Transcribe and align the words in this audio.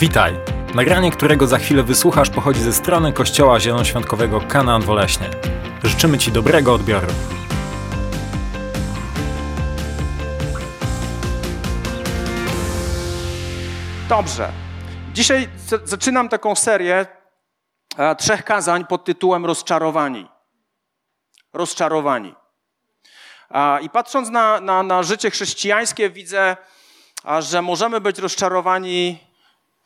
Witaj! 0.00 0.34
Nagranie, 0.74 1.10
którego 1.10 1.46
za 1.46 1.58
chwilę 1.58 1.82
wysłuchasz, 1.82 2.30
pochodzi 2.30 2.60
ze 2.60 2.72
strony 2.72 3.12
Kościoła 3.12 3.60
Zielonoświątkowego 3.60 4.40
Kanaan 4.40 4.82
Woleśnie. 4.82 5.30
Życzymy 5.84 6.18
Ci 6.18 6.32
dobrego 6.32 6.74
odbioru. 6.74 7.06
Dobrze. 14.08 14.52
Dzisiaj 15.12 15.48
zaczynam 15.84 16.28
taką 16.28 16.54
serię 16.54 17.06
e, 17.96 18.16
trzech 18.16 18.44
kazań 18.44 18.86
pod 18.86 19.04
tytułem 19.04 19.46
Rozczarowani. 19.46 20.28
Rozczarowani. 21.52 22.34
I 23.82 23.90
patrząc 23.90 24.28
na, 24.28 24.60
na, 24.60 24.82
na 24.82 25.02
życie 25.02 25.30
chrześcijańskie, 25.30 26.10
widzę, 26.10 26.56
że 27.38 27.62
możemy 27.62 28.00
być 28.00 28.18
rozczarowani 28.18 29.27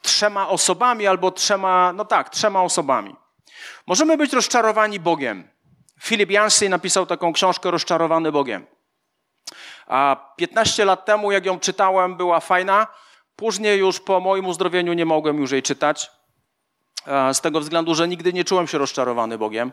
trzema 0.03 0.49
osobami 0.49 1.07
albo 1.07 1.31
trzema, 1.31 1.93
no 1.93 2.05
tak, 2.05 2.31
trzema 2.31 2.63
osobami. 2.63 3.17
Możemy 3.87 4.17
być 4.17 4.33
rozczarowani 4.33 5.01
Bogiem. 5.01 5.49
Filip 6.03 6.31
Yancey 6.31 6.69
napisał 6.69 7.07
taką 7.07 7.33
książkę 7.33 7.71
Rozczarowany 7.71 8.33
Bogiem. 8.33 8.67
A 9.87 10.33
15 10.37 10.85
lat 10.85 11.05
temu, 11.05 11.33
jak 11.33 11.47
ją 11.47 11.61
czytałem, 11.61 12.17
była 12.17 12.41
fajna. 12.41 12.87
Później 13.37 13.79
już 13.79 14.01
po 14.01 14.21
moim 14.21 14.47
uzdrowieniu 14.47 14.93
nie 14.93 15.05
mogłem 15.05 15.39
już 15.39 15.51
jej 15.51 15.63
czytać. 15.63 16.11
e, 17.07 17.35
Z 17.35 17.41
tego 17.41 17.61
względu, 17.61 17.95
że 17.95 18.09
nigdy 18.09 18.33
nie 18.33 18.45
czułem 18.45 18.67
się 18.67 18.79
rozczarowany 18.79 19.39
Bogiem. 19.39 19.73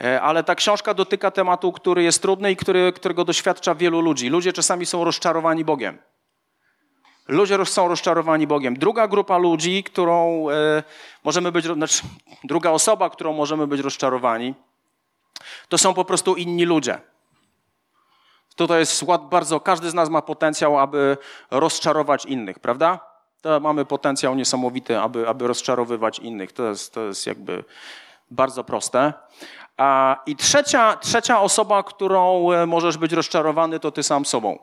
E, 0.00 0.20
Ale 0.22 0.44
ta 0.44 0.54
książka 0.54 0.94
dotyka 0.94 1.30
tematu, 1.30 1.72
który 1.72 2.02
jest 2.02 2.22
trudny 2.22 2.50
i 2.52 2.56
który, 2.56 2.92
którego 2.92 3.24
doświadcza 3.24 3.74
wielu 3.74 4.00
ludzi. 4.00 4.28
Ludzie 4.28 4.52
czasami 4.52 4.86
są 4.86 5.04
rozczarowani 5.04 5.64
Bogiem. 5.64 5.98
Ludzie 7.28 7.66
są 7.66 7.88
rozczarowani 7.88 8.46
Bogiem. 8.46 8.78
Druga 8.78 9.08
grupa 9.08 9.38
ludzi, 9.38 9.84
którą 9.84 10.50
e, 10.50 10.82
możemy 11.24 11.52
być, 11.52 11.64
znaczy, 11.64 12.02
druga 12.44 12.70
osoba, 12.70 13.10
którą 13.10 13.32
możemy 13.32 13.66
być 13.66 13.80
rozczarowani, 13.80 14.54
to 15.68 15.78
są 15.78 15.94
po 15.94 16.04
prostu 16.04 16.36
inni 16.36 16.64
ludzie. 16.64 17.00
Tutaj 18.56 18.80
jest 18.80 19.04
bardzo, 19.30 19.60
każdy 19.60 19.90
z 19.90 19.94
nas 19.94 20.08
ma 20.08 20.22
potencjał, 20.22 20.78
aby 20.78 21.16
rozczarować 21.50 22.24
innych, 22.24 22.58
prawda? 22.58 23.00
To 23.40 23.60
mamy 23.60 23.84
potencjał 23.84 24.34
niesamowity, 24.34 24.98
aby, 24.98 25.28
aby 25.28 25.46
rozczarowywać 25.46 26.18
innych. 26.18 26.52
To 26.52 26.68
jest, 26.68 26.94
to 26.94 27.00
jest 27.00 27.26
jakby 27.26 27.64
bardzo 28.30 28.64
proste. 28.64 29.12
I 30.26 30.36
trzecia, 30.36 30.96
trzecia 30.96 31.40
osoba, 31.40 31.82
którą 31.82 32.52
e, 32.52 32.66
możesz 32.66 32.98
być 32.98 33.12
rozczarowany, 33.12 33.80
to 33.80 33.90
ty 33.90 34.02
sam 34.02 34.24
sobą. 34.24 34.58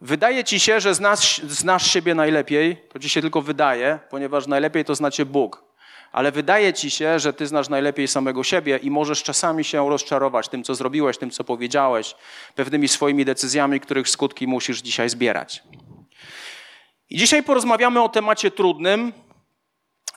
Wydaje 0.00 0.44
ci 0.44 0.60
się, 0.60 0.80
że 0.80 0.94
znasz, 0.94 1.38
znasz 1.38 1.92
siebie 1.92 2.14
najlepiej, 2.14 2.76
to 2.92 2.98
ci 2.98 3.08
się 3.08 3.20
tylko 3.20 3.42
wydaje, 3.42 3.98
ponieważ 4.10 4.46
najlepiej 4.46 4.84
to 4.84 4.94
znacie 4.94 5.26
Bóg. 5.26 5.64
Ale 6.12 6.32
wydaje 6.32 6.72
ci 6.72 6.90
się, 6.90 7.18
że 7.18 7.32
ty 7.32 7.46
znasz 7.46 7.68
najlepiej 7.68 8.08
samego 8.08 8.44
siebie 8.44 8.76
i 8.82 8.90
możesz 8.90 9.22
czasami 9.22 9.64
się 9.64 9.90
rozczarować 9.90 10.48
tym, 10.48 10.64
co 10.64 10.74
zrobiłeś, 10.74 11.18
tym, 11.18 11.30
co 11.30 11.44
powiedziałeś, 11.44 12.14
pewnymi 12.54 12.88
swoimi 12.88 13.24
decyzjami, 13.24 13.80
których 13.80 14.08
skutki 14.08 14.46
musisz 14.46 14.82
dzisiaj 14.82 15.08
zbierać. 15.08 15.62
I 17.10 17.16
dzisiaj 17.16 17.42
porozmawiamy 17.42 18.02
o 18.02 18.08
temacie 18.08 18.50
trudnym, 18.50 19.12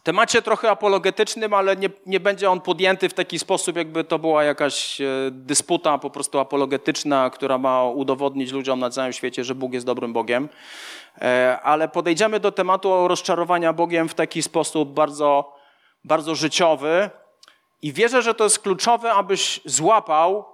temacie 0.04 0.42
trochę 0.42 0.70
apologetycznym, 0.70 1.54
ale 1.54 1.76
nie, 1.76 1.90
nie 2.06 2.20
będzie 2.20 2.52
on 2.52 2.62
podjęty 2.62 3.10
w 3.10 3.14
taki 3.14 3.40
sposób, 3.40 3.76
jakby 3.78 4.04
to 4.04 4.20
była 4.20 4.44
jakaś 4.44 5.02
e, 5.02 5.06
dysputa 5.32 5.98
po 5.98 6.10
prostu 6.10 6.40
apologetyczna, 6.40 7.30
która 7.30 7.58
ma 7.58 7.84
udowodnić 7.84 8.52
ludziom 8.52 8.80
na 8.80 8.90
całym 8.90 9.14
świecie, 9.14 9.44
że 9.44 9.56
Bóg 9.56 9.74
jest 9.74 9.86
dobrym 9.86 10.14
Bogiem. 10.14 10.50
E, 11.22 11.60
Ale 11.64 11.88
podejdziemy 11.88 12.40
do 12.40 12.52
tematu 12.52 13.08
rozczarowania 13.08 13.74
Bogiem 13.74 14.10
w 14.10 14.14
taki 14.14 14.44
sposób 14.44 14.94
bardzo, 14.94 15.56
bardzo 16.04 16.36
życiowy 16.36 17.10
i 17.82 17.94
wierzę, 17.94 18.22
że 18.22 18.34
to 18.34 18.44
jest 18.44 18.60
kluczowe, 18.60 19.12
abyś 19.14 19.62
złapał, 19.66 20.46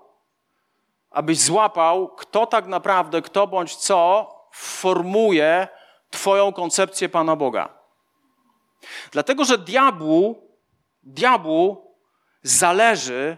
abyś 1.11 1.39
złapał, 1.39 2.07
kto 2.07 2.45
tak 2.45 2.67
naprawdę, 2.67 3.21
kto 3.21 3.47
bądź 3.47 3.75
co 3.75 4.33
formuje 4.51 5.67
Twoją 6.09 6.53
koncepcję 6.53 7.09
Pana 7.09 7.35
Boga. 7.35 7.76
Dlatego, 9.11 9.45
że 9.45 9.57
diabłu, 9.57 10.51
diabłu 11.03 11.95
zależy, 12.43 13.37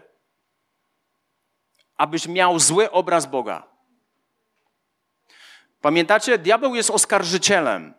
abyś 1.96 2.28
miał 2.28 2.58
zły 2.58 2.90
obraz 2.90 3.26
Boga. 3.26 3.62
Pamiętacie, 5.80 6.38
diabeł 6.38 6.74
jest 6.74 6.90
oskarżycielem. 6.90 7.94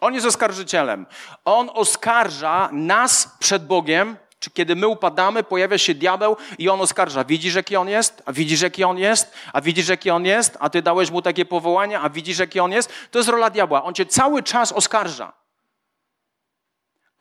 On 0.00 0.14
jest 0.14 0.26
oskarżycielem. 0.26 1.06
On 1.44 1.70
oskarża 1.74 2.68
nas 2.72 3.36
przed 3.38 3.66
Bogiem, 3.66 4.16
czy 4.38 4.50
kiedy 4.50 4.76
my 4.76 4.88
upadamy, 4.88 5.42
pojawia 5.42 5.78
się 5.78 5.94
diabeł 5.94 6.36
i 6.58 6.68
on 6.68 6.80
oskarża. 6.80 7.24
Widzisz, 7.24 7.54
jaki 7.54 7.76
on 7.76 7.88
jest? 7.88 8.22
A 8.26 8.32
widzisz, 8.32 8.60
jaki 8.60 8.84
on 8.84 8.98
jest? 8.98 9.34
A 9.52 9.60
widzisz, 9.60 9.88
jaki 9.88 10.10
on 10.10 10.26
jest? 10.26 10.56
A 10.60 10.70
ty 10.70 10.82
dałeś 10.82 11.10
mu 11.10 11.22
takie 11.22 11.44
powołanie? 11.44 12.00
A 12.00 12.10
widzisz, 12.10 12.38
jaki 12.38 12.60
on 12.60 12.72
jest? 12.72 12.92
To 13.10 13.18
jest 13.18 13.28
rola 13.28 13.50
diabła. 13.50 13.84
On 13.84 13.94
cię 13.94 14.06
cały 14.06 14.42
czas 14.42 14.72
oskarża. 14.72 15.41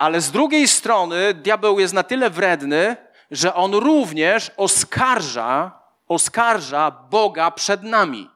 Ale 0.01 0.21
z 0.21 0.31
drugiej 0.31 0.67
strony 0.67 1.33
diabeł 1.33 1.79
jest 1.79 1.93
na 1.93 2.03
tyle 2.03 2.29
wredny, 2.29 2.95
że 3.31 3.55
on 3.55 3.73
również 3.73 4.51
oskarża, 4.57 5.79
oskarża 6.07 6.91
Boga 6.91 7.51
przed 7.51 7.83
nami. 7.83 8.29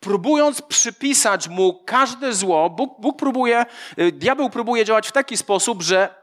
Próbując 0.00 0.62
przypisać 0.62 1.48
mu 1.48 1.84
każde 1.84 2.32
zło, 2.32 2.70
Bóg, 2.70 3.00
Bóg 3.00 3.18
próbuje, 3.18 3.66
y, 3.98 4.12
diabeł 4.12 4.50
próbuje 4.50 4.84
działać 4.84 5.08
w 5.08 5.12
taki 5.12 5.36
sposób, 5.36 5.82
że 5.82 6.14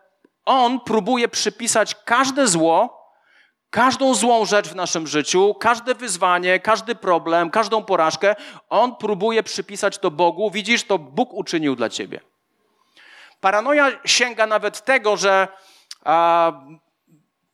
on 0.45 0.79
próbuje 0.79 1.27
przypisać 1.27 1.95
każde 2.05 2.47
zło, 2.47 3.07
każdą 3.69 4.13
złą 4.13 4.45
rzecz 4.45 4.67
w 4.67 4.75
naszym 4.75 5.07
życiu, 5.07 5.55
każde 5.59 5.95
wyzwanie, 5.95 6.59
każdy 6.59 6.95
problem, 6.95 7.49
każdą 7.49 7.83
porażkę, 7.83 8.35
on 8.69 8.95
próbuje 8.95 9.43
przypisać 9.43 9.97
to 9.97 10.11
Bogu. 10.11 10.51
Widzisz, 10.51 10.83
to 10.83 10.99
Bóg 10.99 11.33
uczynił 11.33 11.75
dla 11.75 11.89
ciebie. 11.89 12.32
Paranoja 13.43 13.91
sięga 14.05 14.47
nawet 14.47 14.85
tego, 14.85 15.17
że 15.17 15.47
a, 16.03 16.51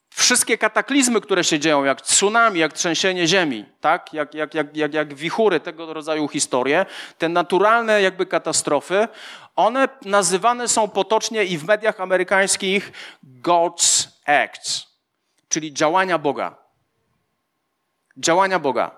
wszystkie 0.10 0.58
kataklizmy, 0.58 1.22
które 1.22 1.44
się 1.44 1.60
dzieją, 1.60 1.84
jak 1.84 2.02
tsunami, 2.02 2.60
jak 2.60 2.74
trzęsienie 2.74 3.28
ziemi, 3.28 3.66
tak? 3.82 4.14
jak, 4.14 4.34
jak, 4.34 4.54
jak, 4.54 4.78
jak, 4.78 4.94
jak 4.94 5.14
wichury, 5.14 5.60
tego 5.60 5.94
rodzaju 5.94 6.28
historie, 6.28 6.86
te 7.18 7.30
naturalne 7.30 8.02
jakby 8.02 8.26
katastrofy, 8.26 9.08
one 9.56 9.88
nazywane 10.06 10.68
są 10.68 10.90
potocznie 10.90 11.46
i 11.46 11.58
w 11.58 11.68
mediach 11.68 12.00
amerykańskich 12.02 12.92
God's 13.42 14.08
Acts, 14.26 14.88
czyli 15.50 15.74
działania 15.74 16.18
Boga. 16.18 16.56
Działania 18.18 18.60
Boga. 18.60 18.92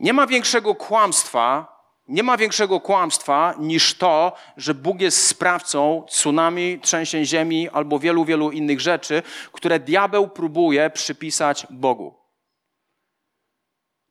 Nie 0.00 0.12
ma 0.12 0.26
większego 0.26 0.74
kłamstwa, 0.74 1.79
nie 2.10 2.22
ma 2.22 2.36
większego 2.36 2.80
kłamstwa 2.80 3.54
niż 3.58 3.94
to, 3.94 4.32
że 4.56 4.74
Bóg 4.74 5.00
jest 5.00 5.26
sprawcą 5.26 6.04
tsunami, 6.08 6.78
trzęsień 6.82 7.24
ziemi 7.24 7.68
albo 7.68 7.98
wielu, 7.98 8.24
wielu 8.24 8.50
innych 8.50 8.80
rzeczy, 8.80 9.22
które 9.52 9.80
diabeł 9.80 10.28
próbuje 10.28 10.90
przypisać 10.90 11.66
Bogu. 11.70 12.14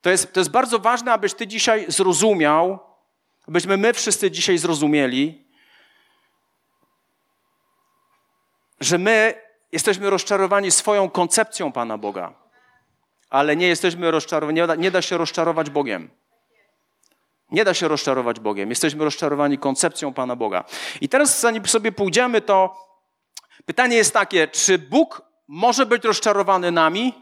To 0.02 0.10
jest, 0.10 0.34
to 0.34 0.40
jest 0.40 0.52
bardzo 0.52 0.80
ważne, 0.80 1.14
abyś 1.14 1.34
ty 1.34 1.48
dzisiaj 1.48 1.86
zrozumiał, 1.88 2.80
abyśmy 3.48 3.78
my 3.78 3.94
wszyscy 3.94 4.32
dzisiaj 4.32 4.58
zrozumieli, 4.58 5.46
że 8.80 8.98
my 8.98 9.34
jesteśmy 9.72 10.10
rozczarowani 10.10 10.72
swoją 10.72 11.10
koncepcją 11.10 11.72
Pana 11.72 11.98
Boga, 11.98 12.34
ale 13.30 13.56
nie 13.56 13.68
jesteśmy 13.68 14.12
rozczarowani, 14.12 14.56
nie 14.56 14.68
da, 14.68 14.76
nie 14.76 14.92
da 14.92 15.02
się 15.02 15.18
rozczarować 15.18 15.70
Bogiem. 15.70 16.10
Nie 17.52 17.66
da 17.66 17.74
się 17.74 17.88
rozczarować 17.88 18.40
Bogiem. 18.40 18.70
Jesteśmy 18.70 19.04
rozczarowani 19.04 19.58
koncepcją 19.58 20.14
Pana 20.14 20.36
Boga. 20.36 20.64
I 21.02 21.10
teraz, 21.10 21.40
zanim 21.40 21.66
sobie 21.66 21.92
pójdziemy, 21.92 22.42
to 22.42 22.76
pytanie 23.66 23.96
jest 23.96 24.14
takie: 24.14 24.48
czy 24.48 24.78
Bóg 24.78 25.22
może 25.48 25.86
być 25.86 26.04
rozczarowany 26.04 26.72
nami? 26.72 27.14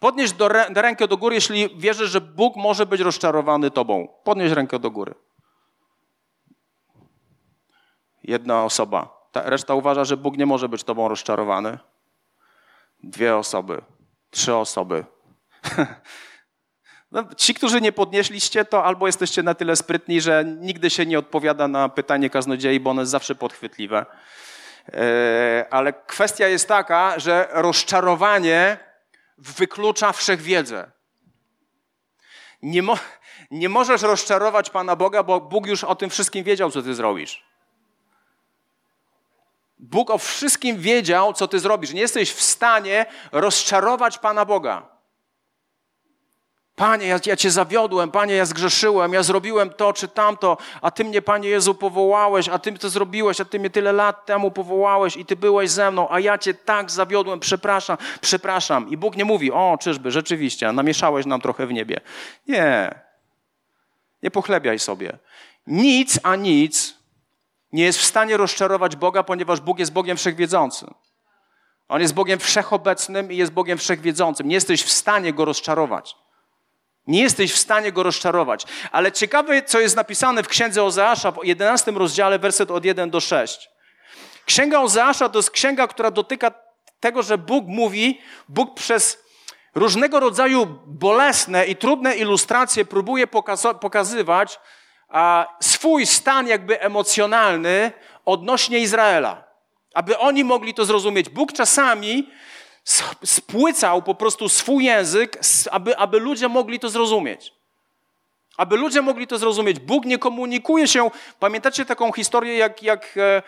Podnieś 0.00 0.32
do, 0.32 0.48
rę- 0.48 0.80
rękę 0.80 1.08
do 1.08 1.16
góry, 1.16 1.34
jeśli 1.34 1.78
wierzysz, 1.78 2.10
że 2.10 2.20
Bóg 2.20 2.56
może 2.56 2.86
być 2.86 3.00
rozczarowany 3.00 3.70
Tobą. 3.70 4.08
Podnieś 4.24 4.52
rękę 4.52 4.78
do 4.78 4.90
góry. 4.90 5.14
Jedna 8.24 8.64
osoba. 8.64 9.18
Ta 9.32 9.50
reszta 9.50 9.74
uważa, 9.74 10.04
że 10.04 10.16
Bóg 10.16 10.36
nie 10.36 10.46
może 10.46 10.68
być 10.68 10.84
Tobą 10.84 11.08
rozczarowany. 11.08 11.78
Dwie 13.02 13.36
osoby. 13.36 13.82
Trzy 14.30 14.54
osoby. 14.54 15.04
No, 17.12 17.24
ci, 17.36 17.54
którzy 17.54 17.80
nie 17.80 17.92
podnieśliście, 17.92 18.64
to 18.64 18.84
albo 18.84 19.06
jesteście 19.06 19.42
na 19.42 19.54
tyle 19.54 19.76
sprytni, 19.76 20.20
że 20.20 20.44
nigdy 20.44 20.90
się 20.90 21.06
nie 21.06 21.18
odpowiada 21.18 21.68
na 21.68 21.88
pytanie 21.88 22.30
kaznodziei, 22.30 22.80
bo 22.80 22.90
ono 22.90 23.02
jest 23.02 23.12
zawsze 23.12 23.34
podchwytliwe. 23.34 24.06
E, 24.92 25.66
Ale 25.70 25.92
kwestia 25.92 26.48
jest 26.48 26.68
taka, 26.68 27.18
że 27.18 27.48
rozczarowanie 27.52 28.78
wyklucza 29.38 30.12
wszechwiedzę. 30.12 30.90
Nie, 32.62 32.82
mo 32.82 32.98
nie 33.50 33.68
możesz 33.68 34.02
rozczarować 34.02 34.70
Pana 34.70 34.96
Boga, 34.96 35.22
bo 35.22 35.40
Bóg 35.40 35.66
już 35.66 35.84
o 35.84 35.94
tym 35.94 36.10
wszystkim 36.10 36.44
wiedział, 36.44 36.70
co 36.70 36.82
ty 36.82 36.94
zrobisz. 36.94 37.44
Bóg 39.78 40.10
o 40.10 40.18
wszystkim 40.18 40.76
wiedział, 40.78 41.32
co 41.32 41.48
ty 41.48 41.58
zrobisz. 41.58 41.92
Nie 41.92 42.00
jesteś 42.00 42.32
w 42.32 42.42
stanie 42.42 43.06
rozczarować 43.32 44.18
Pana 44.18 44.44
Boga. 44.44 44.97
Panie, 46.78 47.06
ja, 47.06 47.20
ja 47.26 47.36
Cię 47.36 47.50
zawiodłem, 47.50 48.10
Panie, 48.10 48.34
ja 48.34 48.44
zgrzeszyłem, 48.44 49.12
ja 49.12 49.22
zrobiłem 49.22 49.70
to 49.70 49.92
czy 49.92 50.08
tamto, 50.08 50.56
a 50.82 50.90
Ty 50.90 51.04
mnie, 51.04 51.22
Panie 51.22 51.48
Jezu, 51.48 51.74
powołałeś, 51.74 52.48
a 52.48 52.58
Ty 52.58 52.72
to 52.72 52.90
zrobiłeś, 52.90 53.40
a 53.40 53.44
Ty 53.44 53.58
mnie 53.58 53.70
tyle 53.70 53.92
lat 53.92 54.26
temu 54.26 54.50
powołałeś 54.50 55.16
i 55.16 55.24
Ty 55.24 55.36
byłeś 55.36 55.70
ze 55.70 55.90
mną, 55.90 56.08
a 56.10 56.20
ja 56.20 56.38
Cię 56.38 56.54
tak 56.54 56.90
zawiodłem, 56.90 57.40
przepraszam, 57.40 57.96
przepraszam. 58.20 58.88
I 58.88 58.96
Bóg 58.96 59.16
nie 59.16 59.24
mówi, 59.24 59.52
o, 59.52 59.78
czyżby, 59.80 60.10
rzeczywiście, 60.10 60.72
namieszałeś 60.72 61.26
nam 61.26 61.40
trochę 61.40 61.66
w 61.66 61.72
niebie. 61.72 62.00
Nie. 62.46 62.94
Nie 64.22 64.30
pochlebiaj 64.30 64.78
sobie. 64.78 65.18
Nic, 65.66 66.20
a 66.22 66.36
nic 66.36 66.94
nie 67.72 67.84
jest 67.84 67.98
w 67.98 68.04
stanie 68.04 68.36
rozczarować 68.36 68.96
Boga, 68.96 69.22
ponieważ 69.22 69.60
Bóg 69.60 69.78
jest 69.78 69.92
Bogiem 69.92 70.16
wszechwiedzącym. 70.16 70.94
On 71.88 72.00
jest 72.00 72.14
Bogiem 72.14 72.38
wszechobecnym 72.38 73.32
i 73.32 73.36
jest 73.36 73.52
Bogiem 73.52 73.78
wszechwiedzącym. 73.78 74.48
Nie 74.48 74.54
jesteś 74.54 74.82
w 74.82 74.90
stanie 74.90 75.32
Go 75.32 75.44
rozczarować. 75.44 76.16
Nie 77.08 77.22
jesteś 77.22 77.52
w 77.52 77.58
stanie 77.58 77.92
go 77.92 78.02
rozczarować. 78.02 78.64
Ale 78.92 79.12
ciekawe, 79.12 79.62
co 79.62 79.80
jest 79.80 79.96
napisane 79.96 80.42
w 80.42 80.48
księdze 80.48 80.82
Ozeasza 80.82 81.30
w 81.30 81.44
11 81.44 81.90
rozdziale, 81.90 82.38
werset 82.38 82.70
od 82.70 82.84
1 82.84 83.10
do 83.10 83.20
6. 83.20 83.70
Księga 84.44 84.80
Ozeasza 84.80 85.28
to 85.28 85.38
jest 85.38 85.50
księga, 85.50 85.86
która 85.86 86.10
dotyka 86.10 86.50
tego, 87.00 87.22
że 87.22 87.38
Bóg 87.38 87.64
mówi, 87.66 88.20
Bóg 88.48 88.74
przez 88.74 89.24
różnego 89.74 90.20
rodzaju 90.20 90.66
bolesne 90.86 91.66
i 91.66 91.76
trudne 91.76 92.16
ilustracje 92.16 92.84
próbuje 92.84 93.26
pokazywać 93.80 94.60
swój 95.60 96.06
stan 96.06 96.48
jakby 96.48 96.80
emocjonalny 96.80 97.92
odnośnie 98.24 98.78
Izraela. 98.78 99.44
Aby 99.94 100.18
oni 100.18 100.44
mogli 100.44 100.74
to 100.74 100.84
zrozumieć. 100.84 101.28
Bóg 101.28 101.52
czasami 101.52 102.30
spłycał 103.24 104.02
po 104.02 104.14
prostu 104.14 104.48
swój 104.48 104.84
język, 104.84 105.38
aby, 105.70 105.96
aby 105.96 106.20
ludzie 106.20 106.48
mogli 106.48 106.78
to 106.78 106.88
zrozumieć. 106.88 107.52
Aby 108.56 108.76
ludzie 108.76 109.02
mogli 109.02 109.26
to 109.26 109.38
zrozumieć. 109.38 109.78
Bóg 109.78 110.04
nie 110.04 110.18
komunikuje 110.18 110.88
się. 110.88 111.10
Pamiętacie 111.38 111.84
taką 111.84 112.12
historię, 112.12 112.56
jak, 112.56 112.82
jak 112.82 113.14
e, 113.16 113.42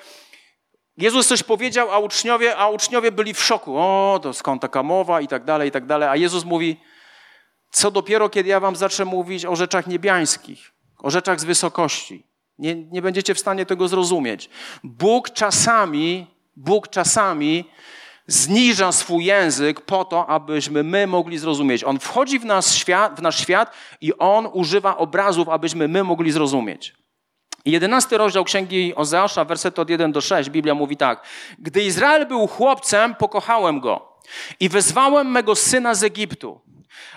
Jezus 0.96 1.26
coś 1.26 1.42
powiedział, 1.42 1.90
a 1.90 1.98
uczniowie, 1.98 2.56
a 2.56 2.68
uczniowie 2.68 3.12
byli 3.12 3.34
w 3.34 3.42
szoku. 3.42 3.78
O, 3.78 4.20
to 4.22 4.32
skąd 4.32 4.62
taka 4.62 4.82
mowa 4.82 5.20
i 5.20 5.28
tak 5.28 5.44
dalej, 5.44 5.68
i 5.68 5.72
tak 5.72 5.86
dalej. 5.86 6.08
A 6.08 6.16
Jezus 6.16 6.44
mówi, 6.44 6.80
co 7.70 7.90
dopiero, 7.90 8.28
kiedy 8.28 8.48
ja 8.48 8.60
wam 8.60 8.76
zacznę 8.76 9.04
mówić 9.04 9.46
o 9.46 9.56
rzeczach 9.56 9.86
niebiańskich, 9.86 10.72
o 10.98 11.10
rzeczach 11.10 11.40
z 11.40 11.44
wysokości. 11.44 12.26
Nie, 12.58 12.74
nie 12.74 13.02
będziecie 13.02 13.34
w 13.34 13.40
stanie 13.40 13.66
tego 13.66 13.88
zrozumieć. 13.88 14.50
Bóg 14.84 15.30
czasami, 15.30 16.26
Bóg 16.56 16.88
czasami 16.88 17.64
zniża 18.32 18.92
swój 18.92 19.24
język 19.24 19.80
po 19.80 20.04
to, 20.04 20.26
abyśmy 20.26 20.82
my 20.82 21.06
mogli 21.06 21.38
zrozumieć. 21.38 21.84
On 21.84 21.98
wchodzi 21.98 22.38
w 22.38 22.44
nasz 22.44 22.74
świat, 22.74 23.18
w 23.18 23.22
nasz 23.22 23.40
świat 23.40 23.72
i 24.00 24.18
on 24.18 24.48
używa 24.52 24.96
obrazów, 24.96 25.48
abyśmy 25.48 25.88
my 25.88 26.04
mogli 26.04 26.32
zrozumieć. 26.32 26.94
Jedenasty 27.64 28.18
rozdział 28.18 28.44
Księgi 28.44 28.94
Ozeasza, 28.96 29.44
werset 29.44 29.78
od 29.78 29.90
1 29.90 30.12
do 30.12 30.20
6, 30.20 30.50
Biblia 30.50 30.74
mówi 30.74 30.96
tak. 30.96 31.26
Gdy 31.58 31.82
Izrael 31.82 32.26
był 32.26 32.46
chłopcem, 32.46 33.14
pokochałem 33.14 33.80
go 33.80 34.18
i 34.60 34.68
wezwałem 34.68 35.30
mego 35.30 35.54
syna 35.54 35.94
z 35.94 36.02
Egiptu. 36.02 36.60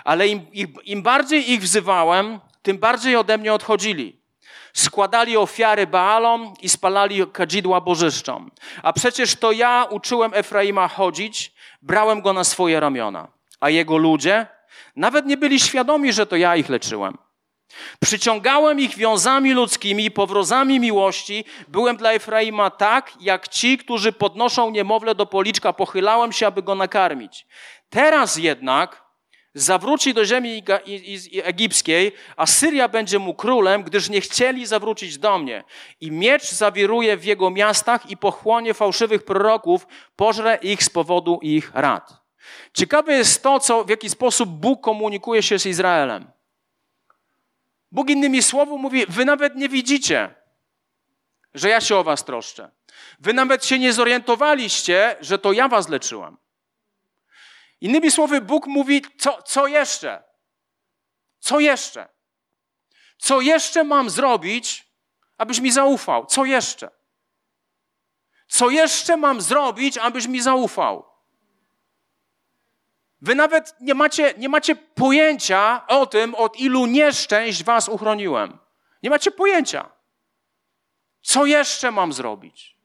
Ale 0.04 0.28
im, 0.28 0.40
im, 0.52 0.74
im 0.84 1.02
bardziej 1.02 1.52
ich 1.52 1.62
wzywałem, 1.62 2.40
tym 2.62 2.78
bardziej 2.78 3.16
ode 3.16 3.38
mnie 3.38 3.54
odchodzili 3.54 4.23
składali 4.74 5.36
ofiary 5.36 5.86
Baalom 5.86 6.54
i 6.62 6.68
spalali 6.68 7.26
kadzidła 7.32 7.80
bożyszczom. 7.80 8.50
A 8.82 8.92
przecież 8.92 9.36
to 9.36 9.52
ja 9.52 9.86
uczyłem 9.90 10.34
Efraima 10.34 10.88
chodzić, 10.88 11.52
brałem 11.82 12.22
go 12.22 12.32
na 12.32 12.44
swoje 12.44 12.80
ramiona. 12.80 13.28
A 13.60 13.70
jego 13.70 13.96
ludzie 13.96 14.46
nawet 14.96 15.26
nie 15.26 15.36
byli 15.36 15.60
świadomi, 15.60 16.12
że 16.12 16.26
to 16.26 16.36
ja 16.36 16.56
ich 16.56 16.68
leczyłem. 16.68 17.18
Przyciągałem 18.00 18.80
ich 18.80 18.96
wiązami 18.96 19.52
ludzkimi, 19.52 20.10
powrozami 20.10 20.80
miłości. 20.80 21.44
Byłem 21.68 21.96
dla 21.96 22.12
Efraima 22.12 22.70
tak, 22.70 23.12
jak 23.20 23.48
ci, 23.48 23.78
którzy 23.78 24.12
podnoszą 24.12 24.70
niemowlę 24.70 25.14
do 25.14 25.26
policzka. 25.26 25.72
Pochylałem 25.72 26.32
się, 26.32 26.46
aby 26.46 26.62
go 26.62 26.74
nakarmić. 26.74 27.46
Teraz 27.90 28.36
jednak 28.36 29.03
zawróci 29.54 30.14
do 30.14 30.24
ziemi 30.24 30.62
egipskiej, 31.42 32.12
a 32.36 32.46
Syria 32.46 32.88
będzie 32.88 33.18
mu 33.18 33.34
królem, 33.34 33.82
gdyż 33.82 34.08
nie 34.08 34.20
chcieli 34.20 34.66
zawrócić 34.66 35.18
do 35.18 35.38
mnie. 35.38 35.64
I 36.00 36.10
miecz 36.10 36.50
zawiruje 36.50 37.16
w 37.16 37.24
jego 37.24 37.50
miastach 37.50 38.10
i 38.10 38.16
pochłonie 38.16 38.74
fałszywych 38.74 39.24
proroków, 39.24 39.86
pożre 40.16 40.58
ich 40.62 40.82
z 40.82 40.90
powodu 40.90 41.38
ich 41.42 41.70
rad. 41.74 42.24
Ciekawe 42.74 43.12
jest 43.12 43.42
to, 43.42 43.60
co, 43.60 43.84
w 43.84 43.88
jaki 43.88 44.10
sposób 44.10 44.50
Bóg 44.50 44.80
komunikuje 44.80 45.42
się 45.42 45.58
z 45.58 45.66
Izraelem. 45.66 46.30
Bóg 47.92 48.10
innymi 48.10 48.42
słowy 48.42 48.78
mówi, 48.78 49.06
wy 49.08 49.24
nawet 49.24 49.56
nie 49.56 49.68
widzicie, 49.68 50.34
że 51.54 51.68
ja 51.68 51.80
się 51.80 51.96
o 51.96 52.04
was 52.04 52.24
troszczę. 52.24 52.70
Wy 53.20 53.32
nawet 53.32 53.66
się 53.66 53.78
nie 53.78 53.92
zorientowaliście, 53.92 55.16
że 55.20 55.38
to 55.38 55.52
ja 55.52 55.68
was 55.68 55.88
leczyłem. 55.88 56.36
Innymi 57.84 58.10
słowy, 58.10 58.40
Bóg 58.40 58.66
mówi, 58.66 59.02
co, 59.18 59.42
co 59.42 59.66
jeszcze? 59.66 60.22
Co 61.38 61.60
jeszcze? 61.60 62.08
Co 63.18 63.40
jeszcze 63.40 63.84
mam 63.84 64.10
zrobić, 64.10 64.88
abyś 65.38 65.60
mi 65.60 65.72
zaufał? 65.72 66.26
Co 66.26 66.44
jeszcze? 66.44 66.90
Co 68.48 68.70
jeszcze 68.70 69.16
mam 69.16 69.40
zrobić, 69.40 69.98
abyś 69.98 70.26
mi 70.26 70.42
zaufał? 70.42 71.04
Wy 73.20 73.34
nawet 73.34 73.74
nie 73.80 73.94
macie, 73.94 74.34
nie 74.36 74.48
macie 74.48 74.76
pojęcia 74.76 75.86
o 75.86 76.06
tym, 76.06 76.34
od 76.34 76.56
ilu 76.56 76.86
nieszczęść 76.86 77.64
was 77.64 77.88
uchroniłem. 77.88 78.58
Nie 79.02 79.10
macie 79.10 79.30
pojęcia. 79.30 79.90
Co 81.22 81.46
jeszcze 81.46 81.90
mam 81.90 82.12
zrobić? 82.12 82.76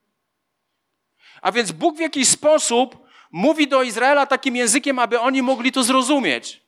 A 1.42 1.52
więc 1.52 1.72
Bóg 1.72 1.98
w 1.98 2.00
jakiś 2.00 2.30
sposób 2.30 3.09
mówi 3.32 3.68
do 3.68 3.84
Izraela 3.84 4.26
takim 4.26 4.56
językiem, 4.56 5.00
aby 5.00 5.20
oni 5.20 5.42
mogli 5.42 5.72
to 5.72 5.84
zrozumieć. 5.84 6.62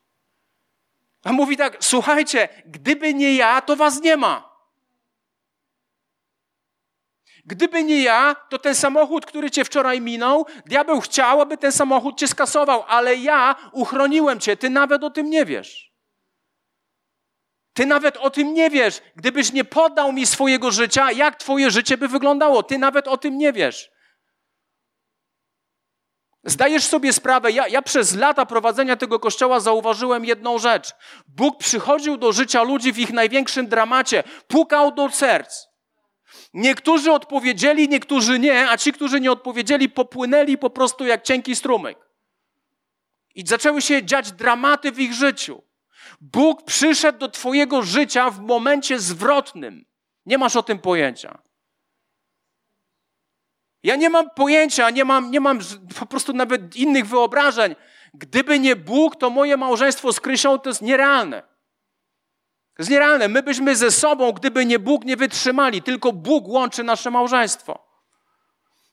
A 1.23 1.31
mówi 1.31 1.57
tak: 1.57 1.77
Słuchajcie, 1.79 2.49
gdyby 2.65 3.13
nie 3.13 3.35
ja, 3.35 3.61
to 3.61 3.75
was 3.75 4.01
nie 4.01 4.17
ma. 4.17 4.51
Gdyby 7.45 7.83
nie 7.83 8.03
ja, 8.03 8.35
to 8.49 8.59
ten 8.59 8.75
samochód, 8.75 9.25
który 9.25 9.51
cię 9.51 9.65
wczoraj 9.65 10.01
minął, 10.01 10.45
diabeł 10.65 11.01
chciał, 11.01 11.41
aby 11.41 11.57
ten 11.57 11.71
samochód 11.71 12.19
cię 12.19 12.27
skasował, 12.27 12.83
ale 12.87 13.15
ja 13.15 13.55
uchroniłem 13.71 14.39
cię, 14.39 14.57
ty 14.57 14.69
nawet 14.69 15.03
o 15.03 15.09
tym 15.09 15.29
nie 15.29 15.45
wiesz. 15.45 15.91
Ty 17.73 17.85
nawet 17.85 18.17
o 18.17 18.29
tym 18.29 18.53
nie 18.53 18.69
wiesz. 18.69 19.01
Gdybyś 19.15 19.53
nie 19.53 19.65
poddał 19.65 20.13
mi 20.13 20.25
swojego 20.25 20.71
życia, 20.71 21.11
jak 21.11 21.35
twoje 21.35 21.71
życie 21.71 21.97
by 21.97 22.07
wyglądało? 22.07 22.63
Ty 22.63 22.77
nawet 22.77 23.07
o 23.07 23.17
tym 23.17 23.37
nie 23.37 23.53
wiesz. 23.53 23.91
Zdajesz 26.43 26.85
sobie 26.85 27.13
sprawę, 27.13 27.51
ja, 27.51 27.67
ja, 27.67 27.81
przez 27.81 28.15
lata 28.15 28.45
prowadzenia 28.45 28.95
tego 28.95 29.19
kościoła 29.19 29.59
zauważyłem 29.59 30.25
jedną 30.25 30.59
rzecz. 30.59 30.91
Bóg 31.27 31.57
przychodził 31.57 32.17
do 32.17 32.31
życia 32.31 32.63
ludzi 32.63 32.93
w 32.93 32.99
ich 32.99 33.13
największym 33.13 33.67
dramacie, 33.67 34.23
pukał 34.47 34.91
do 34.91 35.09
serc. 35.09 35.67
Niektórzy 36.53 37.11
odpowiedzieli, 37.11 37.89
niektórzy 37.89 38.39
nie, 38.39 38.69
a 38.69 38.77
ci, 38.77 38.93
którzy 38.93 39.19
nie 39.19 39.31
odpowiedzieli, 39.31 39.89
popłynęli 39.89 40.57
po 40.57 40.69
prostu 40.69 41.05
jak 41.05 41.23
cienki 41.23 41.55
strumyk. 41.55 41.97
I 43.35 43.47
zaczęły 43.47 43.81
się 43.81 44.05
dziać 44.05 44.31
dramaty 44.31 44.91
w 44.91 44.99
ich 44.99 45.13
życiu. 45.13 45.63
Bóg 46.21 46.63
przyszedł 46.63 47.19
do 47.19 47.29
Twojego 47.29 47.81
życia 47.81 48.29
w 48.29 48.39
momencie 48.39 48.99
zwrotnym. 48.99 49.85
Nie 50.25 50.37
masz 50.37 50.55
o 50.55 50.63
tym 50.63 50.79
pojęcia. 50.79 51.41
Ja 53.83 53.95
nie 53.95 54.09
mam 54.09 54.29
pojęcia, 54.29 54.89
nie 54.89 55.05
mam, 55.05 55.31
nie 55.31 55.39
mam 55.39 55.59
po 55.99 56.05
prostu 56.05 56.33
nawet 56.33 56.75
innych 56.75 57.07
wyobrażeń. 57.07 57.75
Gdyby 58.13 58.59
nie 58.59 58.75
Bóg, 58.75 59.15
to 59.15 59.29
moje 59.29 59.57
małżeństwo 59.57 60.13
z 60.13 60.19
Krysią 60.19 60.59
to 60.59 60.69
jest 60.69 60.81
nierealne. 60.81 61.41
To 61.41 62.83
jest 62.83 62.91
nierealne. 62.91 63.27
My 63.27 63.43
byśmy 63.43 63.75
ze 63.75 63.91
sobą, 63.91 64.31
gdyby 64.31 64.65
nie 64.65 64.79
Bóg, 64.79 65.05
nie 65.05 65.17
wytrzymali. 65.17 65.81
Tylko 65.81 66.13
Bóg 66.13 66.47
łączy 66.47 66.83
nasze 66.83 67.11
małżeństwo. 67.11 67.91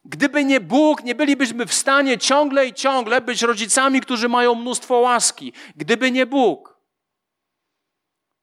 Gdyby 0.04 0.44
nie 0.44 0.60
Bóg, 0.60 1.04
nie 1.04 1.14
bylibyśmy 1.14 1.66
w 1.66 1.74
stanie 1.74 2.18
ciągle 2.18 2.66
i 2.66 2.74
ciągle 2.74 3.20
być 3.20 3.42
rodzicami, 3.42 4.00
którzy 4.00 4.28
mają 4.28 4.54
mnóstwo 4.54 4.98
łaski. 4.98 5.52
Gdyby 5.76 6.10
nie 6.10 6.26
Bóg. 6.26 6.78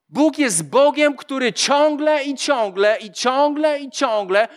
Bóg 0.10 0.38
jest 0.38 0.70
Bogiem, 0.70 1.16
który 1.16 1.54
ciągle 1.54 2.24
i 2.24 2.36
ciągle 2.36 2.98
i 3.00 3.12
ciągle 3.12 3.80
i 3.80 3.90
ciągle 3.92 4.48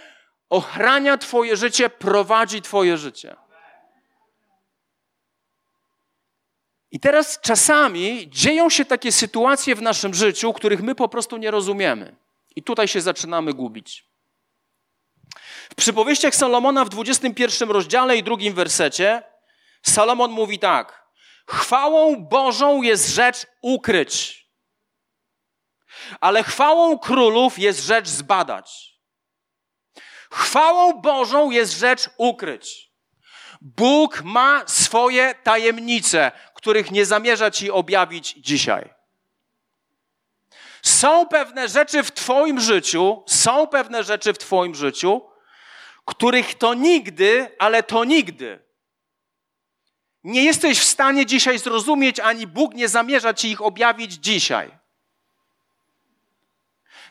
ochrania 0.51 1.19
Twoje 1.19 1.57
życie, 1.57 1.91
prowadzi 1.91 2.63
Twoje 2.63 2.97
życie. 2.97 3.37
I 6.91 7.01
teraz 7.01 7.41
czasami 7.41 8.31
dzieją 8.31 8.71
się 8.71 8.85
takie 8.85 9.13
sytuacje 9.13 9.75
w 9.75 9.83
naszym 9.83 10.15
życiu, 10.15 10.53
których 10.53 10.83
my 10.83 10.95
po 10.95 11.09
prostu 11.09 11.37
nie 11.37 11.51
rozumiemy. 11.51 12.17
I 12.57 12.63
tutaj 12.63 12.89
się 12.89 13.01
zaczynamy 13.01 13.55
gubić. 13.55 14.09
W 15.71 15.75
przypowieściach 15.75 16.35
Salomona 16.35 16.85
w 16.85 16.89
21 16.89 17.71
rozdziale 17.71 18.17
i 18.17 18.23
drugim 18.23 18.55
wersecie 18.55 19.23
Salomon 19.83 20.31
mówi 20.31 20.59
tak: 20.59 21.09
Chwałą 21.47 22.17
Bożą 22.17 22.83
jest 22.83 23.09
rzecz 23.09 23.47
ukryć, 23.63 24.47
ale 26.21 26.43
chwałą 26.43 26.99
królów 26.99 27.59
jest 27.59 27.85
rzecz 27.85 28.09
zbadać. 28.09 28.88
Chwałą 30.31 30.93
Bożą 30.93 31.51
jest 31.51 31.79
rzecz 31.79 32.11
ukryć. 32.17 32.91
Bóg 33.61 34.23
ma 34.25 34.63
swoje 34.67 35.35
tajemnice, 35.35 36.33
których 36.55 36.91
nie 36.91 37.07
zamierza 37.07 37.51
ci 37.51 37.71
objawić 37.71 38.35
dzisiaj. 38.37 38.95
Są 40.83 41.27
pewne 41.27 41.69
rzeczy 41.69 42.03
w 42.03 42.13
Twoim 42.13 42.61
życiu, 42.61 43.23
są 43.27 43.67
pewne 43.67 44.05
rzeczy 44.05 44.33
w 44.33 44.39
Twoim 44.39 44.75
życiu, 44.75 45.23
których 46.05 46.55
to 46.55 46.75
nigdy, 46.75 47.57
ale 47.59 47.83
to 47.83 48.05
nigdy 48.05 48.69
nie 50.25 50.45
jesteś 50.45 50.79
w 50.79 50.85
stanie 50.85 51.27
dzisiaj 51.27 51.59
zrozumieć, 51.59 52.21
ani 52.21 52.47
Bóg 52.47 52.75
nie 52.75 52.89
zamierza 52.89 53.35
ci 53.35 53.51
ich 53.51 53.63
objawić 53.63 54.13
dzisiaj. 54.13 54.78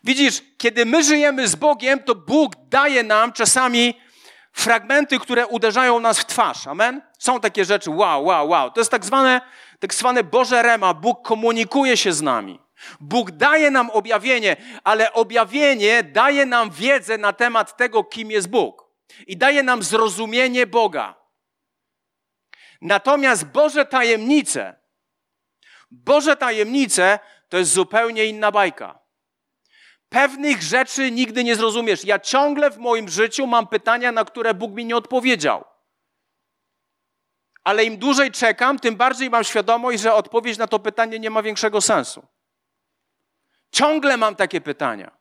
Widzisz, 0.03 0.41
kiedy 0.57 0.85
my 0.85 1.03
żyjemy 1.03 1.47
z 1.47 1.55
Bogiem, 1.55 2.03
to 2.03 2.15
Bóg 2.15 2.53
daje 2.69 3.03
nam 3.03 3.33
czasami 3.33 3.93
fragmenty, 4.53 5.19
które 5.19 5.47
uderzają 5.47 5.99
nas 5.99 6.19
w 6.19 6.25
twarz. 6.25 6.67
Amen? 6.67 7.01
Są 7.19 7.39
takie 7.39 7.65
rzeczy, 7.65 7.89
wow, 7.89 8.25
wow, 8.25 8.49
wow. 8.49 8.71
To 8.71 8.81
jest 8.81 8.91
tak 8.91 9.05
zwane, 9.05 9.41
tak 9.79 9.93
zwane 9.93 10.23
Boże 10.23 10.61
Rema. 10.61 10.93
Bóg 10.93 11.27
komunikuje 11.27 11.97
się 11.97 12.13
z 12.13 12.21
nami. 12.21 12.59
Bóg 12.99 13.31
daje 13.31 13.71
nam 13.71 13.89
objawienie, 13.89 14.55
ale 14.83 15.13
objawienie 15.13 16.03
daje 16.03 16.45
nam 16.45 16.71
wiedzę 16.71 17.17
na 17.17 17.33
temat 17.33 17.77
tego, 17.77 18.03
kim 18.03 18.31
jest 18.31 18.49
Bóg. 18.49 18.87
I 19.27 19.37
daje 19.37 19.63
nam 19.63 19.83
zrozumienie 19.83 20.67
Boga. 20.67 21.15
Natomiast 22.81 23.45
Boże 23.45 23.85
tajemnice, 23.85 24.75
Boże 25.91 26.37
tajemnice 26.37 27.19
to 27.49 27.57
jest 27.57 27.71
zupełnie 27.71 28.25
inna 28.25 28.51
bajka. 28.51 28.99
Pewnych 30.09 30.61
rzeczy 30.61 31.11
nigdy 31.11 31.43
nie 31.43 31.55
zrozumiesz. 31.55 32.05
Ja 32.05 32.19
ciągle 32.19 32.71
w 32.71 32.77
moim 32.77 33.09
życiu 33.09 33.47
mam 33.47 33.67
pytania, 33.67 34.11
na 34.11 34.25
które 34.25 34.53
Bóg 34.53 34.71
mi 34.71 34.85
nie 34.85 34.97
odpowiedział. 34.97 35.65
Ale 37.63 37.85
im 37.85 37.97
dłużej 37.97 38.31
czekam, 38.31 38.79
tym 38.79 38.95
bardziej 38.95 39.29
mam 39.29 39.43
świadomość, 39.43 40.01
że 40.01 40.13
odpowiedź 40.13 40.57
na 40.57 40.67
to 40.67 40.79
pytanie 40.79 41.19
nie 41.19 41.29
ma 41.29 41.43
większego 41.43 41.81
sensu. 41.81 42.27
Ciągle 43.71 44.17
mam 44.17 44.35
takie 44.35 44.61
pytania. 44.61 45.17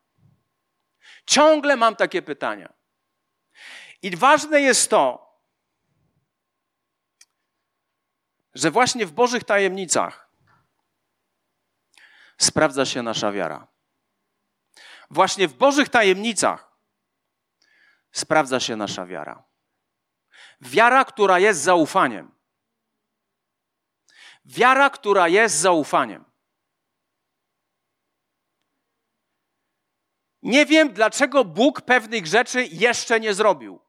Ciągle 1.26 1.76
mam 1.76 1.97
takie 1.97 2.23
pytania. 2.23 2.73
I 4.02 4.16
ważne 4.16 4.61
jest 4.61 4.90
to, 4.90 5.26
że 8.55 8.71
właśnie 8.71 9.07
w 9.07 9.12
Bożych 9.12 9.45
tajemnicach 9.45 10.31
sprawdza 12.38 12.85
się 12.85 13.02
nasza 13.02 13.33
wiara. 13.33 13.75
Właśnie 15.11 15.49
w 15.49 15.55
Bożych 15.55 15.89
tajemnicach 15.89 16.77
sprawdza 18.13 18.61
się 18.61 18.77
nasza 18.77 19.07
wiara. 19.07 19.45
Wiara, 20.61 21.05
która 21.05 21.39
jest 21.39 21.61
zaufaniem. 21.61 22.35
Wiara, 24.45 24.91
która 24.91 25.29
jest 25.29 25.57
zaufaniem. 25.57 26.25
Nie 30.43 30.67
wiem, 30.67 30.93
dlaczego 30.93 31.45
Bóg 31.45 31.81
pewnych 31.81 32.27
rzeczy 32.27 32.65
jeszcze 32.65 33.21
nie 33.21 33.35
zrobił. 33.35 33.81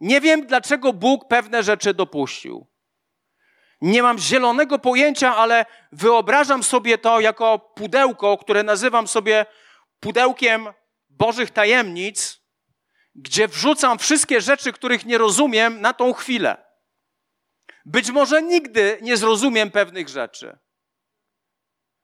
Nie 0.00 0.20
wiem, 0.20 0.46
dlaczego 0.46 0.92
Bóg 0.92 1.28
pewne 1.28 1.62
rzeczy 1.62 1.94
dopuścił. 1.94 2.73
Nie 3.84 4.02
mam 4.02 4.18
zielonego 4.18 4.78
pojęcia, 4.78 5.36
ale 5.36 5.66
wyobrażam 5.92 6.62
sobie 6.62 6.98
to 6.98 7.20
jako 7.20 7.58
pudełko, 7.58 8.38
które 8.38 8.62
nazywam 8.62 9.08
sobie 9.08 9.46
pudełkiem 10.00 10.68
Bożych 11.08 11.50
tajemnic, 11.50 12.40
gdzie 13.14 13.48
wrzucam 13.48 13.98
wszystkie 13.98 14.40
rzeczy, 14.40 14.72
których 14.72 15.06
nie 15.06 15.18
rozumiem 15.18 15.80
na 15.80 15.92
tą 15.92 16.12
chwilę. 16.12 16.56
Być 17.84 18.10
może 18.10 18.42
nigdy 18.42 18.98
nie 19.02 19.16
zrozumiem 19.16 19.70
pewnych 19.70 20.08
rzeczy. 20.08 20.58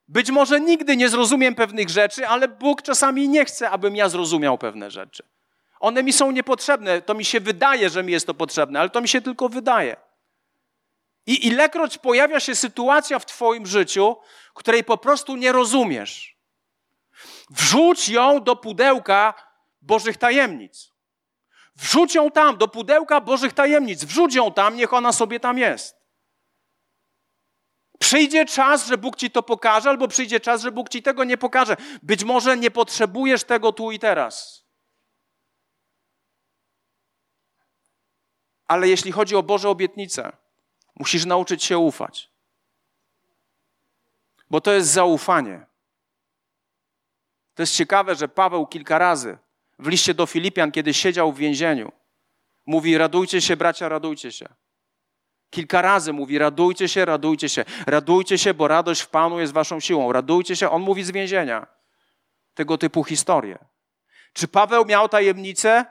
Być 0.08 0.30
może 0.30 0.60
nigdy 0.60 0.96
nie 0.96 1.08
zrozumiem 1.08 1.54
pewnych 1.54 1.88
rzeczy, 1.88 2.26
ale 2.26 2.48
Bóg 2.48 2.82
czasami 2.82 3.28
nie 3.28 3.44
chce, 3.44 3.70
abym 3.70 3.96
ja 3.96 4.08
zrozumiał 4.08 4.58
pewne 4.58 4.90
rzeczy. 4.90 5.22
One 5.78 6.02
mi 6.02 6.12
są 6.12 6.30
niepotrzebne. 6.30 7.02
To 7.02 7.14
mi 7.14 7.24
się 7.24 7.40
wydaje, 7.40 7.90
że 7.90 8.02
mi 8.02 8.12
jest 8.12 8.26
to 8.26 8.34
potrzebne, 8.34 8.80
ale 8.80 8.90
to 8.90 9.00
mi 9.00 9.08
się 9.08 9.20
tylko 9.20 9.48
wydaje. 9.48 10.09
I 11.26 11.46
ilekroć 11.46 11.98
pojawia 11.98 12.40
się 12.40 12.54
sytuacja 12.54 13.18
w 13.18 13.26
Twoim 13.26 13.66
życiu, 13.66 14.16
której 14.54 14.84
po 14.84 14.98
prostu 14.98 15.36
nie 15.36 15.52
rozumiesz, 15.52 16.36
wrzuć 17.50 18.08
ją 18.08 18.42
do 18.42 18.56
pudełka 18.56 19.34
Bożych 19.82 20.16
tajemnic. 20.16 20.92
Wrzuć 21.76 22.14
ją 22.14 22.30
tam, 22.30 22.56
do 22.56 22.68
pudełka 22.68 23.20
Bożych 23.20 23.52
tajemnic. 23.52 24.04
Wrzuć 24.04 24.34
ją 24.34 24.52
tam, 24.52 24.76
niech 24.76 24.92
ona 24.92 25.12
sobie 25.12 25.40
tam 25.40 25.58
jest. 25.58 25.96
Przyjdzie 27.98 28.44
czas, 28.44 28.86
że 28.86 28.98
Bóg 28.98 29.16
ci 29.16 29.30
to 29.30 29.42
pokaże, 29.42 29.90
albo 29.90 30.08
przyjdzie 30.08 30.40
czas, 30.40 30.62
że 30.62 30.72
Bóg 30.72 30.88
ci 30.88 31.02
tego 31.02 31.24
nie 31.24 31.38
pokaże. 31.38 31.76
Być 32.02 32.24
może 32.24 32.56
nie 32.56 32.70
potrzebujesz 32.70 33.44
tego 33.44 33.72
tu 33.72 33.90
i 33.90 33.98
teraz. 33.98 34.64
Ale 38.66 38.88
jeśli 38.88 39.12
chodzi 39.12 39.36
o 39.36 39.42
Boże 39.42 39.68
obietnice, 39.68 40.32
musisz 41.00 41.24
nauczyć 41.24 41.64
się 41.64 41.78
ufać. 41.78 42.30
Bo 44.50 44.60
to 44.60 44.72
jest 44.72 44.88
zaufanie. 44.88 45.66
To 47.54 47.62
jest 47.62 47.76
ciekawe, 47.76 48.14
że 48.14 48.28
Paweł 48.28 48.66
kilka 48.66 48.98
razy 48.98 49.38
w 49.78 49.86
liście 49.86 50.14
do 50.14 50.26
Filipian, 50.26 50.72
kiedy 50.72 50.94
siedział 50.94 51.32
w 51.32 51.38
więzieniu, 51.38 51.92
mówi: 52.66 52.98
Radujcie 52.98 53.40
się, 53.40 53.56
bracia, 53.56 53.88
radujcie 53.88 54.32
się. 54.32 54.48
Kilka 55.50 55.82
razy 55.82 56.12
mówi: 56.12 56.38
Radujcie 56.38 56.88
się, 56.88 57.04
radujcie 57.04 57.48
się, 57.48 57.64
radujcie 57.86 58.38
się, 58.38 58.54
bo 58.54 58.68
radość 58.68 59.00
w 59.00 59.08
Panu 59.08 59.40
jest 59.40 59.52
waszą 59.52 59.80
siłą. 59.80 60.12
Radujcie 60.12 60.56
się. 60.56 60.70
On 60.70 60.82
mówi 60.82 61.04
z 61.04 61.10
więzienia. 61.10 61.66
Tego 62.54 62.78
typu 62.78 63.04
historie. 63.04 63.58
Czy 64.32 64.48
Paweł 64.48 64.84
miał 64.84 65.08
tajemnice? 65.08 65.84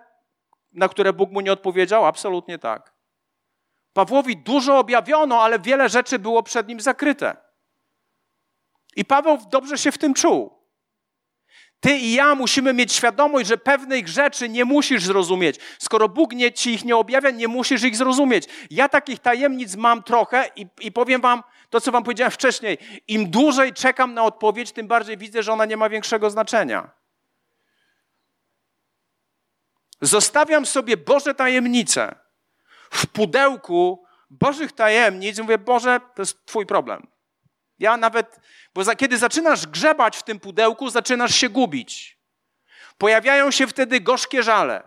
na 0.73 0.89
które 0.89 1.13
Bóg 1.13 1.31
mu 1.31 1.41
nie 1.41 1.53
odpowiedział? 1.53 2.05
Absolutnie 2.05 2.59
tak. 2.59 2.98
Pawłowi 3.99 4.37
dużo 4.37 4.77
objawiono, 4.77 5.41
ale 5.41 5.59
wiele 5.59 5.89
rzeczy 5.89 6.19
było 6.19 6.43
przed 6.43 6.67
nim 6.67 6.79
zakryte. 6.79 7.37
I 8.95 9.05
Paweł 9.05 9.37
dobrze 9.51 9.77
się 9.77 9.91
w 9.91 9.97
tym 9.97 10.13
czuł. 10.13 10.59
Ty 11.79 11.97
i 11.97 12.13
ja 12.13 12.35
musimy 12.35 12.73
mieć 12.73 12.93
świadomość, 12.93 13.47
że 13.47 13.57
pewnych 13.57 14.07
rzeczy 14.07 14.49
nie 14.49 14.65
musisz 14.65 15.03
zrozumieć. 15.03 15.59
Skoro 15.79 16.09
Bóg 16.09 16.33
nie, 16.33 16.51
ci 16.51 16.73
ich 16.73 16.85
nie 16.85 16.95
objawia, 16.95 17.29
nie 17.29 17.47
musisz 17.47 17.83
ich 17.83 17.95
zrozumieć. 17.95 18.45
Ja 18.71 18.89
takich 18.89 19.19
tajemnic 19.19 19.75
mam 19.75 20.03
trochę 20.03 20.49
i, 20.55 20.67
i 20.81 20.91
powiem 20.91 21.21
wam 21.21 21.43
to, 21.69 21.81
co 21.81 21.91
wam 21.91 22.03
powiedziałem 22.03 22.31
wcześniej. 22.31 22.77
Im 23.07 23.31
dłużej 23.31 23.73
czekam 23.73 24.13
na 24.13 24.23
odpowiedź, 24.23 24.71
tym 24.71 24.87
bardziej 24.87 25.17
widzę, 25.17 25.43
że 25.43 25.53
ona 25.53 25.65
nie 25.65 25.77
ma 25.77 25.89
większego 25.89 26.29
znaczenia. 26.29 26.91
Zostawiam 30.01 30.65
sobie 30.65 30.97
Boże 30.97 31.35
tajemnice 31.35 32.28
w 32.91 33.07
pudełku 33.07 34.05
Bożych 34.29 34.71
tajemnic. 34.71 35.39
Mówię, 35.39 35.57
Boże, 35.57 35.99
to 36.15 36.21
jest 36.21 36.45
Twój 36.45 36.65
problem. 36.65 37.07
Ja 37.79 37.97
nawet, 37.97 38.39
bo 38.73 38.83
za, 38.83 38.95
kiedy 38.95 39.17
zaczynasz 39.17 39.67
grzebać 39.67 40.17
w 40.17 40.23
tym 40.23 40.39
pudełku, 40.39 40.89
zaczynasz 40.89 41.35
się 41.35 41.49
gubić. 41.49 42.19
Pojawiają 42.97 43.51
się 43.51 43.67
wtedy 43.67 44.01
gorzkie 44.01 44.43
żale. 44.43 44.83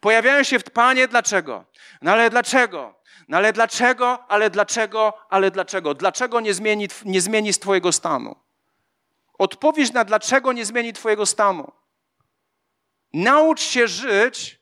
Pojawiają 0.00 0.42
się, 0.42 0.60
Panie, 0.60 1.08
dlaczego? 1.08 1.64
No 2.02 2.12
ale 2.12 2.30
dlaczego? 2.30 2.94
No 3.28 3.36
ale 3.36 3.52
dlaczego? 3.52 4.24
Ale 4.28 4.50
dlaczego? 4.50 5.12
Ale 5.30 5.50
dlaczego? 5.50 5.94
Dlaczego 5.94 6.40
nie 6.40 6.54
zmieni, 6.54 6.88
nie 7.04 7.20
zmieni 7.20 7.54
Twojego 7.54 7.92
stanu? 7.92 8.36
Odpowiedź 9.38 9.92
na 9.92 10.04
dlaczego 10.04 10.52
nie 10.52 10.64
zmieni 10.64 10.92
Twojego 10.92 11.26
stanu. 11.26 11.72
Naucz 13.12 13.60
się 13.60 13.88
żyć 13.88 14.60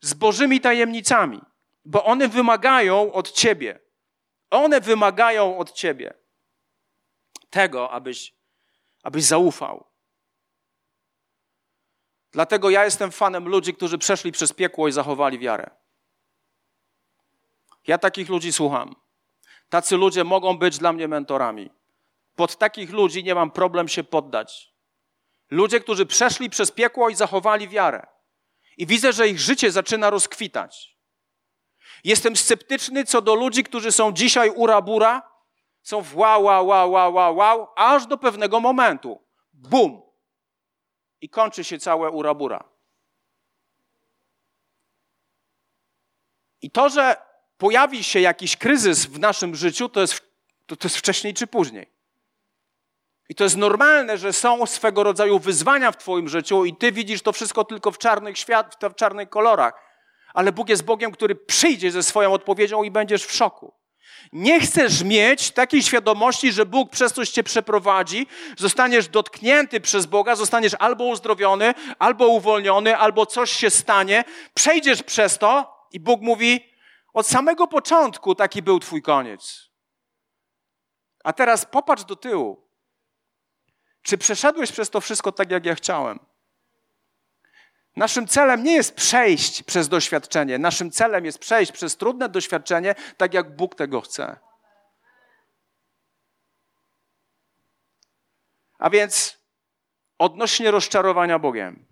z 0.00 0.14
Bożymi 0.14 0.60
tajemnicami, 0.60 1.40
bo 1.84 2.04
one 2.04 2.28
wymagają 2.28 3.12
od 3.12 3.32
ciebie. 3.32 3.78
One 4.50 4.80
wymagają 4.80 5.58
od 5.58 5.72
ciebie 5.72 6.14
tego, 7.54 7.90
abyś, 7.90 8.34
abyś 9.02 9.24
zaufał. 9.24 9.84
Dlatego 12.32 12.70
ja 12.70 12.84
jestem 12.84 13.12
fanem 13.12 13.48
ludzi, 13.48 13.74
którzy 13.74 13.98
przeszli 13.98 14.32
przez 14.32 14.52
piekło 14.52 14.88
i 14.88 14.92
zachowali 14.92 15.38
wiarę. 15.38 15.70
Ja 17.86 17.98
takich 17.98 18.28
ludzi 18.28 18.52
słucham. 18.52 18.94
Tacy 19.68 19.96
ludzie 19.96 20.24
mogą 20.24 20.58
być 20.58 20.78
dla 20.78 20.92
mnie 20.92 21.08
mentorami. 21.08 21.70
Pod 22.36 22.56
takich 22.56 22.90
ludzi 22.90 23.24
nie 23.24 23.34
mam 23.34 23.50
problem 23.50 23.88
się 23.88 24.04
poddać. 24.04 24.74
Ludzie, 25.50 25.80
którzy 25.80 26.06
przeszli 26.06 26.50
przez 26.50 26.70
piekło 26.70 27.08
i 27.08 27.14
zachowali 27.14 27.68
wiarę. 27.68 28.06
I 28.76 28.86
widzę, 28.86 29.12
że 29.12 29.28
ich 29.28 29.40
życie 29.40 29.70
zaczyna 29.70 30.10
rozkwitać. 30.10 30.93
Jestem 32.04 32.36
sceptyczny 32.36 33.04
co 33.04 33.22
do 33.22 33.34
ludzi, 33.34 33.64
którzy 33.64 33.92
są 33.92 34.12
dzisiaj 34.12 34.50
ura-bura, 34.50 35.22
są 35.82 36.02
w 36.02 36.16
wow, 36.16 36.42
wow, 36.42 36.66
wow, 36.66 36.90
wow, 36.90 37.14
wow, 37.14 37.36
wow, 37.36 37.68
aż 37.76 38.06
do 38.06 38.18
pewnego 38.18 38.60
momentu. 38.60 39.22
Bum! 39.52 40.02
I 41.20 41.28
kończy 41.28 41.64
się 41.64 41.78
całe 41.78 42.10
ura-bura. 42.10 42.64
I 46.62 46.70
to, 46.70 46.88
że 46.88 47.16
pojawi 47.58 48.04
się 48.04 48.20
jakiś 48.20 48.56
kryzys 48.56 49.06
w 49.06 49.18
naszym 49.18 49.54
życiu, 49.54 49.88
to 49.88 50.00
jest, 50.00 50.22
to, 50.66 50.76
to 50.76 50.88
jest 50.88 50.96
wcześniej 50.96 51.34
czy 51.34 51.46
później. 51.46 51.94
I 53.28 53.34
to 53.34 53.44
jest 53.44 53.56
normalne, 53.56 54.18
że 54.18 54.32
są 54.32 54.66
swego 54.66 55.02
rodzaju 55.02 55.38
wyzwania 55.38 55.92
w 55.92 55.96
Twoim 55.96 56.28
życiu, 56.28 56.64
i 56.64 56.76
Ty 56.76 56.92
widzisz 56.92 57.22
to 57.22 57.32
wszystko 57.32 57.64
tylko 57.64 57.90
w 57.90 57.98
czarnych 57.98 58.38
świat, 58.38 58.76
w 58.90 58.94
czarnych 58.94 59.28
kolorach. 59.28 59.93
Ale 60.34 60.52
Bóg 60.52 60.68
jest 60.68 60.84
Bogiem, 60.84 61.12
który 61.12 61.34
przyjdzie 61.34 61.90
ze 61.90 62.02
swoją 62.02 62.32
odpowiedzią 62.32 62.82
i 62.82 62.90
będziesz 62.90 63.24
w 63.24 63.32
szoku. 63.32 63.74
Nie 64.32 64.60
chcesz 64.60 65.02
mieć 65.02 65.50
takiej 65.50 65.82
świadomości, 65.82 66.52
że 66.52 66.66
Bóg 66.66 66.90
przez 66.90 67.12
coś 67.12 67.30
cię 67.30 67.44
przeprowadzi, 67.44 68.26
zostaniesz 68.58 69.08
dotknięty 69.08 69.80
przez 69.80 70.06
Boga, 70.06 70.36
zostaniesz 70.36 70.72
albo 70.78 71.04
uzdrowiony, 71.04 71.74
albo 71.98 72.28
uwolniony, 72.28 72.96
albo 72.96 73.26
coś 73.26 73.52
się 73.52 73.70
stanie, 73.70 74.24
przejdziesz 74.54 75.02
przez 75.02 75.38
to 75.38 75.74
i 75.92 76.00
Bóg 76.00 76.20
mówi: 76.20 76.72
Od 77.12 77.26
samego 77.26 77.66
początku 77.66 78.34
taki 78.34 78.62
był 78.62 78.80
Twój 78.80 79.02
koniec. 79.02 79.70
A 81.24 81.32
teraz 81.32 81.66
popatrz 81.66 82.04
do 82.04 82.16
tyłu. 82.16 82.68
Czy 84.02 84.18
przeszedłeś 84.18 84.72
przez 84.72 84.90
to 84.90 85.00
wszystko 85.00 85.32
tak, 85.32 85.50
jak 85.50 85.66
ja 85.66 85.74
chciałem? 85.74 86.18
Naszym 87.96 88.26
celem 88.26 88.62
nie 88.64 88.72
jest 88.72 88.94
przejść 88.94 89.62
przez 89.62 89.88
doświadczenie. 89.88 90.58
Naszym 90.58 90.90
celem 90.90 91.24
jest 91.24 91.38
przejść 91.38 91.72
przez 91.72 91.96
trudne 91.96 92.28
doświadczenie, 92.28 92.94
tak 93.16 93.34
jak 93.34 93.56
Bóg 93.56 93.74
tego 93.74 94.00
chce. 94.00 94.38
A 98.78 98.90
więc 98.90 99.38
odnośnie 100.18 100.70
rozczarowania 100.70 101.38
Bogiem. 101.38 101.86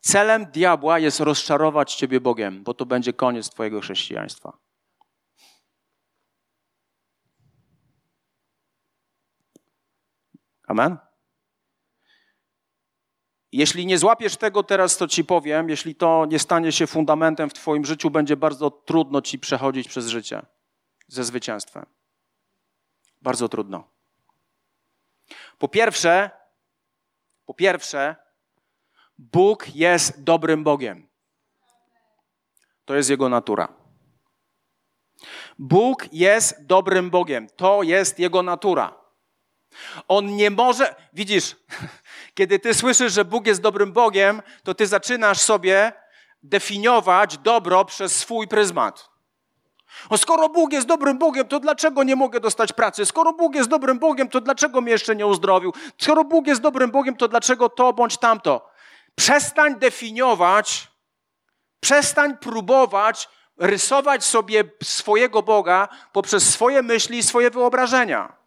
Celem 0.00 0.46
diabła 0.46 0.98
jest 0.98 1.20
rozczarować 1.20 1.94
Ciebie 1.94 2.20
Bogiem, 2.20 2.62
bo 2.62 2.74
to 2.74 2.86
będzie 2.86 3.12
koniec 3.12 3.50
Twojego 3.50 3.80
chrześcijaństwa. 3.80 4.58
Amen? 10.66 11.11
Jeśli 13.52 13.86
nie 13.86 13.98
złapiesz 13.98 14.36
tego 14.36 14.62
teraz, 14.62 14.96
to 14.96 15.08
ci 15.08 15.24
powiem, 15.24 15.68
jeśli 15.68 15.94
to 15.94 16.26
nie 16.26 16.38
stanie 16.38 16.72
się 16.72 16.86
fundamentem 16.86 17.50
w 17.50 17.54
Twoim 17.54 17.84
życiu, 17.84 18.10
będzie 18.10 18.36
bardzo 18.36 18.70
trudno 18.70 19.22
ci 19.22 19.38
przechodzić 19.38 19.88
przez 19.88 20.06
życie 20.06 20.42
ze 21.08 21.24
zwycięstwem. 21.24 21.86
Bardzo 23.22 23.48
trudno. 23.48 23.88
Po 25.58 25.68
pierwsze, 25.68 26.30
po 27.46 27.54
pierwsze, 27.54 28.16
Bóg 29.18 29.74
jest 29.74 30.22
dobrym 30.22 30.64
Bogiem. 30.64 31.08
To 32.84 32.94
jest 32.94 33.10
Jego 33.10 33.28
natura. 33.28 33.68
Bóg 35.58 36.12
jest 36.12 36.66
dobrym 36.66 37.10
Bogiem. 37.10 37.46
To 37.56 37.82
jest 37.82 38.18
Jego 38.18 38.42
natura. 38.42 39.02
On 40.08 40.36
nie 40.36 40.50
może, 40.50 40.94
widzisz, 41.12 41.56
kiedy 42.34 42.58
ty 42.58 42.74
słyszysz, 42.74 43.12
że 43.12 43.24
Bóg 43.24 43.46
jest 43.46 43.60
dobrym 43.60 43.92
Bogiem, 43.92 44.42
to 44.62 44.74
ty 44.74 44.86
zaczynasz 44.86 45.38
sobie 45.40 45.92
definiować 46.42 47.38
dobro 47.38 47.84
przez 47.84 48.16
swój 48.16 48.48
pryzmat. 48.48 49.12
O, 50.08 50.18
skoro 50.18 50.48
Bóg 50.48 50.72
jest 50.72 50.86
dobrym 50.86 51.18
Bogiem, 51.18 51.48
to 51.48 51.60
dlaczego 51.60 52.02
nie 52.02 52.16
mogę 52.16 52.40
dostać 52.40 52.72
pracy? 52.72 53.06
Skoro 53.06 53.32
Bóg 53.32 53.54
jest 53.54 53.68
dobrym 53.68 53.98
Bogiem, 53.98 54.28
to 54.28 54.40
dlaczego 54.40 54.80
mnie 54.80 54.92
jeszcze 54.92 55.16
nie 55.16 55.26
uzdrowił? 55.26 55.72
Skoro 55.98 56.24
Bóg 56.24 56.46
jest 56.46 56.60
dobrym 56.60 56.90
Bogiem, 56.90 57.16
to 57.16 57.28
dlaczego 57.28 57.68
to 57.68 57.92
bądź 57.92 58.18
tamto? 58.18 58.70
Przestań 59.14 59.78
definiować, 59.78 60.88
przestań 61.80 62.36
próbować 62.36 63.28
rysować 63.58 64.24
sobie 64.24 64.64
swojego 64.82 65.42
Boga 65.42 65.88
poprzez 66.12 66.50
swoje 66.50 66.82
myśli 66.82 67.18
i 67.18 67.22
swoje 67.22 67.50
wyobrażenia. 67.50 68.41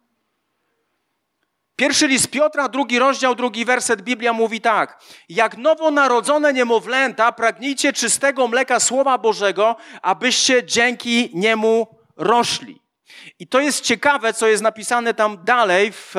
Pierwszy 1.76 2.08
list 2.08 2.30
Piotra, 2.30 2.68
drugi 2.68 2.98
rozdział, 2.98 3.34
drugi 3.34 3.64
werset 3.64 4.02
Biblia 4.02 4.32
mówi 4.32 4.60
tak. 4.60 5.00
Jak 5.28 5.56
nowonarodzone 5.56 6.52
niemowlęta 6.52 7.32
pragnijcie 7.32 7.92
czystego 7.92 8.48
mleka 8.48 8.80
Słowa 8.80 9.18
Bożego, 9.18 9.76
abyście 10.02 10.64
dzięki 10.64 11.30
niemu 11.34 11.86
rośli. 12.16 12.82
I 13.38 13.46
to 13.46 13.60
jest 13.60 13.84
ciekawe, 13.84 14.32
co 14.32 14.46
jest 14.46 14.62
napisane 14.62 15.14
tam 15.14 15.44
dalej, 15.44 15.92
w, 15.92 16.14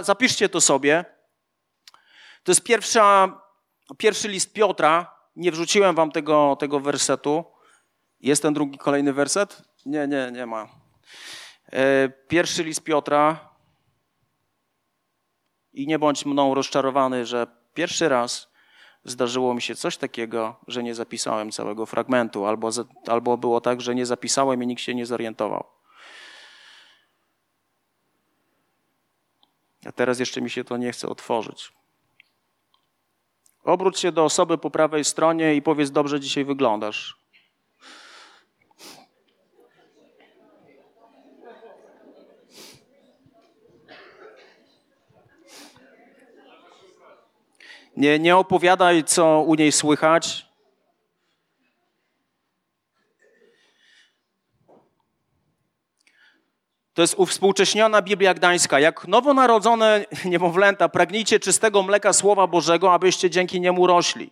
zapiszcie 0.00 0.48
to 0.48 0.60
sobie. 0.60 1.04
To 2.42 2.52
jest 2.52 2.62
pierwsza, 2.62 3.28
pierwszy 3.98 4.28
list 4.28 4.52
Piotra. 4.52 5.14
Nie 5.36 5.52
wrzuciłem 5.52 5.94
wam 5.94 6.12
tego, 6.12 6.56
tego 6.60 6.80
wersetu. 6.80 7.44
Jest 8.20 8.42
ten 8.42 8.54
drugi, 8.54 8.78
kolejny 8.78 9.12
werset? 9.12 9.62
Nie, 9.86 10.08
nie, 10.08 10.30
nie 10.32 10.46
ma. 10.46 10.68
E, 11.72 12.08
pierwszy 12.08 12.64
list 12.64 12.82
Piotra, 12.84 13.49
i 15.72 15.86
nie 15.86 15.98
bądź 15.98 16.26
mną 16.26 16.54
rozczarowany, 16.54 17.26
że 17.26 17.46
pierwszy 17.74 18.08
raz 18.08 18.50
zdarzyło 19.04 19.54
mi 19.54 19.62
się 19.62 19.74
coś 19.74 19.96
takiego, 19.96 20.56
że 20.66 20.82
nie 20.82 20.94
zapisałem 20.94 21.52
całego 21.52 21.86
fragmentu, 21.86 22.46
albo, 22.46 22.70
albo 23.06 23.38
było 23.38 23.60
tak, 23.60 23.80
że 23.80 23.94
nie 23.94 24.06
zapisałem 24.06 24.62
i 24.62 24.66
nikt 24.66 24.82
się 24.82 24.94
nie 24.94 25.06
zorientował. 25.06 25.64
A 29.86 29.92
teraz 29.92 30.18
jeszcze 30.18 30.40
mi 30.40 30.50
się 30.50 30.64
to 30.64 30.76
nie 30.76 30.92
chce 30.92 31.08
otworzyć. 31.08 31.72
Obróć 33.64 33.98
się 34.00 34.12
do 34.12 34.24
osoby 34.24 34.58
po 34.58 34.70
prawej 34.70 35.04
stronie 35.04 35.54
i 35.54 35.62
powiedz: 35.62 35.90
Dobrze 35.90 36.20
dzisiaj 36.20 36.44
wyglądasz. 36.44 37.19
Nie, 47.96 48.18
nie 48.18 48.36
opowiadaj, 48.36 49.04
co 49.04 49.40
u 49.40 49.54
niej 49.54 49.72
słychać. 49.72 50.50
To 56.94 57.02
jest 57.02 57.14
uwspółcześniona 57.14 58.02
Biblia 58.02 58.34
Gdańska. 58.34 58.80
Jak 58.80 59.08
nowonarodzone 59.08 60.04
niemowlęta, 60.24 60.88
pragnijcie 60.88 61.40
czystego 61.40 61.82
mleka 61.82 62.12
Słowa 62.12 62.46
Bożego, 62.46 62.92
abyście 62.92 63.30
dzięki 63.30 63.60
niemu 63.60 63.86
rośli. 63.86 64.30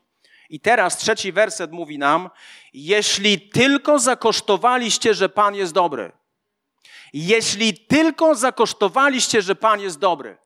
I 0.51 0.61
teraz 0.61 0.97
trzeci 0.97 1.33
werset 1.33 1.73
mówi 1.73 1.99
nam, 1.99 2.31
jeśli 2.73 3.41
tylko 3.41 3.99
zakosztowaliście, 3.99 5.15
że 5.15 5.29
Pan 5.29 5.55
jest 5.55 5.73
dobry. 5.73 6.13
Jeśli 7.13 7.75
tylko 7.79 8.35
zakosztowaliście, 8.35 9.43
że 9.43 9.55
Pan 9.55 9.81
jest 9.81 9.99
dobry. 9.99 10.37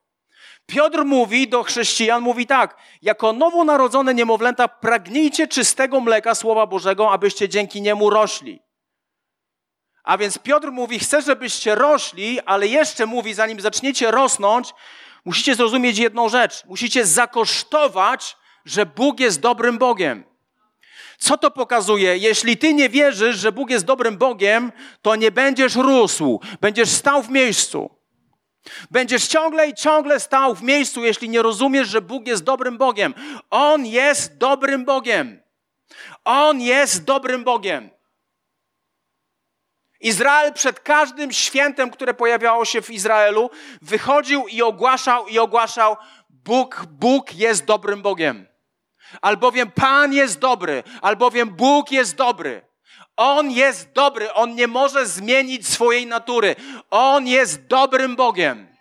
Piotr 0.66 1.04
mówi 1.04 1.48
do 1.48 1.62
chrześcijan, 1.62 2.22
mówi 2.22 2.46
tak, 2.46 2.76
jako 3.02 3.32
nowonarodzone 3.32 4.14
niemowlęta 4.14 4.68
pragnijcie 4.68 5.48
czystego 5.48 6.00
mleka 6.00 6.34
Słowa 6.34 6.66
Bożego, 6.66 7.12
abyście 7.12 7.48
dzięki 7.48 7.82
niemu 7.82 8.10
rośli. 8.10 8.62
A 10.04 10.18
więc 10.18 10.38
Piotr 10.38 10.70
mówi, 10.70 10.98
chcę, 10.98 11.22
żebyście 11.22 11.74
rośli, 11.74 12.40
ale 12.40 12.66
jeszcze 12.66 13.06
mówi, 13.06 13.34
zanim 13.34 13.60
zaczniecie 13.60 14.10
rosnąć, 14.10 14.74
musicie 15.24 15.54
zrozumieć 15.54 15.98
jedną 15.98 16.28
rzecz. 16.28 16.64
Musicie 16.64 17.06
zakosztować, 17.06 18.36
że 18.64 18.86
Bóg 18.86 19.20
jest 19.20 19.40
dobrym 19.40 19.78
Bogiem. 19.78 20.24
Co 21.18 21.38
to 21.38 21.50
pokazuje? 21.50 22.16
Jeśli 22.16 22.56
ty 22.56 22.74
nie 22.74 22.88
wierzysz, 22.88 23.36
że 23.36 23.52
Bóg 23.52 23.70
jest 23.70 23.84
dobrym 23.84 24.18
Bogiem, 24.18 24.72
to 25.02 25.16
nie 25.16 25.30
będziesz 25.30 25.74
rósł, 25.74 26.40
będziesz 26.60 26.88
stał 26.88 27.22
w 27.22 27.30
miejscu. 27.30 27.90
Będziesz 28.90 29.26
ciągle 29.28 29.68
i 29.68 29.74
ciągle 29.74 30.20
stał 30.20 30.54
w 30.54 30.62
miejscu, 30.62 31.04
jeśli 31.04 31.28
nie 31.28 31.42
rozumiesz, 31.42 31.88
że 31.88 32.00
Bóg 32.00 32.26
jest 32.26 32.44
dobrym 32.44 32.78
Bogiem. 32.78 33.14
On 33.50 33.86
jest 33.86 34.38
dobrym 34.38 34.84
Bogiem. 34.84 35.42
On 36.24 36.60
jest 36.60 37.04
dobrym 37.04 37.44
Bogiem. 37.44 37.90
Izrael 40.00 40.52
przed 40.52 40.80
każdym 40.80 41.32
świętem, 41.32 41.90
które 41.90 42.14
pojawiało 42.14 42.64
się 42.64 42.82
w 42.82 42.90
Izraelu, 42.90 43.50
wychodził 43.82 44.48
i 44.48 44.62
ogłaszał 44.62 45.28
i 45.28 45.38
ogłaszał: 45.38 45.96
Bóg, 46.30 46.86
Bóg 46.86 47.34
jest 47.34 47.64
dobrym 47.64 48.02
Bogiem. 48.02 48.46
Albowiem 49.22 49.70
Pan 49.70 50.12
jest 50.12 50.38
dobry, 50.38 50.82
albowiem 51.02 51.50
Bóg 51.50 51.92
jest 51.92 52.16
dobry. 52.16 52.71
On 53.16 53.50
jest 53.50 53.92
dobry, 53.92 54.32
on 54.32 54.54
nie 54.54 54.66
może 54.66 55.06
zmienić 55.06 55.68
swojej 55.68 56.06
natury. 56.06 56.56
On 56.90 57.26
jest 57.26 57.66
dobrym 57.66 58.16
Bogiem. 58.16 58.76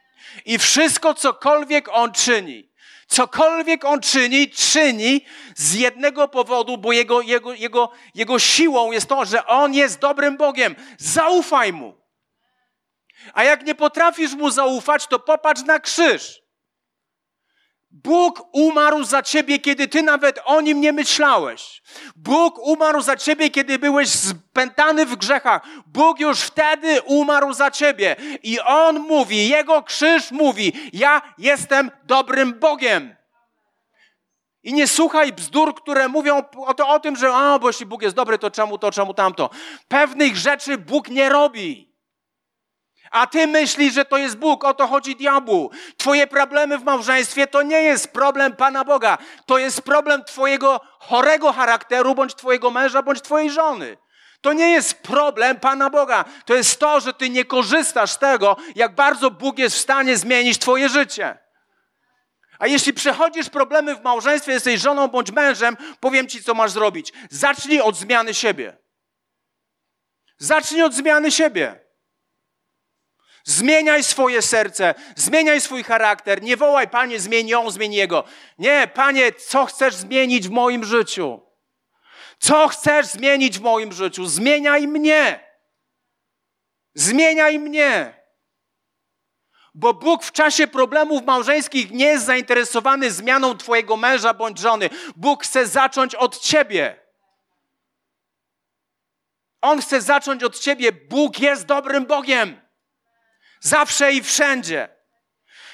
I 0.46 0.58
wszystko, 0.58 1.14
cokolwiek 1.14 1.90
on 1.92 2.12
czyni, 2.12 2.72
cokolwiek 3.08 3.86
on 3.86 4.00
czyni, 4.00 4.50
czyni 4.50 5.26
z 5.56 5.74
jednego 5.74 6.28
powodu, 6.28 6.78
bo 6.78 6.92
jego, 6.92 7.22
jego, 7.22 7.54
jego, 7.54 7.92
jego 8.16 8.40
siłą 8.40 8.92
jest 8.92 9.10
to, 9.10 9.26
że 9.26 9.46
on 9.46 9.74
jest 9.74 10.00
dobrym 10.00 10.38
Bogiem. 10.38 10.76
Zaufaj 10.98 11.74
mu. 11.74 12.02
A 13.34 13.44
jak 13.44 13.66
nie 13.66 13.76
potrafisz 13.76 14.34
mu 14.34 14.50
zaufać, 14.50 15.08
to 15.08 15.20
popatrz 15.20 15.64
na 15.64 15.80
krzyż. 15.80 16.41
Bóg 17.92 18.44
umarł 18.52 19.04
za 19.04 19.22
ciebie, 19.22 19.60
kiedy 19.60 19.88
ty 19.88 20.04
nawet 20.04 20.40
o 20.46 20.62
nim 20.62 20.82
nie 20.82 20.94
myślałeś. 20.94 21.82
Bóg 22.16 22.60
umarł 22.60 23.02
za 23.02 23.16
ciebie, 23.16 23.50
kiedy 23.50 23.80
byłeś 23.80 24.10
spętany 24.10 25.06
w 25.06 25.16
grzechach. 25.16 25.62
Bóg 25.88 26.20
już 26.20 26.40
wtedy 26.40 27.02
umarł 27.02 27.54
za 27.54 27.72
ciebie. 27.72 28.16
I 28.44 28.60
on 28.60 29.00
mówi, 29.00 29.50
jego 29.50 29.84
krzyż 29.84 30.32
mówi: 30.32 30.74
Ja 30.94 31.22
jestem 31.38 31.92
dobrym 32.04 32.60
Bogiem. 32.60 33.16
I 34.64 34.74
nie 34.74 34.88
słuchaj 34.88 35.34
bzdur, 35.34 35.76
które 35.76 36.08
mówią 36.08 36.42
o, 36.58 36.74
to, 36.74 36.88
o 36.88 37.00
tym, 37.00 37.16
że 37.16 37.34
a, 37.34 37.60
bo 37.60 37.70
jeśli 37.70 37.86
Bóg 37.86 38.02
jest 38.02 38.16
dobry, 38.16 38.38
to 38.38 38.52
czemu 38.52 38.78
to, 38.78 38.92
czemu 38.92 39.14
tamto. 39.14 39.50
Pewnych 39.88 40.38
rzeczy 40.38 40.78
Bóg 40.78 41.10
nie 41.10 41.30
robi. 41.30 41.91
A 43.12 43.28
ty 43.28 43.48
myślisz, 43.48 43.94
że 43.94 44.06
to 44.06 44.18
jest 44.18 44.38
Bóg, 44.38 44.64
o 44.64 44.74
to 44.74 44.88
chodzi 44.88 45.16
diabłu. 45.16 45.72
Twoje 45.98 46.28
problemy 46.28 46.78
w 46.78 46.84
małżeństwie 46.84 47.48
to 47.48 47.62
nie 47.62 47.82
jest 47.82 48.14
problem 48.14 48.56
Pana 48.56 48.84
Boga. 48.84 49.18
To 49.46 49.58
jest 49.58 49.82
problem 49.82 50.24
twojego 50.24 50.82
chorego 51.00 51.54
charakteru, 51.54 52.16
bądź 52.16 52.36
twojego 52.36 52.72
męża, 52.72 53.02
bądź 53.02 53.22
twojej 53.22 53.52
żony. 53.52 53.98
To 54.42 54.54
nie 54.54 54.70
jest 54.70 54.94
problem 54.94 55.60
Pana 55.60 55.90
Boga. 55.90 56.26
To 56.46 56.54
jest 56.54 56.80
to, 56.80 57.00
że 57.00 57.14
ty 57.14 57.30
nie 57.30 57.46
korzystasz 57.46 58.12
z 58.12 58.18
tego, 58.18 58.58
jak 58.76 58.96
bardzo 58.96 59.32
Bóg 59.32 59.60
jest 59.60 59.76
w 59.76 59.80
stanie 59.80 60.18
zmienić 60.18 60.58
twoje 60.58 60.90
życie. 60.90 61.38
A 62.60 62.68
jeśli 62.68 62.94
przechodzisz 62.94 63.50
problemy 63.50 63.96
w 63.96 64.04
małżeństwie, 64.04 64.52
jesteś 64.52 64.82
żoną 64.82 65.08
bądź 65.08 65.32
mężem, 65.32 65.78
powiem 66.00 66.28
ci, 66.28 66.44
co 66.44 66.54
masz 66.54 66.72
zrobić. 66.72 67.14
Zacznij 67.30 67.82
od 67.82 67.96
zmiany 67.96 68.34
siebie. 68.34 68.78
Zacznij 70.38 70.84
od 70.84 70.94
zmiany 70.94 71.32
siebie. 71.32 71.81
Zmieniaj 73.44 74.04
swoje 74.04 74.42
serce, 74.42 74.96
zmieniaj 75.16 75.62
swój 75.62 75.84
charakter. 75.84 76.44
Nie 76.44 76.58
wołaj, 76.58 76.88
Panie, 76.88 77.20
zmień 77.20 77.48
ją, 77.48 77.72
zmień 77.72 77.94
jego. 77.94 78.24
Nie, 78.58 78.88
Panie, 78.94 79.32
co 79.32 79.66
chcesz 79.66 79.96
zmienić 79.96 80.48
w 80.48 80.52
moim 80.52 80.86
życiu? 80.86 81.42
Co 82.40 82.68
chcesz 82.68 83.06
zmienić 83.06 83.60
w 83.60 83.62
moim 83.62 83.94
życiu? 83.94 84.26
Zmieniaj 84.26 84.88
mnie. 84.88 85.52
Zmieniaj 86.94 87.60
mnie. 87.60 88.22
Bo 89.74 89.94
Bóg 89.94 90.24
w 90.24 90.32
czasie 90.32 90.68
problemów 90.68 91.26
małżeńskich 91.26 91.92
nie 91.92 92.06
jest 92.06 92.26
zainteresowany 92.26 93.12
zmianą 93.12 93.58
Twojego 93.58 93.98
męża 93.98 94.34
bądź 94.34 94.60
żony. 94.60 94.90
Bóg 95.16 95.44
chce 95.44 95.68
zacząć 95.68 96.16
od 96.16 96.40
Ciebie. 96.40 97.02
On 99.62 99.82
chce 99.82 100.02
zacząć 100.02 100.44
od 100.44 100.60
Ciebie. 100.60 100.92
Bóg 100.92 101.40
jest 101.40 101.66
dobrym 101.66 102.06
Bogiem. 102.06 102.62
Zawsze 103.62 104.14
i 104.14 104.24
wszędzie. 104.24 104.90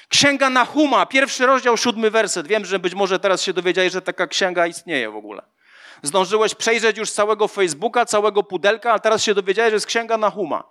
Księga 0.08 0.50
Nahuma, 0.50 1.06
pierwszy 1.06 1.46
rozdział, 1.46 1.76
siódmy 1.76 2.10
werset. 2.10 2.46
Wiem, 2.46 2.64
że 2.64 2.78
być 2.78 2.94
może 2.94 3.18
teraz 3.18 3.42
się 3.42 3.52
dowiedziałeś, 3.52 3.92
że 3.92 4.02
taka 4.02 4.26
księga 4.26 4.66
istnieje 4.66 5.10
w 5.10 5.16
ogóle. 5.16 5.42
Zdążyłeś 6.02 6.54
przejrzeć 6.54 6.98
już 6.98 7.10
całego 7.10 7.48
Facebooka, 7.48 8.06
całego 8.06 8.42
pudelka, 8.42 8.92
a 8.92 8.98
teraz 8.98 9.22
się 9.22 9.34
dowiedziałeś, 9.34 9.70
że 9.70 9.76
jest 9.76 9.86
księga 9.86 10.18
Nahuma. 10.18 10.64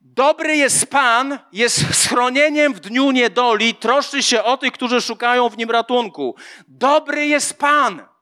Dobry 0.00 0.56
jest 0.56 0.90
Pan, 0.90 1.38
jest 1.52 1.94
schronieniem 1.94 2.74
w 2.74 2.80
dniu 2.80 3.10
niedoli, 3.10 3.74
troszczy 3.74 4.22
się 4.22 4.42
o 4.42 4.56
tych, 4.56 4.72
którzy 4.72 5.00
szukają 5.00 5.48
w 5.48 5.58
nim 5.58 5.70
ratunku. 5.70 6.36
Dobry 6.68 7.26
jest 7.26 7.58
Pan. 7.58 8.13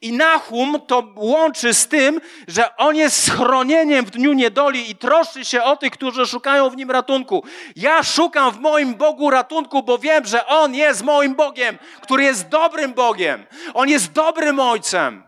I 0.00 0.12
Nahum 0.12 0.80
to 0.86 1.12
łączy 1.16 1.74
z 1.74 1.88
tym, 1.88 2.20
że 2.48 2.76
on 2.76 2.96
jest 2.96 3.24
schronieniem 3.26 4.04
w 4.04 4.10
dniu 4.10 4.32
niedoli 4.32 4.90
i 4.90 4.96
troszczy 4.96 5.44
się 5.44 5.62
o 5.62 5.76
tych, 5.76 5.92
którzy 5.92 6.26
szukają 6.26 6.70
w 6.70 6.76
nim 6.76 6.90
ratunku. 6.90 7.44
Ja 7.76 8.02
szukam 8.02 8.52
w 8.52 8.60
moim 8.60 8.94
Bogu 8.94 9.30
ratunku, 9.30 9.82
bo 9.82 9.98
wiem, 9.98 10.26
że 10.26 10.46
on 10.46 10.74
jest 10.74 11.02
moim 11.02 11.34
Bogiem, 11.34 11.78
który 12.00 12.24
jest 12.24 12.48
dobrym 12.48 12.92
Bogiem. 12.92 13.46
On 13.74 13.88
jest 13.88 14.12
dobrym 14.12 14.60
Ojcem. 14.60 15.22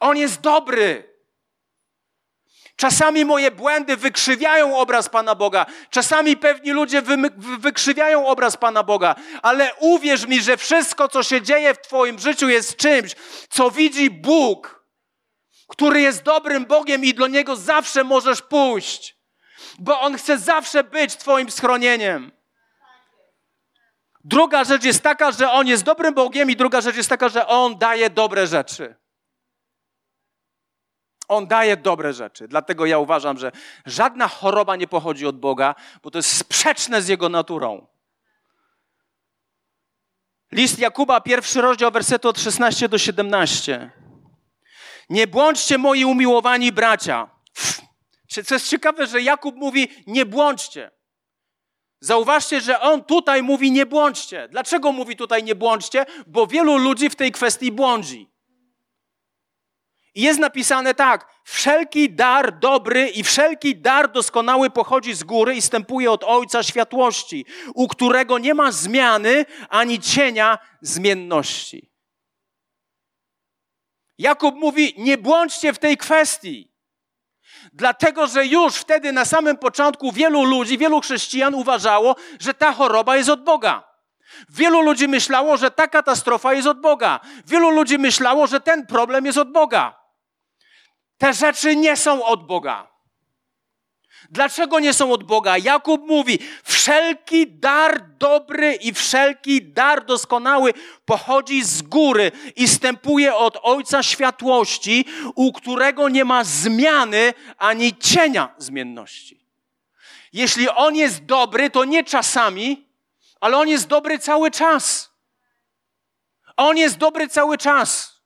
On 0.00 0.16
jest 0.16 0.40
dobry. 0.40 1.09
Czasami 2.80 3.24
moje 3.24 3.50
błędy 3.50 3.96
wykrzywiają 3.96 4.76
obraz 4.76 5.08
Pana 5.08 5.34
Boga. 5.34 5.66
Czasami 5.90 6.36
pewni 6.36 6.70
ludzie 6.70 7.02
wy, 7.02 7.16
wykrzywiają 7.58 8.26
obraz 8.26 8.56
Pana 8.56 8.82
Boga. 8.82 9.14
Ale 9.42 9.74
uwierz 9.74 10.26
mi, 10.26 10.42
że 10.42 10.56
wszystko, 10.56 11.08
co 11.08 11.22
się 11.22 11.42
dzieje 11.42 11.74
w 11.74 11.80
Twoim 11.80 12.18
życiu, 12.18 12.48
jest 12.48 12.76
czymś, 12.76 13.16
co 13.50 13.70
widzi 13.70 14.10
Bóg, 14.10 14.84
który 15.68 16.00
jest 16.00 16.22
dobrym 16.22 16.66
Bogiem 16.66 17.04
i 17.04 17.14
do 17.14 17.26
Niego 17.26 17.56
zawsze 17.56 18.04
możesz 18.04 18.42
pójść. 18.42 19.16
Bo 19.78 20.00
On 20.00 20.16
chce 20.16 20.38
zawsze 20.38 20.84
być 20.84 21.16
Twoim 21.16 21.50
schronieniem. 21.50 22.32
Druga 24.24 24.64
rzecz 24.64 24.84
jest 24.84 25.02
taka, 25.02 25.32
że 25.32 25.50
On 25.50 25.66
jest 25.66 25.82
dobrym 25.82 26.14
Bogiem, 26.14 26.50
i 26.50 26.56
druga 26.56 26.80
rzecz 26.80 26.96
jest 26.96 27.08
taka, 27.08 27.28
że 27.28 27.46
On 27.46 27.78
daje 27.78 28.10
dobre 28.10 28.46
rzeczy. 28.46 28.99
On 31.30 31.46
daje 31.46 31.76
dobre 31.76 32.12
rzeczy. 32.12 32.48
Dlatego 32.48 32.86
ja 32.86 32.98
uważam, 32.98 33.38
że 33.38 33.52
żadna 33.86 34.28
choroba 34.28 34.76
nie 34.76 34.88
pochodzi 34.88 35.26
od 35.26 35.38
Boga, 35.38 35.74
bo 36.02 36.10
to 36.10 36.18
jest 36.18 36.36
sprzeczne 36.36 37.02
z 37.02 37.08
Jego 37.08 37.28
naturą. 37.28 37.86
List 40.52 40.78
Jakuba, 40.78 41.20
pierwszy 41.20 41.60
rozdział, 41.60 41.90
wersetu 41.90 42.28
od 42.28 42.40
16 42.40 42.88
do 42.88 42.98
17. 42.98 43.90
Nie 45.10 45.26
błądźcie, 45.26 45.78
moi 45.78 46.04
umiłowani 46.04 46.72
bracia. 46.72 47.30
Co 48.46 48.54
jest 48.54 48.68
ciekawe, 48.68 49.06
że 49.06 49.22
Jakub 49.22 49.56
mówi, 49.56 49.88
nie 50.06 50.26
błądźcie. 50.26 50.90
Zauważcie, 52.00 52.60
że 52.60 52.80
on 52.80 53.04
tutaj 53.04 53.42
mówi 53.42 53.72
nie 53.72 53.86
błądźcie. 53.86 54.48
Dlaczego 54.48 54.92
mówi 54.92 55.16
tutaj 55.16 55.44
nie 55.44 55.54
błądźcie? 55.54 56.06
Bo 56.26 56.46
wielu 56.46 56.78
ludzi 56.78 57.10
w 57.10 57.16
tej 57.16 57.32
kwestii 57.32 57.72
błądzi. 57.72 58.30
Jest 60.20 60.40
napisane 60.40 60.94
tak: 60.94 61.26
wszelki 61.44 62.10
dar 62.10 62.58
dobry 62.58 63.08
i 63.08 63.24
wszelki 63.24 63.76
dar 63.76 64.12
doskonały 64.12 64.70
pochodzi 64.70 65.14
z 65.14 65.24
góry 65.24 65.54
i 65.54 65.62
stępuje 65.62 66.10
od 66.10 66.24
Ojca 66.24 66.62
światłości, 66.62 67.46
u 67.74 67.88
którego 67.88 68.38
nie 68.38 68.54
ma 68.54 68.72
zmiany 68.72 69.44
ani 69.68 70.00
cienia 70.00 70.58
zmienności. 70.80 71.90
Jakub 74.18 74.54
mówi: 74.54 74.94
Nie 74.98 75.18
błądźcie 75.18 75.72
w 75.72 75.78
tej 75.78 75.96
kwestii. 75.96 76.70
Dlatego, 77.72 78.26
że 78.26 78.46
już 78.46 78.74
wtedy 78.74 79.12
na 79.12 79.24
samym 79.24 79.58
początku 79.58 80.12
wielu 80.12 80.44
ludzi, 80.44 80.78
wielu 80.78 81.00
chrześcijan 81.00 81.54
uważało, 81.54 82.16
że 82.40 82.54
ta 82.54 82.72
choroba 82.72 83.16
jest 83.16 83.28
od 83.28 83.44
Boga. 83.44 83.90
Wielu 84.48 84.80
ludzi 84.80 85.08
myślało, 85.08 85.56
że 85.56 85.70
ta 85.70 85.88
katastrofa 85.88 86.54
jest 86.54 86.68
od 86.68 86.80
Boga. 86.80 87.20
Wielu 87.46 87.70
ludzi 87.70 87.98
myślało, 87.98 88.46
że 88.46 88.60
ten 88.60 88.86
problem 88.86 89.26
jest 89.26 89.38
od 89.38 89.52
Boga. 89.52 89.99
Te 91.20 91.34
rzeczy 91.34 91.76
nie 91.76 91.96
są 91.96 92.24
od 92.24 92.46
Boga. 92.46 92.88
Dlaczego 94.30 94.80
nie 94.80 94.94
są 94.94 95.12
od 95.12 95.24
Boga? 95.24 95.58
Jakub 95.58 96.06
mówi: 96.06 96.38
wszelki 96.64 97.46
dar 97.46 98.16
dobry 98.18 98.74
i 98.74 98.92
wszelki 98.92 99.62
dar 99.62 100.04
doskonały 100.06 100.74
pochodzi 101.04 101.64
z 101.64 101.82
góry 101.82 102.32
i 102.56 102.68
stępuje 102.68 103.34
od 103.34 103.58
Ojca 103.62 104.02
światłości, 104.02 105.04
u 105.34 105.52
którego 105.52 106.08
nie 106.08 106.24
ma 106.24 106.44
zmiany 106.44 107.34
ani 107.58 107.96
cienia 107.98 108.54
zmienności. 108.58 109.40
Jeśli 110.32 110.68
On 110.68 110.96
jest 110.96 111.24
dobry, 111.24 111.70
to 111.70 111.84
nie 111.84 112.04
czasami, 112.04 112.88
ale 113.40 113.56
On 113.56 113.68
jest 113.68 113.86
dobry 113.86 114.18
cały 114.18 114.50
czas. 114.50 115.10
On 116.56 116.76
jest 116.76 116.96
dobry 116.96 117.28
cały 117.28 117.58
czas. 117.58 118.19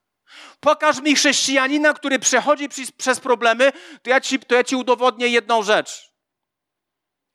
Pokaż 0.64 1.00
mi 1.00 1.14
chrześcijanina, 1.14 1.94
który 1.94 2.18
przechodzi 2.18 2.68
przez 2.96 3.20
problemy, 3.20 3.72
to 4.02 4.10
ja, 4.10 4.20
ci, 4.20 4.38
to 4.38 4.54
ja 4.54 4.64
ci 4.64 4.76
udowodnię 4.76 5.28
jedną 5.28 5.62
rzecz. 5.62 6.12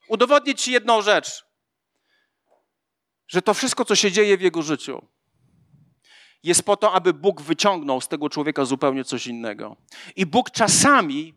Udowodnię 0.08 0.56
ci 0.56 0.72
jedną 0.72 1.02
rzecz. 1.02 1.46
Że 3.28 3.42
to 3.42 3.54
wszystko, 3.54 3.86
co 3.86 3.96
się 3.96 4.12
dzieje 4.12 4.38
w 4.38 4.42
jego 4.42 4.62
życiu, 4.62 5.06
jest 6.44 6.64
po 6.64 6.78
to, 6.78 6.94
aby 6.94 7.14
Bóg 7.14 7.42
wyciągnął 7.42 8.02
z 8.02 8.08
tego 8.08 8.30
człowieka 8.30 8.66
zupełnie 8.66 9.04
coś 9.04 9.28
innego. 9.28 9.76
I 10.16 10.26
Bóg 10.26 10.52
czasami 10.52 11.34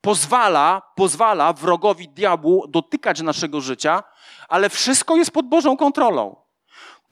pozwala, 0.00 0.82
pozwala 0.96 1.52
wrogowi 1.52 2.08
diabłu 2.08 2.66
dotykać 2.68 3.20
naszego 3.20 3.60
życia, 3.60 4.02
ale 4.48 4.70
wszystko 4.70 5.16
jest 5.16 5.30
pod 5.30 5.48
Bożą 5.48 5.76
kontrolą. 5.76 6.36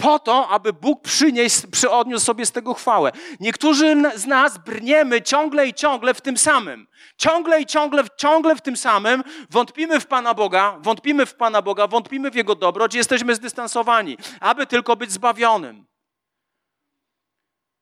Po 0.03 0.19
to, 0.19 0.49
aby 0.49 0.73
Bóg 0.73 1.03
przynieść, 1.03 1.67
przyodniósł 1.67 2.25
sobie 2.25 2.47
z 2.47 2.53
tego 2.53 2.75
chwałę. 2.75 3.13
Niektórzy 3.41 4.03
z 4.15 4.27
nas 4.27 4.59
brniemy 4.59 5.23
ciągle 5.23 5.67
i 5.67 5.75
ciągle 5.75 6.15
w 6.15 6.21
tym 6.21 6.37
samym. 6.37 6.87
Ciągle 7.17 7.61
i 7.61 7.67
ciągle, 7.67 8.05
ciągle 8.17 8.57
w 8.57 8.61
tym 8.61 8.77
samym. 8.77 9.25
Wątpimy 9.51 10.01
w 10.01 10.07
Pana 10.07 10.35
Boga, 10.35 10.79
wątpimy 10.81 11.27
w 11.27 11.35
Pana 11.35 11.63
Boga, 11.63 11.87
wątpimy 11.87 12.31
w 12.31 12.35
Jego 12.35 12.55
dobroć, 12.55 12.95
jesteśmy 12.95 13.35
zdystansowani, 13.35 14.19
aby 14.41 14.67
tylko 14.67 14.97
być 14.97 15.13
zbawionym. 15.13 15.87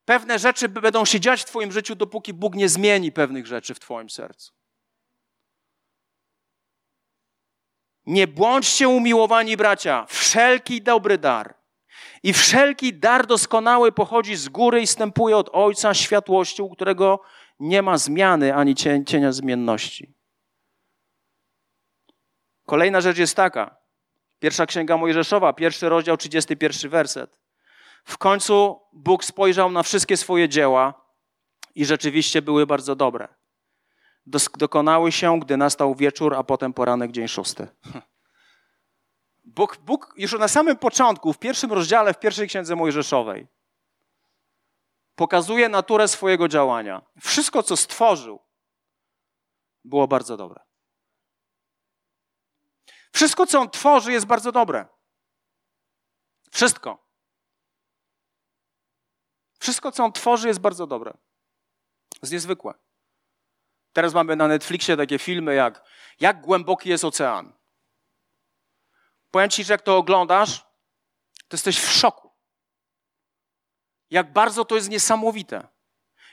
Pewne 0.05 0.39
rzeczy 0.39 0.69
będą 0.69 1.05
się 1.05 1.21
dziać 1.21 1.43
w 1.43 1.45
Twoim 1.45 1.73
życiu, 1.73 1.95
dopóki 1.95 2.33
Bóg 2.33 2.55
nie 2.55 2.69
zmieni 2.69 3.13
pewnych 3.13 3.47
rzeczy 3.47 3.75
w 3.75 3.81
Twoim 3.81 4.11
sercu. 4.11 4.53
Nie 8.07 8.27
bądźcie 8.27 8.89
umiłowani, 8.89 9.57
bracia, 9.57 10.07
wszelki 10.09 10.83
dobry 10.83 11.19
dar 11.19 11.66
i 12.23 12.33
wszelki 12.33 12.95
dar 12.95 13.27
doskonały 13.27 13.93
pochodzi 13.93 14.37
z 14.37 14.49
góry 14.49 14.81
i 14.83 14.87
stępuje 14.87 15.37
od 15.37 15.51
Ojca 15.53 15.95
światłości, 15.95 16.63
u 16.63 16.71
którego 16.71 17.21
nie 17.61 17.83
ma 17.83 17.99
zmiany 17.99 18.55
ani 18.55 18.75
cienia 19.07 19.33
zmienności. 19.33 20.15
Kolejna 22.67 23.01
rzecz 23.01 23.19
jest 23.19 23.37
taka. 23.37 23.77
Pierwsza 24.39 24.67
księga 24.67 24.97
Mojżeszowa, 24.97 25.53
pierwszy 25.53 25.89
rozdział, 25.89 26.17
31 26.17 26.91
werset. 26.91 27.39
W 28.05 28.19
końcu 28.19 28.81
Bóg 28.93 29.25
spojrzał 29.25 29.71
na 29.71 29.83
wszystkie 29.83 30.17
swoje 30.17 30.49
dzieła 30.49 30.95
i 31.75 31.85
rzeczywiście 31.85 32.43
były 32.43 32.67
bardzo 32.67 32.97
dobre. 32.97 33.29
Dokonały 34.59 35.13
się, 35.13 35.41
gdy 35.41 35.57
nastał 35.57 35.95
wieczór, 35.95 36.35
a 36.35 36.45
potem 36.45 36.73
poranek, 36.73 37.13
dzień 37.13 37.29
szósty. 37.29 37.69
Bóg, 39.57 39.77
Bóg 39.77 40.15
już 40.17 40.33
na 40.33 40.49
samym 40.49 40.77
początku, 40.77 41.33
w 41.33 41.39
pierwszym 41.39 41.73
rozdziale, 41.73 42.15
w 42.15 42.19
pierwszej 42.19 42.49
księdze 42.49 42.77
Mojżeszowej, 42.77 43.47
pokazuje 45.15 45.69
naturę 45.69 46.09
swojego 46.09 46.49
działania. 46.49 47.03
Wszystko, 47.21 47.63
co 47.63 47.77
stworzył, 47.77 48.43
było 49.85 50.09
bardzo 50.09 50.37
dobre. 50.37 50.61
Wszystko, 53.13 53.47
co 53.47 53.61
on 53.61 53.71
tworzy, 53.71 54.13
jest 54.13 54.27
bardzo 54.27 54.53
dobre. 54.53 54.87
Wszystko. 56.51 57.07
Wszystko, 59.59 59.93
co 59.93 60.05
on 60.05 60.13
tworzy, 60.13 60.49
jest 60.49 60.61
bardzo 60.61 60.87
dobre. 60.87 61.17
Jest 62.23 62.33
niezwykłe. 62.33 62.75
Teraz 63.93 64.15
mamy 64.15 64.37
na 64.37 64.49
Netflixie 64.49 64.97
takie 64.97 65.19
filmy 65.19 65.55
jak 65.55 65.85
Jak 66.21 66.41
głęboki 66.41 66.89
jest 66.91 67.05
ocean. 67.05 67.56
Powiem 69.37 69.51
ci, 69.51 69.65
że 69.65 69.75
jak 69.75 69.83
to 69.83 69.97
oglądasz, 69.97 70.61
to 71.49 71.55
jesteś 71.57 71.81
w 71.81 71.93
szoku. 71.93 72.31
Jak 74.11 74.33
bardzo 74.33 74.65
to 74.65 74.75
jest 74.75 74.91
niesamowite. 74.91 75.69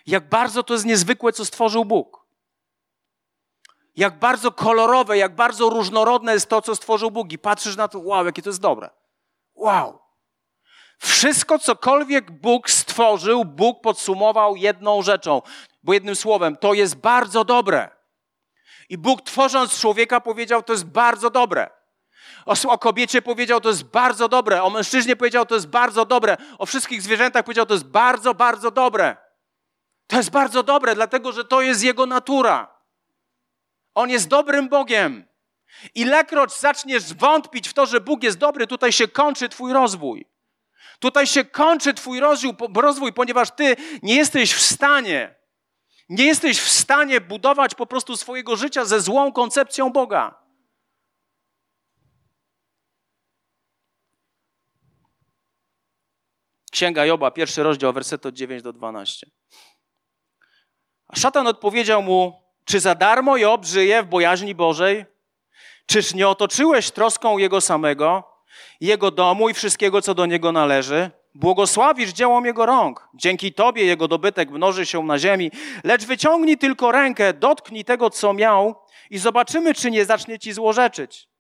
Jak 0.06 0.30
bardzo 0.30 0.64
to 0.64 0.74
jest 0.74 0.86
niezwykłe, 0.86 1.34
co 1.34 1.46
stworzył 1.46 1.86
Bóg. 1.86 2.26
Jak 3.96 4.20
bardzo 4.20 4.52
kolorowe, 4.52 5.18
jak 5.18 5.36
bardzo 5.36 5.70
różnorodne 5.70 6.34
jest 6.34 6.50
to, 6.50 6.62
co 6.62 6.76
stworzył 6.76 7.12
Bóg. 7.12 7.32
I 7.32 7.40
patrzysz 7.40 7.76
na 7.76 7.88
to, 7.88 8.00
wow, 8.00 8.26
jakie 8.26 8.42
to 8.42 8.50
jest 8.50 8.62
dobre. 8.62 8.90
Wow. 9.56 10.00
Wszystko, 11.00 11.60
cokolwiek 11.60 12.32
Bóg 12.32 12.70
stworzył, 12.70 13.46
Bóg 13.46 13.82
podsumował 13.82 14.56
jedną 14.56 15.02
rzeczą, 15.02 15.42
bo 15.84 15.94
jednym 15.94 16.16
słowem, 16.16 16.58
to 16.58 16.74
jest 16.74 16.96
bardzo 16.96 17.44
dobre. 17.44 17.90
I 18.90 18.98
Bóg 18.98 19.22
tworząc 19.22 19.80
człowieka 19.80 20.22
powiedział, 20.22 20.64
to 20.64 20.74
jest 20.74 20.86
bardzo 20.86 21.30
dobre. 21.30 21.83
O, 22.46 22.54
o 22.70 22.78
kobiecie 22.78 23.22
powiedział, 23.22 23.62
to 23.62 23.70
jest 23.70 23.84
bardzo 23.84 24.30
dobre. 24.30 24.64
O 24.64 24.70
mężczyźnie 24.70 25.16
powiedział, 25.16 25.46
to 25.46 25.56
jest 25.56 25.68
bardzo 25.68 26.06
dobre. 26.06 26.38
O 26.58 26.66
wszystkich 26.66 27.02
zwierzętach 27.02 27.44
powiedział, 27.44 27.66
to 27.66 27.74
jest 27.74 27.86
bardzo, 27.86 28.34
bardzo 28.34 28.72
dobre. 28.72 29.18
To 30.08 30.18
jest 30.18 30.30
bardzo 30.30 30.64
dobre, 30.64 30.96
dlatego 30.96 31.32
że 31.32 31.46
to 31.46 31.62
jest 31.62 31.84
jego 31.84 32.06
natura. 32.06 32.74
On 33.96 34.10
jest 34.10 34.28
dobrym 34.28 34.70
Bogiem. 34.70 35.26
Ilekroć 35.96 36.60
zaczniesz 36.60 37.14
wątpić 37.14 37.70
w 37.70 37.74
to, 37.74 37.86
że 37.86 38.02
Bóg 38.02 38.24
jest 38.24 38.38
dobry, 38.38 38.68
tutaj 38.68 38.92
się 38.92 39.08
kończy 39.08 39.50
Twój 39.50 39.74
rozwój. 39.74 40.28
Tutaj 41.00 41.28
się 41.28 41.46
kończy 41.46 41.94
Twój 41.94 42.20
rozwój, 42.76 43.14
ponieważ 43.14 43.52
Ty 43.52 43.76
nie 44.04 44.16
jesteś 44.16 44.54
w 44.54 44.62
stanie, 44.62 45.36
nie 46.10 46.26
jesteś 46.26 46.60
w 46.60 46.70
stanie 46.70 47.22
budować 47.22 47.76
po 47.76 47.86
prostu 47.86 48.18
swojego 48.18 48.56
życia 48.56 48.86
ze 48.86 49.02
złą 49.02 49.32
koncepcją 49.32 49.90
Boga. 49.90 50.43
Księga 56.74 57.06
Joba, 57.06 57.32
pierwszy 57.32 57.64
rozdział, 57.64 57.94
werset 57.94 58.26
od 58.26 58.36
9 58.36 58.64
do 58.64 58.74
12. 58.74 59.28
A 61.08 61.16
szatan 61.16 61.48
odpowiedział 61.48 62.04
mu, 62.04 62.44
czy 62.66 62.80
za 62.80 62.96
darmo 62.96 63.38
Job 63.38 63.66
żyje 63.66 64.04
w 64.04 64.06
bojaźni 64.06 64.56
Bożej? 64.56 65.06
Czyż 65.86 66.14
nie 66.14 66.28
otoczyłeś 66.28 66.92
troską 66.92 67.38
Jego 67.38 67.62
samego, 67.62 68.24
Jego 68.82 69.12
domu 69.12 69.50
i 69.50 69.54
wszystkiego, 69.54 70.02
co 70.02 70.14
do 70.14 70.26
Niego 70.26 70.52
należy? 70.52 71.12
Błogosławisz 71.36 72.10
dziełom 72.10 72.46
Jego 72.46 72.66
rąk. 72.66 73.10
Dzięki 73.16 73.54
Tobie 73.54 73.86
Jego 73.86 74.08
dobytek 74.08 74.50
mnoży 74.50 74.86
się 74.86 75.04
na 75.04 75.20
ziemi. 75.20 75.52
Lecz 75.84 76.06
wyciągnij 76.06 76.58
tylko 76.58 76.92
rękę, 76.92 77.34
dotknij 77.34 77.86
tego, 77.86 78.10
co 78.10 78.34
miał 78.34 78.76
i 79.10 79.18
zobaczymy, 79.18 79.74
czy 79.74 79.92
nie 79.92 80.06
zacznie 80.06 80.40
Ci 80.40 80.54
złorzeczyć. 80.54 81.33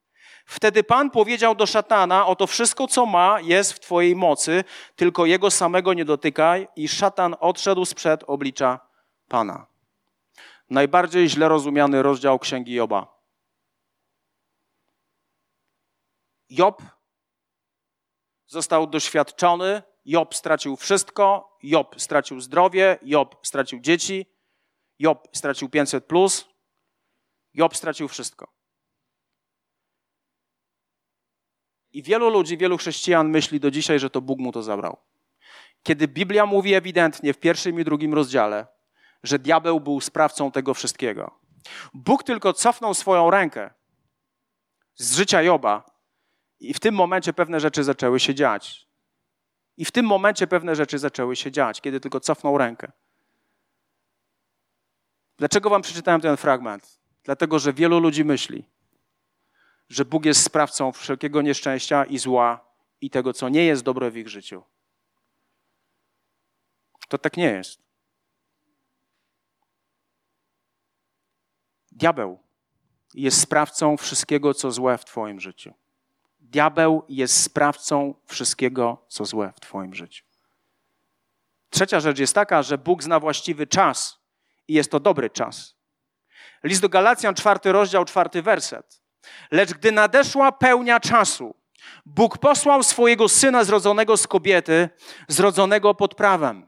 Wtedy 0.46 0.84
Pan 0.84 1.12
powiedział 1.12 1.56
do 1.56 1.66
szatana: 1.66 2.28
Oto 2.28 2.48
wszystko, 2.48 2.88
co 2.88 3.06
ma, 3.06 3.42
jest 3.42 3.74
w 3.74 3.80
Twojej 3.80 4.16
mocy, 4.16 4.64
tylko 4.96 5.26
jego 5.26 5.52
samego 5.52 5.94
nie 5.94 6.06
dotykaj. 6.06 6.68
I 6.76 6.88
szatan 6.88 7.36
odszedł 7.40 7.86
sprzed 7.86 8.24
oblicza 8.28 8.80
Pana. 9.28 9.66
Najbardziej 10.70 11.30
źle 11.30 11.50
rozumiany 11.50 12.04
rozdział 12.04 12.40
księgi 12.40 12.74
Joba. 12.74 13.14
Job 16.50 16.82
został 18.48 18.88
doświadczony, 18.88 19.84
Job 20.06 20.36
stracił 20.36 20.76
wszystko, 20.76 21.58
Job 21.64 22.02
stracił 22.02 22.40
zdrowie, 22.40 22.98
Job 23.02 23.36
stracił 23.44 23.80
dzieci, 23.80 24.26
Job 25.00 25.28
stracił 25.34 25.70
500, 25.70 26.06
plus, 26.06 26.46
Job 27.54 27.78
stracił 27.78 28.08
wszystko. 28.08 28.53
I 31.94 32.04
wielu 32.04 32.30
ludzi, 32.30 32.58
wielu 32.58 32.78
chrześcijan 32.78 33.30
myśli 33.30 33.60
do 33.60 33.72
dzisiaj, 33.72 34.00
że 34.00 34.10
to 34.10 34.22
Bóg 34.22 34.40
mu 34.40 34.52
to 34.52 34.64
zabrał. 34.64 34.98
Kiedy 35.84 36.08
Biblia 36.08 36.46
mówi 36.46 36.74
ewidentnie 36.74 37.34
w 37.34 37.40
pierwszym 37.40 37.80
i 37.80 37.84
drugim 37.84 38.14
rozdziale, 38.14 38.68
że 39.24 39.40
diabeł 39.40 39.80
był 39.80 40.02
sprawcą 40.02 40.52
tego 40.52 40.74
wszystkiego. 40.74 41.40
Bóg 41.94 42.24
tylko 42.24 42.54
cofnął 42.54 42.94
swoją 42.94 43.32
rękę 43.32 43.70
z 44.96 45.18
życia 45.18 45.42
Joba 45.42 45.86
i 46.60 46.74
w 46.74 46.80
tym 46.80 46.96
momencie 46.96 47.34
pewne 47.34 47.60
rzeczy 47.60 47.84
zaczęły 47.84 48.20
się 48.20 48.36
dziać. 48.36 48.88
I 49.78 49.86
w 49.86 49.92
tym 49.92 50.06
momencie 50.06 50.48
pewne 50.48 50.76
rzeczy 50.76 51.00
zaczęły 51.00 51.36
się 51.36 51.52
dziać, 51.52 51.82
kiedy 51.82 52.00
tylko 52.00 52.20
cofnął 52.20 52.58
rękę. 52.58 52.92
Dlaczego 55.38 55.70
wam 55.70 55.82
przeczytałem 55.82 56.22
ten 56.22 56.38
fragment? 56.38 57.00
Dlatego, 57.24 57.60
że 57.60 57.74
wielu 57.74 58.00
ludzi 58.00 58.26
myśli, 58.26 58.66
że 59.90 60.06
Bóg 60.06 60.26
jest 60.26 60.44
sprawcą 60.44 60.92
wszelkiego 60.92 61.42
nieszczęścia 61.42 62.06
i 62.06 62.18
zła 62.18 62.66
i 63.02 63.10
tego, 63.10 63.34
co 63.34 63.50
nie 63.50 63.66
jest 63.66 63.84
dobre 63.84 64.12
w 64.12 64.18
ich 64.18 64.30
życiu. 64.30 64.64
To 67.08 67.18
tak 67.18 67.38
nie 67.38 67.46
jest. 67.46 67.82
Diabeł 71.92 72.40
jest 73.14 73.42
sprawcą 73.42 73.98
wszystkiego, 73.98 74.54
co 74.54 74.72
złe 74.72 74.98
w 74.98 75.06
Twoim 75.06 75.40
życiu. 75.40 75.74
Diabeł 76.40 77.04
jest 77.10 77.44
sprawcą 77.44 78.14
wszystkiego, 78.26 79.06
co 79.08 79.26
złe 79.26 79.54
w 79.56 79.60
Twoim 79.60 79.94
życiu. 79.94 80.26
Trzecia 81.70 82.00
rzecz 82.00 82.20
jest 82.20 82.36
taka, 82.36 82.64
że 82.64 82.78
Bóg 82.78 83.04
zna 83.04 83.20
właściwy 83.20 83.68
czas 83.68 84.20
i 84.68 84.74
jest 84.74 84.92
to 84.92 85.00
dobry 85.00 85.30
czas. 85.30 85.76
List 86.64 86.82
do 86.82 86.90
Galacjan, 86.90 87.36
czwarty 87.36 87.72
rozdział, 87.72 88.06
czwarty 88.06 88.42
werset. 88.42 89.03
Lecz 89.52 89.74
gdy 89.74 89.92
nadeszła 89.92 90.52
pełnia 90.52 91.00
czasu, 91.00 91.56
Bóg 92.06 92.38
posłał 92.38 92.84
swojego 92.84 93.30
syna 93.30 93.64
zrodzonego 93.64 94.18
z 94.18 94.28
kobiety, 94.28 94.90
zrodzonego 95.28 95.94
pod 95.94 96.16
prawem. 96.16 96.68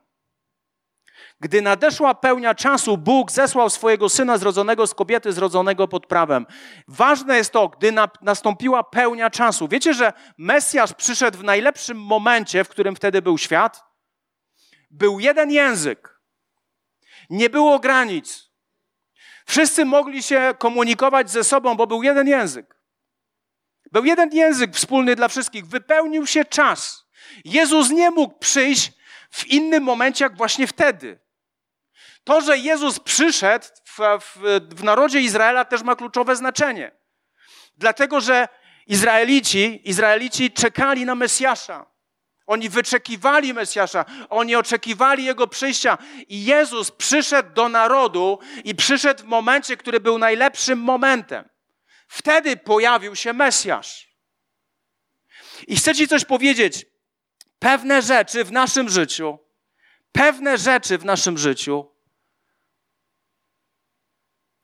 Gdy 1.39 1.61
nadeszła 1.61 2.13
pełnia 2.13 2.55
czasu, 2.55 2.97
Bóg 2.97 3.31
zesłał 3.31 3.69
swojego 3.69 4.09
syna 4.09 4.37
zrodzonego 4.37 4.87
z 4.87 4.93
kobiety, 4.93 5.33
zrodzonego 5.33 5.87
pod 5.87 6.05
prawem. 6.05 6.45
Ważne 6.87 7.37
jest 7.37 7.51
to, 7.51 7.69
gdy 7.69 7.91
na, 7.91 8.09
nastąpiła 8.21 8.83
pełnia 8.83 9.29
czasu. 9.29 9.67
Wiecie, 9.67 9.93
że 9.93 10.13
Mesjasz 10.37 10.93
przyszedł 10.93 11.37
w 11.37 11.43
najlepszym 11.43 11.97
momencie, 11.97 12.63
w 12.63 12.69
którym 12.69 12.95
wtedy 12.95 13.21
był 13.21 13.37
świat? 13.37 13.83
Był 14.91 15.19
jeden 15.19 15.51
język. 15.51 16.21
Nie 17.29 17.49
było 17.49 17.79
granic. 17.79 18.44
Wszyscy 19.45 19.85
mogli 19.85 20.23
się 20.23 20.53
komunikować 20.57 21.31
ze 21.31 21.43
sobą, 21.43 21.75
bo 21.75 21.87
był 21.87 22.03
jeden 22.03 22.27
język. 22.27 22.75
Był 23.91 24.05
jeden 24.05 24.29
język 24.33 24.75
wspólny 24.75 25.15
dla 25.15 25.27
wszystkich. 25.27 25.67
Wypełnił 25.67 26.27
się 26.27 26.45
czas. 26.45 27.05
Jezus 27.45 27.89
nie 27.89 28.11
mógł 28.11 28.39
przyjść 28.39 28.91
w 29.29 29.47
innym 29.47 29.83
momencie, 29.83 30.25
jak 30.25 30.37
właśnie 30.37 30.67
wtedy. 30.67 31.19
To, 32.23 32.41
że 32.41 32.57
Jezus 32.57 32.99
przyszedł 32.99 33.65
w, 33.85 33.99
w, 34.19 34.41
w 34.75 34.83
narodzie 34.83 35.21
Izraela, 35.21 35.65
też 35.65 35.83
ma 35.83 35.95
kluczowe 35.95 36.35
znaczenie. 36.35 36.91
Dlatego, 37.77 38.21
że 38.21 38.47
Izraelici, 38.87 39.89
Izraelici 39.89 40.51
czekali 40.51 41.05
na 41.05 41.15
Mesjasza. 41.15 41.85
Oni 42.47 42.69
wyczekiwali 42.69 43.53
Mesjasza, 43.53 44.05
oni 44.29 44.55
oczekiwali 44.55 45.25
Jego 45.25 45.47
przyjścia. 45.47 45.97
I 46.27 46.45
Jezus 46.45 46.91
przyszedł 46.91 47.53
do 47.53 47.69
narodu 47.69 48.39
i 48.63 48.75
przyszedł 48.75 49.23
w 49.23 49.25
momencie, 49.25 49.77
który 49.77 49.99
był 49.99 50.17
najlepszym 50.17 50.79
momentem. 50.79 51.49
Wtedy 52.07 52.57
pojawił 52.57 53.15
się 53.15 53.33
Mesjasz. 53.33 54.15
I 55.67 55.75
chcę 55.75 55.95
Ci 55.95 56.07
coś 56.07 56.25
powiedzieć. 56.25 56.85
Pewne 57.59 58.01
rzeczy 58.01 58.43
w 58.43 58.51
naszym 58.51 58.89
życiu, 58.89 59.39
pewne 60.11 60.57
rzeczy 60.57 60.97
w 60.97 61.05
naszym 61.05 61.37
życiu 61.37 61.91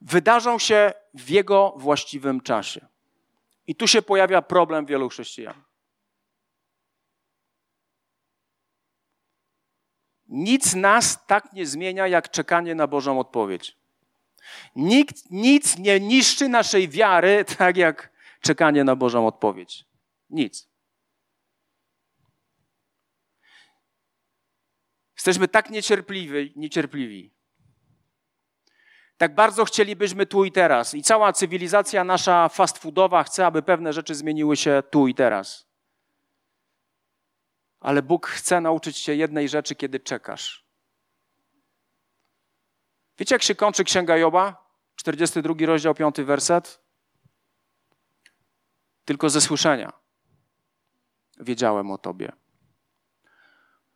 wydarzą 0.02 0.60
się 0.60 0.94
w 1.14 1.30
Jego 1.30 1.74
właściwym 1.78 2.42
czasie. 2.42 2.88
I 3.68 3.76
tu 3.76 3.88
się 3.88 4.02
pojawia 4.02 4.42
problem 4.42 4.86
wielu 4.86 5.10
chrześcijan. 5.10 5.71
Nic 10.32 10.76
nas 10.76 11.26
tak 11.26 11.54
nie 11.54 11.66
zmienia, 11.66 12.08
jak 12.08 12.32
czekanie 12.32 12.76
na 12.76 12.88
Bożą 12.88 13.20
odpowiedź. 13.20 13.78
Nikt, 14.76 15.32
nic 15.32 15.78
nie 15.78 16.00
niszczy 16.00 16.50
naszej 16.50 16.90
wiary, 16.90 17.46
tak 17.58 17.78
jak 17.78 18.12
czekanie 18.42 18.84
na 18.84 18.96
Bożą 18.96 19.28
odpowiedź. 19.28 19.86
Nic. 20.30 20.72
Jesteśmy 25.16 25.48
tak 25.48 25.70
niecierpliwi, 25.70 26.54
niecierpliwi. 26.56 27.34
Tak 29.18 29.36
bardzo 29.36 29.66
chcielibyśmy 29.66 30.26
tu 30.26 30.46
i 30.46 30.52
teraz. 30.52 30.94
I 30.94 31.04
cała 31.04 31.34
cywilizacja 31.34 32.04
nasza 32.04 32.50
fast 32.50 32.78
foodowa 32.78 33.24
chce, 33.24 33.46
aby 33.46 33.62
pewne 33.62 33.94
rzeczy 33.94 34.16
zmieniły 34.16 34.58
się 34.58 34.84
tu 34.92 35.08
i 35.08 35.14
teraz. 35.16 35.71
Ale 37.82 38.02
Bóg 38.02 38.28
chce 38.28 38.62
nauczyć 38.62 39.02
cię 39.02 39.16
jednej 39.16 39.50
rzeczy, 39.50 39.76
kiedy 39.76 40.00
czekasz. 40.00 40.66
Wiecie, 43.18 43.36
jak 43.36 43.44
się 43.44 43.56
kończy 43.56 43.84
Księga 43.84 44.18
Joba? 44.18 44.72
42 44.96 45.54
rozdział, 45.66 45.96
5 45.96 46.22
werset. 46.22 46.82
Tylko 49.06 49.30
ze 49.30 49.42
słyszenia 49.42 49.94
wiedziałem 51.40 51.92
o 51.92 51.98
Tobie. 51.98 52.32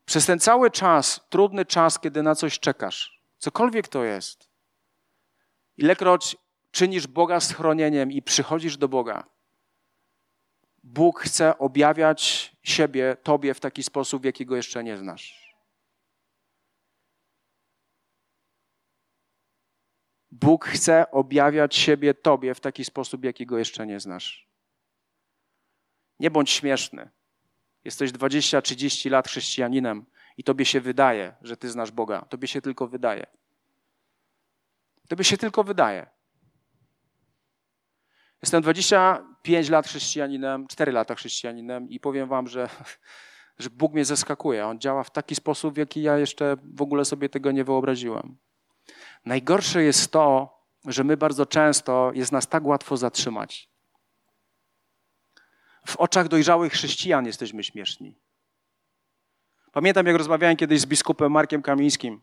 Przez 0.05 0.25
ten 0.25 0.39
cały 0.39 0.71
czas, 0.71 1.21
trudny 1.29 1.65
czas, 1.65 1.99
kiedy 1.99 2.23
na 2.23 2.35
coś 2.35 2.59
czekasz, 2.59 3.21
cokolwiek 3.37 3.87
to 3.87 4.03
jest, 4.03 4.49
ilekroć 5.77 6.37
czynisz 6.71 7.07
Boga 7.07 7.39
schronieniem 7.39 8.11
i 8.11 8.21
przychodzisz 8.21 8.77
do 8.77 8.87
Boga, 8.87 9.23
Bóg 10.85 11.19
chce 11.19 11.57
objawiać 11.57 12.51
siebie 12.63 13.17
Tobie 13.23 13.53
w 13.53 13.59
taki 13.59 13.83
sposób, 13.83 14.25
jakiego 14.25 14.55
jeszcze 14.55 14.83
nie 14.83 14.97
znasz. 14.97 15.55
Bóg 20.31 20.65
chce 20.65 21.11
objawiać 21.11 21.75
siebie 21.75 22.13
Tobie 22.13 22.53
w 22.53 22.59
taki 22.59 22.85
sposób, 22.85 23.23
jakiego 23.23 23.57
jeszcze 23.57 23.85
nie 23.85 23.99
znasz. 23.99 24.47
Nie 26.19 26.31
bądź 26.31 26.49
śmieszny. 26.49 27.09
Jesteś 27.83 28.11
20-30 28.11 29.11
lat 29.11 29.27
chrześcijaninem 29.27 30.05
i 30.37 30.43
Tobie 30.43 30.65
się 30.65 30.81
wydaje, 30.81 31.35
że 31.41 31.57
Ty 31.57 31.69
znasz 31.69 31.91
Boga. 31.91 32.21
Tobie 32.21 32.47
się 32.47 32.61
tylko 32.61 32.87
wydaje. 32.87 33.27
Tobie 35.07 35.23
się 35.23 35.37
tylko 35.37 35.63
wydaje. 35.63 36.14
Jestem 38.45 38.61
25 38.61 39.69
lat 39.69 39.87
chrześcijaninem, 39.87 40.67
4 40.67 40.91
lata 40.91 41.15
chrześcijaninem 41.15 41.89
i 41.89 41.99
powiem 41.99 42.27
wam, 42.27 42.47
że, 42.47 42.69
że 43.59 43.69
Bóg 43.69 43.93
mnie 43.93 44.05
zaskakuje. 44.05 44.67
On 44.67 44.79
działa 44.79 45.03
w 45.03 45.11
taki 45.11 45.35
sposób, 45.35 45.73
w 45.73 45.77
jaki 45.77 46.01
ja 46.01 46.17
jeszcze 46.17 46.57
w 46.73 46.81
ogóle 46.81 47.05
sobie 47.05 47.29
tego 47.29 47.51
nie 47.51 47.63
wyobraziłem. 47.63 48.37
Najgorsze 49.25 49.83
jest 49.83 50.11
to, 50.11 50.57
że 50.85 51.03
my 51.03 51.17
bardzo 51.17 51.45
często 51.45 52.11
jest 52.13 52.31
nas 52.31 52.47
tak 52.47 52.65
łatwo 52.65 52.97
zatrzymać. 52.97 53.69
W 55.87 55.95
oczach 55.95 56.27
dojrzałych 56.27 56.73
chrześcijan 56.73 57.25
jesteśmy 57.25 57.63
śmieszni. 57.63 58.15
Pamiętam, 59.71 60.05
jak 60.05 60.15
rozmawiałem 60.15 60.57
kiedyś 60.57 60.81
z 60.81 60.85
biskupem 60.85 61.31
Markiem 61.31 61.61
Kamińskim. 61.61 62.21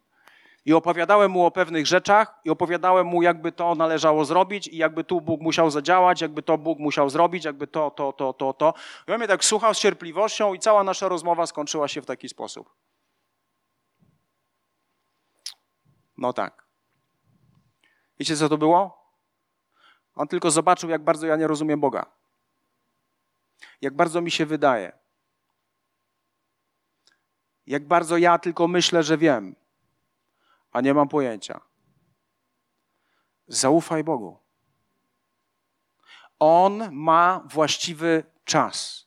I 0.64 0.72
opowiadałem 0.72 1.30
mu 1.30 1.46
o 1.46 1.50
pewnych 1.50 1.86
rzeczach, 1.86 2.40
i 2.44 2.50
opowiadałem 2.50 3.06
mu, 3.06 3.22
jakby 3.22 3.52
to 3.52 3.74
należało 3.74 4.24
zrobić, 4.24 4.68
i 4.68 4.76
jakby 4.76 5.04
tu 5.04 5.20
Bóg 5.20 5.40
musiał 5.40 5.70
zadziałać, 5.70 6.20
jakby 6.20 6.42
to 6.42 6.58
Bóg 6.58 6.78
musiał 6.78 7.10
zrobić, 7.10 7.44
jakby 7.44 7.66
to, 7.66 7.90
to, 7.90 8.12
to, 8.12 8.32
to, 8.32 8.52
to. 8.52 8.74
I 9.08 9.12
on 9.12 9.18
mnie 9.18 9.28
tak 9.28 9.44
słuchał 9.44 9.74
z 9.74 9.78
cierpliwością, 9.78 10.54
i 10.54 10.58
cała 10.58 10.84
nasza 10.84 11.08
rozmowa 11.08 11.46
skończyła 11.46 11.88
się 11.88 12.02
w 12.02 12.06
taki 12.06 12.28
sposób. 12.28 12.74
No 16.18 16.32
tak. 16.32 16.66
Wiecie, 18.18 18.36
co 18.36 18.48
to 18.48 18.58
było? 18.58 19.02
On 20.14 20.28
tylko 20.28 20.50
zobaczył, 20.50 20.90
jak 20.90 21.04
bardzo 21.04 21.26
ja 21.26 21.36
nie 21.36 21.46
rozumiem 21.46 21.80
Boga. 21.80 22.06
Jak 23.80 23.94
bardzo 23.94 24.20
mi 24.20 24.30
się 24.30 24.46
wydaje. 24.46 24.92
Jak 27.66 27.86
bardzo 27.86 28.16
ja 28.16 28.38
tylko 28.38 28.68
myślę, 28.68 29.02
że 29.02 29.18
wiem 29.18 29.61
a 30.72 30.80
nie 30.80 30.94
mam 30.94 31.08
pojęcia. 31.08 31.60
Zaufaj 33.46 34.04
Bogu. 34.04 34.38
On 36.38 36.88
ma 36.92 37.42
właściwy 37.46 38.24
czas. 38.44 39.06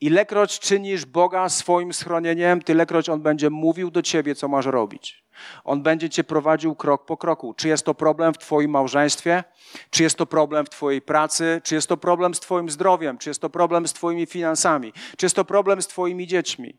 Ilekroć 0.00 0.60
czynisz 0.60 1.04
Boga 1.04 1.48
swoim 1.48 1.92
schronieniem, 1.92 2.62
tylekroć 2.62 3.08
On 3.08 3.22
będzie 3.22 3.50
mówił 3.50 3.90
do 3.90 4.02
ciebie, 4.02 4.34
co 4.34 4.48
masz 4.48 4.66
robić. 4.66 5.24
On 5.64 5.82
będzie 5.82 6.10
cię 6.10 6.24
prowadził 6.24 6.74
krok 6.74 7.06
po 7.06 7.16
kroku. 7.16 7.54
Czy 7.54 7.68
jest 7.68 7.84
to 7.84 7.94
problem 7.94 8.34
w 8.34 8.38
Twoim 8.38 8.70
małżeństwie? 8.70 9.44
Czy 9.90 10.02
jest 10.02 10.16
to 10.16 10.26
problem 10.26 10.66
w 10.66 10.70
Twojej 10.70 11.02
pracy? 11.02 11.60
Czy 11.64 11.74
jest 11.74 11.88
to 11.88 11.96
problem 11.96 12.34
z 12.34 12.40
Twoim 12.40 12.70
zdrowiem? 12.70 13.18
Czy 13.18 13.30
jest 13.30 13.40
to 13.40 13.50
problem 13.50 13.88
z 13.88 13.92
Twoimi 13.92 14.26
finansami? 14.26 14.92
Czy 15.16 15.26
jest 15.26 15.36
to 15.36 15.44
problem 15.44 15.82
z 15.82 15.86
Twoimi 15.86 16.26
dziećmi? 16.26 16.78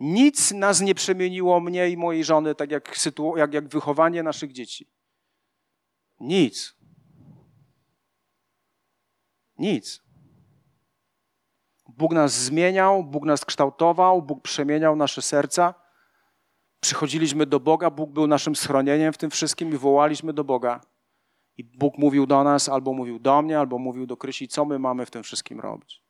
Nic 0.00 0.52
nas 0.52 0.80
nie 0.80 0.94
przemieniło, 0.94 1.60
mnie 1.60 1.90
i 1.90 1.96
mojej 1.96 2.24
żony, 2.24 2.54
tak 2.54 2.70
jak, 2.70 2.96
sytu- 2.96 3.38
jak, 3.38 3.54
jak 3.54 3.68
wychowanie 3.68 4.22
naszych 4.22 4.52
dzieci. 4.52 4.90
Nic. 6.20 6.76
Nic. 9.58 10.02
Bóg 11.88 12.12
nas 12.12 12.32
zmieniał, 12.32 13.04
Bóg 13.04 13.24
nas 13.24 13.44
kształtował, 13.44 14.22
Bóg 14.22 14.42
przemieniał 14.42 14.96
nasze 14.96 15.22
serca. 15.22 15.74
Przychodziliśmy 16.80 17.46
do 17.46 17.60
Boga, 17.60 17.90
Bóg 17.90 18.10
był 18.10 18.26
naszym 18.26 18.56
schronieniem 18.56 19.12
w 19.12 19.18
tym 19.18 19.30
wszystkim 19.30 19.74
i 19.74 19.76
wołaliśmy 19.76 20.32
do 20.32 20.44
Boga. 20.44 20.80
I 21.56 21.64
Bóg 21.64 21.98
mówił 21.98 22.26
do 22.26 22.44
nas, 22.44 22.68
albo 22.68 22.92
mówił 22.92 23.18
do 23.18 23.42
mnie, 23.42 23.58
albo 23.58 23.78
mówił 23.78 24.06
do 24.06 24.16
Krysi, 24.16 24.48
co 24.48 24.64
my 24.64 24.78
mamy 24.78 25.06
w 25.06 25.10
tym 25.10 25.22
wszystkim 25.22 25.60
robić. 25.60 26.02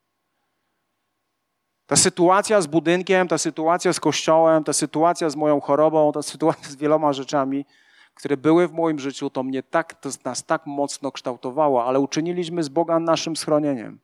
Ta 1.91 1.97
sytuacja 1.97 2.61
z 2.61 2.67
budynkiem, 2.67 3.29
ta 3.29 3.39
sytuacja 3.39 3.93
z 3.93 4.01
kościołem, 4.01 4.65
ta 4.65 4.73
sytuacja 4.73 5.31
z 5.31 5.37
moją 5.37 5.61
chorobą, 5.61 6.13
ta 6.13 6.23
sytuacja 6.23 6.71
z 6.71 6.77
wieloma 6.77 7.13
rzeczami, 7.13 7.67
które 8.15 8.37
były 8.37 8.69
w 8.69 8.73
moim 8.73 8.99
życiu, 8.99 9.31
to 9.31 9.43
mnie 9.43 9.63
tak, 9.63 9.95
to 9.95 10.09
nas 10.25 10.45
tak 10.47 10.67
mocno 10.67 11.13
kształtowało, 11.13 11.85
ale 11.85 12.01
uczyniliśmy 12.01 12.63
z 12.63 12.69
Boga 12.69 13.01
naszym 13.01 13.37
schronieniem. 13.37 13.99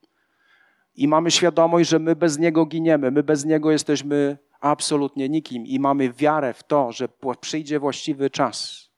I 0.94 1.09
mamy 1.09 1.31
świadomość, 1.31 1.90
że 1.90 1.99
my 1.99 2.16
bez 2.16 2.38
Niego 2.38 2.66
giniemy, 2.66 3.11
my 3.11 3.22
bez 3.22 3.44
Niego 3.44 3.70
jesteśmy 3.70 4.38
absolutnie 4.61 5.29
nikim 5.29 5.66
i 5.66 5.81
mamy 5.81 6.12
wiarę 6.12 6.55
w 6.55 6.62
to, 6.62 6.92
że 6.92 7.09
przyjdzie 7.40 7.79
właściwy 7.79 8.31
czas. 8.31 8.89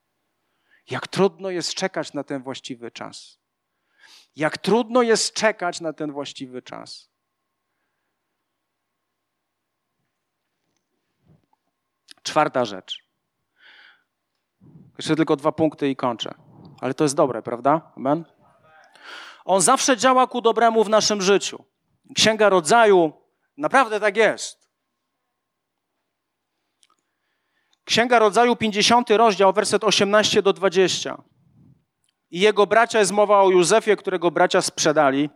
Jak 0.91 1.09
trudno 1.09 1.51
jest 1.51 1.75
czekać 1.75 2.13
na 2.13 2.25
ten 2.25 2.43
właściwy 2.43 2.91
czas. 2.91 3.39
Jak 4.37 4.59
trudno 4.59 5.03
jest 5.03 5.33
czekać 5.33 5.81
na 5.81 5.93
ten 5.93 6.13
właściwy 6.13 6.63
czas. 6.63 7.18
Czwarta 12.29 12.65
rzecz. 12.65 13.05
Jeszcze 14.99 15.17
tylko 15.17 15.37
dwa 15.37 15.53
punkty 15.53 15.89
i 15.89 15.97
kończę. 15.97 16.35
Ale 16.81 16.95
to 16.95 17.05
jest 17.05 17.15
dobre, 17.15 17.43
prawda? 17.43 17.93
Amen? 17.97 18.25
On 19.45 19.61
zawsze 19.61 19.97
działa 19.97 20.27
ku 20.27 20.41
dobremu 20.41 20.85
w 20.85 20.89
naszym 20.89 21.23
życiu. 21.23 21.65
Księga 22.15 22.49
Rodzaju, 22.49 23.13
naprawdę 23.57 24.01
tak 24.01 24.17
jest. 24.17 24.69
Księga 27.85 28.19
Rodzaju, 28.19 28.57
50 28.57 29.11
rozdział, 29.11 29.53
werset 29.53 29.85
18 29.85 30.43
do 30.43 30.53
20. 30.53 31.23
I 32.31 32.41
jego 32.41 32.67
bracia, 32.67 32.99
jest 32.99 33.13
mowa 33.13 33.43
o 33.43 33.51
Józefie, 33.51 33.97
którego 33.97 34.31
bracia 34.31 34.63
sprzedali. 34.63 35.31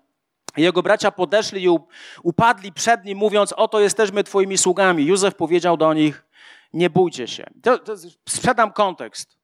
Jego 0.56 0.82
bracia 0.82 1.10
podeszli 1.10 1.64
i 1.64 1.78
upadli 2.22 2.72
przed 2.72 3.04
nim, 3.04 3.18
mówiąc: 3.18 3.52
Oto 3.52 3.80
jesteśmy 3.80 4.24
Twoimi 4.24 4.58
sługami. 4.58 5.06
Józef 5.06 5.34
powiedział 5.34 5.76
do 5.76 5.94
nich: 5.94 6.24
Nie 6.72 6.90
bójcie 6.90 7.28
się. 7.28 7.50
To, 7.62 7.78
to, 7.78 7.94
sprzedam 8.28 8.72
kontekst. 8.72 9.42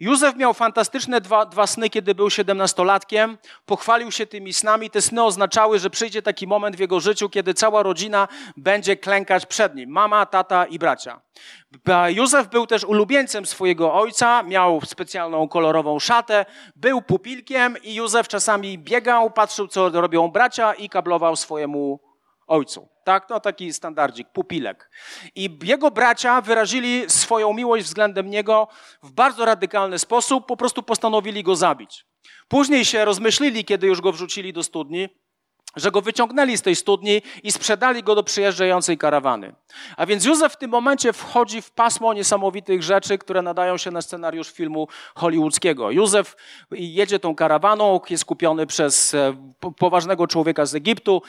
Józef 0.00 0.36
miał 0.36 0.54
fantastyczne 0.54 1.20
dwa, 1.20 1.46
dwa 1.46 1.66
sny, 1.66 1.90
kiedy 1.90 2.14
był 2.14 2.30
siedemnastolatkiem. 2.30 3.38
Pochwalił 3.66 4.10
się 4.10 4.26
tymi 4.26 4.52
snami. 4.52 4.90
Te 4.90 5.02
sny 5.02 5.22
oznaczały, 5.22 5.78
że 5.78 5.90
przyjdzie 5.90 6.22
taki 6.22 6.46
moment 6.46 6.76
w 6.76 6.80
jego 6.80 7.00
życiu, 7.00 7.28
kiedy 7.28 7.54
cała 7.54 7.82
rodzina 7.82 8.28
będzie 8.56 8.96
klękać 8.96 9.46
przed 9.46 9.74
nim. 9.74 9.90
Mama, 9.90 10.26
tata 10.26 10.64
i 10.64 10.78
bracia. 10.78 11.20
Józef 12.08 12.48
był 12.48 12.66
też 12.66 12.84
ulubieńcem 12.84 13.46
swojego 13.46 13.94
ojca, 13.94 14.42
miał 14.42 14.80
specjalną 14.80 15.48
kolorową 15.48 15.98
szatę, 15.98 16.46
był 16.76 17.02
pupilkiem 17.02 17.76
i 17.82 17.94
Józef 17.94 18.28
czasami 18.28 18.78
biegał, 18.78 19.30
patrzył, 19.30 19.68
co 19.68 19.88
robią 19.88 20.28
bracia 20.28 20.74
i 20.74 20.88
kablował 20.88 21.36
swojemu 21.36 22.11
ojcu. 22.52 22.88
Tak, 23.04 23.30
no 23.30 23.40
taki 23.40 23.72
standardzik, 23.72 24.28
pupilek. 24.32 24.90
I 25.34 25.58
jego 25.62 25.90
bracia 25.90 26.40
wyrazili 26.40 27.10
swoją 27.10 27.52
miłość 27.52 27.84
względem 27.84 28.30
niego 28.30 28.68
w 29.02 29.12
bardzo 29.12 29.44
radykalny 29.44 29.98
sposób, 29.98 30.46
po 30.46 30.56
prostu 30.56 30.82
postanowili 30.82 31.42
go 31.42 31.56
zabić. 31.56 32.06
Później 32.48 32.84
się 32.84 33.04
rozmyślili, 33.04 33.64
kiedy 33.64 33.86
już 33.86 34.00
go 34.00 34.12
wrzucili 34.12 34.52
do 34.52 34.62
studni, 34.62 35.08
że 35.76 35.90
go 35.90 36.00
wyciągnęli 36.00 36.56
z 36.56 36.62
tej 36.62 36.76
studni 36.76 37.22
i 37.42 37.52
sprzedali 37.52 38.02
go 38.02 38.14
do 38.14 38.22
przyjeżdżającej 38.22 38.98
karawany. 38.98 39.54
A 39.96 40.06
więc 40.06 40.24
Józef 40.24 40.52
w 40.52 40.56
tym 40.56 40.70
momencie 40.70 41.12
wchodzi 41.12 41.62
w 41.62 41.70
pasmo 41.70 42.14
niesamowitych 42.14 42.82
rzeczy, 42.82 43.18
które 43.18 43.42
nadają 43.42 43.76
się 43.76 43.90
na 43.90 44.02
scenariusz 44.02 44.50
filmu 44.50 44.88
hollywoodzkiego. 45.14 45.90
Józef 45.90 46.36
jedzie 46.70 47.18
tą 47.18 47.34
karawaną, 47.34 48.00
jest 48.10 48.24
kupiony 48.24 48.66
przez 48.66 49.14
e, 49.14 49.34
poważnego 49.78 50.26
człowieka 50.26 50.66
z 50.66 50.74
Egiptu, 50.74 51.22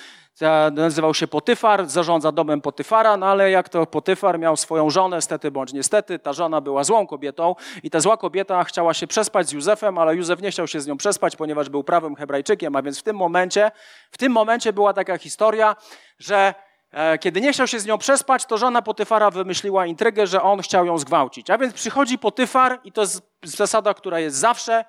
nazywał 0.72 1.14
się 1.14 1.28
Potyfar, 1.28 1.90
zarządza 1.90 2.32
domem 2.32 2.62
Potyfara, 2.62 3.18
no 3.18 3.26
ale 3.26 3.52
jak 3.52 3.70
to 3.70 3.86
Potyfar 3.86 4.40
miał 4.40 4.58
swoją 4.58 4.90
żonę, 4.90 5.22
stety 5.22 5.52
bądź 5.52 5.74
niestety, 5.74 6.20
ta 6.20 6.34
żona 6.34 6.62
była 6.62 6.84
złą 6.84 7.08
kobietą 7.08 7.56
i 7.84 7.90
ta 7.90 8.00
zła 8.00 8.18
kobieta 8.18 8.64
chciała 8.64 8.94
się 8.94 9.08
przespać 9.08 9.50
z 9.50 9.52
Józefem, 9.52 9.98
ale 9.98 10.16
Józef 10.16 10.42
nie 10.42 10.52
chciał 10.52 10.68
się 10.68 10.82
z 10.82 10.88
nią 10.88 10.98
przespać, 10.98 11.36
ponieważ 11.36 11.70
był 11.70 11.84
prawym 11.84 12.16
Hebrajczykiem, 12.16 12.76
a 12.76 12.82
więc 12.82 13.00
w 13.00 13.04
tym 13.04 13.16
momencie, 13.16 13.72
w 14.12 14.18
tym 14.18 14.32
momencie 14.34 14.74
była 14.74 14.94
taka 14.94 15.18
historia, 15.18 15.76
że 16.20 16.54
e, 16.92 17.18
kiedy 17.18 17.42
nie 17.42 17.54
chciał 17.54 17.68
się 17.68 17.80
z 17.80 17.86
nią 17.86 17.98
przespać, 17.98 18.46
to 18.46 18.58
żona 18.58 18.82
Potyfara 18.82 19.32
wymyśliła 19.32 19.86
intrygę, 19.86 20.28
że 20.28 20.42
on 20.42 20.62
chciał 20.62 20.86
ją 20.86 20.98
zgwałcić. 20.98 21.50
A 21.50 21.58
więc 21.58 21.74
przychodzi 21.74 22.18
Potyfar 22.18 22.80
i 22.84 22.92
to 22.92 23.02
jest 23.02 23.22
zasada, 23.44 23.94
która 23.94 24.20
jest 24.20 24.38
zawsze, 24.38 24.86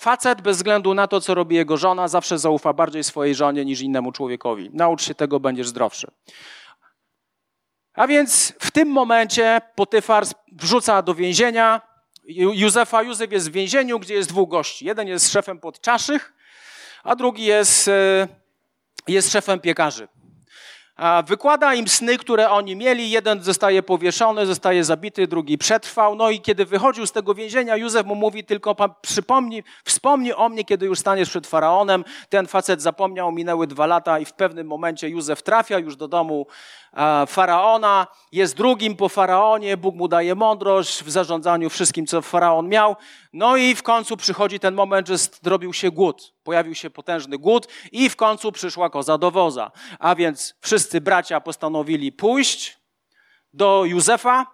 Facet 0.00 0.40
bez 0.40 0.56
względu 0.56 0.94
na 0.94 1.06
to, 1.06 1.20
co 1.20 1.34
robi 1.34 1.56
jego 1.56 1.76
żona, 1.76 2.08
zawsze 2.08 2.38
zaufa 2.38 2.72
bardziej 2.72 3.04
swojej 3.04 3.34
żonie 3.34 3.64
niż 3.64 3.80
innemu 3.80 4.12
człowiekowi. 4.12 4.70
Naucz 4.72 5.02
się 5.02 5.14
tego, 5.14 5.40
będziesz 5.40 5.68
zdrowszy. 5.68 6.06
A 7.94 8.06
więc 8.06 8.52
w 8.60 8.70
tym 8.70 8.88
momencie 8.88 9.60
Potyfar 9.74 10.24
wrzuca 10.52 11.02
do 11.02 11.14
więzienia 11.14 11.80
Józefa. 12.24 13.02
Józef 13.02 13.32
jest 13.32 13.50
w 13.50 13.52
więzieniu, 13.52 13.98
gdzie 13.98 14.14
jest 14.14 14.28
dwóch 14.28 14.48
gości. 14.48 14.86
Jeden 14.86 15.08
jest 15.08 15.32
szefem 15.32 15.60
podczaszych, 15.60 16.32
a 17.04 17.16
drugi 17.16 17.44
jest, 17.44 17.88
e, 17.88 18.28
jest 19.08 19.32
szefem 19.32 19.60
piekarzy. 19.60 20.08
Wykłada 21.26 21.74
im 21.74 21.88
sny, 21.88 22.18
które 22.18 22.50
oni 22.50 22.76
mieli. 22.76 23.10
Jeden 23.10 23.42
zostaje 23.42 23.82
powieszony, 23.82 24.46
zostaje 24.46 24.84
zabity, 24.84 25.26
drugi 25.26 25.58
przetrwał. 25.58 26.14
No 26.14 26.30
i 26.30 26.40
kiedy 26.40 26.64
wychodził 26.64 27.06
z 27.06 27.12
tego 27.12 27.34
więzienia, 27.34 27.76
Józef 27.76 28.06
mu 28.06 28.14
mówi 28.14 28.44
tylko, 28.44 28.76
przypomnij, 29.02 29.64
wspomnij 29.84 30.32
o 30.32 30.48
mnie, 30.48 30.64
kiedy 30.64 30.86
już 30.86 30.98
staniesz 30.98 31.30
przed 31.30 31.46
faraonem. 31.46 32.04
Ten 32.28 32.46
facet 32.46 32.82
zapomniał, 32.82 33.32
minęły 33.32 33.66
dwa 33.66 33.86
lata 33.86 34.18
i 34.18 34.24
w 34.24 34.32
pewnym 34.32 34.66
momencie 34.66 35.08
Józef 35.08 35.42
trafia 35.42 35.78
już 35.78 35.96
do 35.96 36.08
domu 36.08 36.46
faraona, 37.26 38.06
jest 38.32 38.56
drugim 38.56 38.96
po 38.96 39.08
faraonie, 39.08 39.76
Bóg 39.76 39.94
mu 39.94 40.08
daje 40.08 40.34
mądrość 40.34 41.04
w 41.04 41.10
zarządzaniu 41.10 41.70
wszystkim, 41.70 42.06
co 42.06 42.22
faraon 42.22 42.68
miał. 42.68 42.96
No 43.32 43.56
i 43.56 43.74
w 43.74 43.82
końcu 43.82 44.16
przychodzi 44.16 44.60
ten 44.60 44.74
moment, 44.74 45.08
że 45.08 45.18
zrobił 45.18 45.72
się 45.72 45.90
głód. 45.90 46.34
Pojawił 46.42 46.74
się 46.74 46.90
potężny 46.90 47.38
głód 47.38 47.68
i 47.92 48.10
w 48.10 48.16
końcu 48.16 48.52
przyszła 48.52 48.90
koza 48.90 49.18
do 49.18 49.30
woza. 49.30 49.70
A 49.98 50.14
więc 50.14 50.54
wszyscy 50.60 51.00
bracia 51.00 51.40
postanowili 51.40 52.12
pójść 52.12 52.78
do 53.52 53.84
Józefa, 53.84 54.46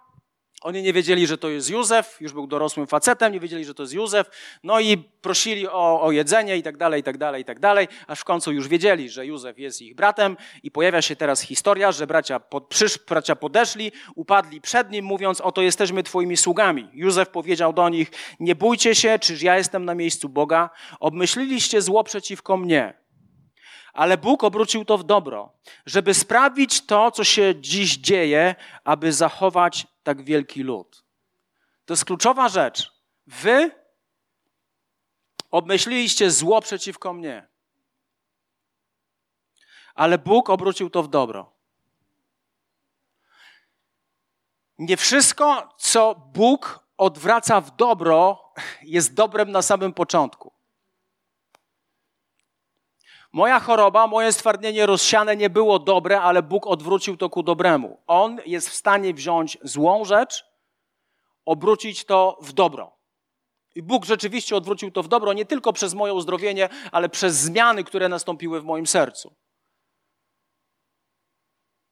oni 0.61 0.83
nie 0.83 0.93
wiedzieli, 0.93 1.27
że 1.27 1.37
to 1.37 1.49
jest 1.49 1.69
Józef, 1.69 2.17
już 2.21 2.33
był 2.33 2.47
dorosłym 2.47 2.87
facetem, 2.87 3.33
nie 3.33 3.39
wiedzieli, 3.39 3.65
że 3.65 3.73
to 3.73 3.83
jest 3.83 3.93
Józef, 3.93 4.29
no 4.63 4.79
i 4.79 4.97
prosili 4.97 5.67
o, 5.67 6.01
o 6.01 6.11
jedzenie 6.11 6.57
i 6.57 6.63
tak 6.63 6.77
dalej, 6.77 7.01
i 7.01 7.03
tak 7.03 7.17
dalej, 7.17 7.41
i 7.41 7.45
tak 7.45 7.59
dalej, 7.59 7.87
aż 8.07 8.19
w 8.19 8.23
końcu 8.23 8.51
już 8.51 8.67
wiedzieli, 8.67 9.09
że 9.09 9.25
Józef 9.25 9.59
jest 9.59 9.81
ich 9.81 9.95
bratem 9.95 10.37
i 10.63 10.71
pojawia 10.71 11.01
się 11.01 11.15
teraz 11.15 11.41
historia, 11.41 11.91
że 11.91 12.07
bracia, 12.07 12.39
pod, 12.39 12.67
przysz, 12.67 12.99
bracia 13.07 13.35
podeszli, 13.35 13.91
upadli 14.15 14.61
przed 14.61 14.91
nim, 14.91 15.05
mówiąc, 15.05 15.41
oto 15.41 15.61
jesteśmy 15.61 16.03
twoimi 16.03 16.37
sługami. 16.37 16.89
Józef 16.93 17.29
powiedział 17.29 17.73
do 17.73 17.89
nich, 17.89 18.11
nie 18.39 18.55
bójcie 18.55 18.95
się, 18.95 19.19
czyż 19.19 19.41
ja 19.41 19.57
jestem 19.57 19.85
na 19.85 19.95
miejscu 19.95 20.29
Boga? 20.29 20.69
Obmyśliliście 20.99 21.81
zło 21.81 22.03
przeciwko 22.03 22.57
mnie, 22.57 22.93
ale 23.93 24.17
Bóg 24.17 24.43
obrócił 24.43 24.85
to 24.85 24.97
w 24.97 25.03
dobro, 25.03 25.53
żeby 25.85 26.13
sprawić 26.13 26.85
to, 26.85 27.11
co 27.11 27.23
się 27.23 27.53
dziś 27.59 27.97
dzieje, 27.97 28.55
aby 28.83 29.13
zachować 29.13 29.87
tak 30.07 30.23
wielki 30.23 30.63
lud. 30.63 31.03
To 31.85 31.93
jest 31.93 32.05
kluczowa 32.05 32.49
rzecz. 32.49 32.91
Wy 33.25 33.71
obmyśliliście 35.51 36.31
zło 36.31 36.61
przeciwko 36.61 37.13
mnie, 37.13 37.47
ale 39.95 40.17
Bóg 40.17 40.49
obrócił 40.49 40.89
to 40.89 41.03
w 41.03 41.07
dobro. 41.07 41.53
Nie 44.77 44.97
wszystko, 44.97 45.75
co 45.77 46.15
Bóg 46.15 46.87
odwraca 46.97 47.61
w 47.61 47.75
dobro, 47.75 48.53
jest 48.81 49.13
dobrem 49.13 49.51
na 49.51 49.61
samym 49.61 49.93
początku. 49.93 50.53
Moja 53.33 53.59
choroba, 53.59 54.07
moje 54.07 54.33
stwardnienie 54.33 54.85
rozsiane 54.85 55.35
nie 55.35 55.49
było 55.49 55.79
dobre, 55.79 56.21
ale 56.21 56.43
Bóg 56.43 56.67
odwrócił 56.67 57.17
to 57.17 57.29
ku 57.29 57.43
dobremu. 57.43 58.01
On 58.07 58.39
jest 58.45 58.69
w 58.69 58.73
stanie 58.73 59.13
wziąć 59.13 59.57
złą 59.63 60.05
rzecz, 60.05 60.45
obrócić 61.45 62.05
to 62.05 62.37
w 62.41 62.53
dobro. 62.53 62.97
I 63.75 63.83
Bóg 63.83 64.05
rzeczywiście 64.05 64.55
odwrócił 64.55 64.91
to 64.91 65.03
w 65.03 65.07
dobro 65.07 65.33
nie 65.33 65.45
tylko 65.45 65.73
przez 65.73 65.93
moje 65.93 66.13
uzdrowienie, 66.13 66.69
ale 66.91 67.09
przez 67.09 67.35
zmiany, 67.35 67.83
które 67.83 68.09
nastąpiły 68.09 68.61
w 68.61 68.65
moim 68.65 68.87
sercu. 68.87 69.35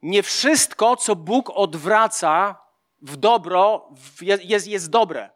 Nie 0.01 0.23
wszystko, 0.23 0.95
co 0.95 1.15
Bóg 1.15 1.49
odwraca 1.49 2.57
w 3.01 3.17
dobro, 3.17 3.89
jest, 4.21 4.67
jest 4.67 4.89
dobre. 4.89 5.34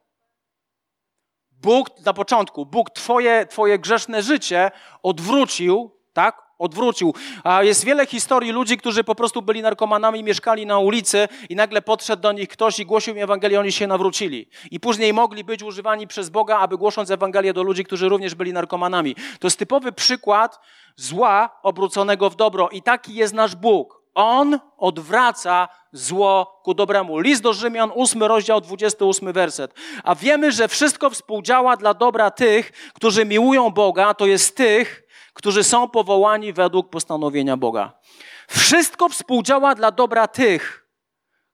Bóg 1.62 1.90
na 2.06 2.14
początku, 2.14 2.66
Bóg 2.66 2.90
twoje, 2.90 3.46
twoje 3.46 3.80
grzeszne 3.80 4.24
życie 4.24 4.72
odwrócił, 5.04 5.92
tak? 6.14 6.50
Odwrócił. 6.60 7.14
A 7.44 7.64
jest 7.64 7.86
wiele 7.86 8.06
historii 8.06 8.52
ludzi, 8.52 8.78
którzy 8.78 9.04
po 9.04 9.16
prostu 9.16 9.42
byli 9.42 9.62
narkomanami, 9.62 10.24
mieszkali 10.24 10.66
na 10.66 10.80
ulicy 10.80 11.28
i 11.50 11.56
nagle 11.56 11.82
podszedł 11.82 12.22
do 12.22 12.32
nich 12.32 12.50
ktoś 12.50 12.80
i 12.80 12.86
głosił 12.86 13.16
im 13.16 13.24
Ewangelię, 13.24 13.60
oni 13.60 13.72
się 13.72 13.88
nawrócili. 13.88 14.50
I 14.72 14.80
później 14.80 15.14
mogli 15.14 15.44
być 15.44 15.64
używani 15.64 16.08
przez 16.08 16.30
Boga, 16.30 16.58
aby 16.58 16.78
głosząc 16.78 17.12
Ewangelię 17.12 17.54
do 17.54 17.64
ludzi, 17.64 17.84
którzy 17.84 18.10
również 18.10 18.36
byli 18.36 18.54
narkomanami. 18.54 19.16
To 19.16 19.48
jest 19.48 19.60
typowy 19.60 19.92
przykład 19.92 20.60
zła 20.96 21.60
obróconego 21.64 22.30
w 22.30 22.36
dobro. 22.36 22.70
I 22.70 22.82
taki 22.82 23.16
jest 23.16 23.34
nasz 23.34 23.56
Bóg. 23.56 23.99
On 24.14 24.60
odwraca 24.78 25.68
zło 25.92 26.62
ku 26.64 26.74
dobremu. 26.74 27.20
List 27.20 27.42
do 27.42 27.54
Rzymian, 27.54 27.92
8 27.96 28.24
rozdział, 28.24 28.62
28 28.62 29.34
werset. 29.34 29.74
A 30.04 30.16
wiemy, 30.16 30.52
że 30.52 30.68
wszystko 30.68 31.10
współdziała 31.10 31.78
dla 31.78 31.94
dobra 31.94 32.32
tych, 32.32 32.72
którzy 32.94 33.26
miłują 33.26 33.70
Boga, 33.70 34.14
to 34.14 34.26
jest 34.26 34.58
tych, 34.58 35.04
którzy 35.34 35.64
są 35.64 35.90
powołani 35.90 36.54
według 36.54 36.90
postanowienia 36.90 37.58
Boga. 37.58 38.00
Wszystko 38.48 39.10
współdziała 39.10 39.76
dla 39.76 39.92
dobra 39.92 40.28
tych, 40.28 40.90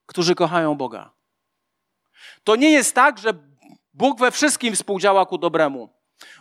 którzy 0.06 0.36
kochają 0.36 0.76
Boga. 0.76 1.12
To 2.43 2.56
nie 2.56 2.72
jest 2.72 2.95
tak, 2.95 3.18
że 3.18 3.34
Bóg 3.93 4.20
we 4.20 4.32
wszystkim 4.32 4.76
współdziała 4.76 5.26
ku 5.26 5.38
dobremu. 5.38 5.89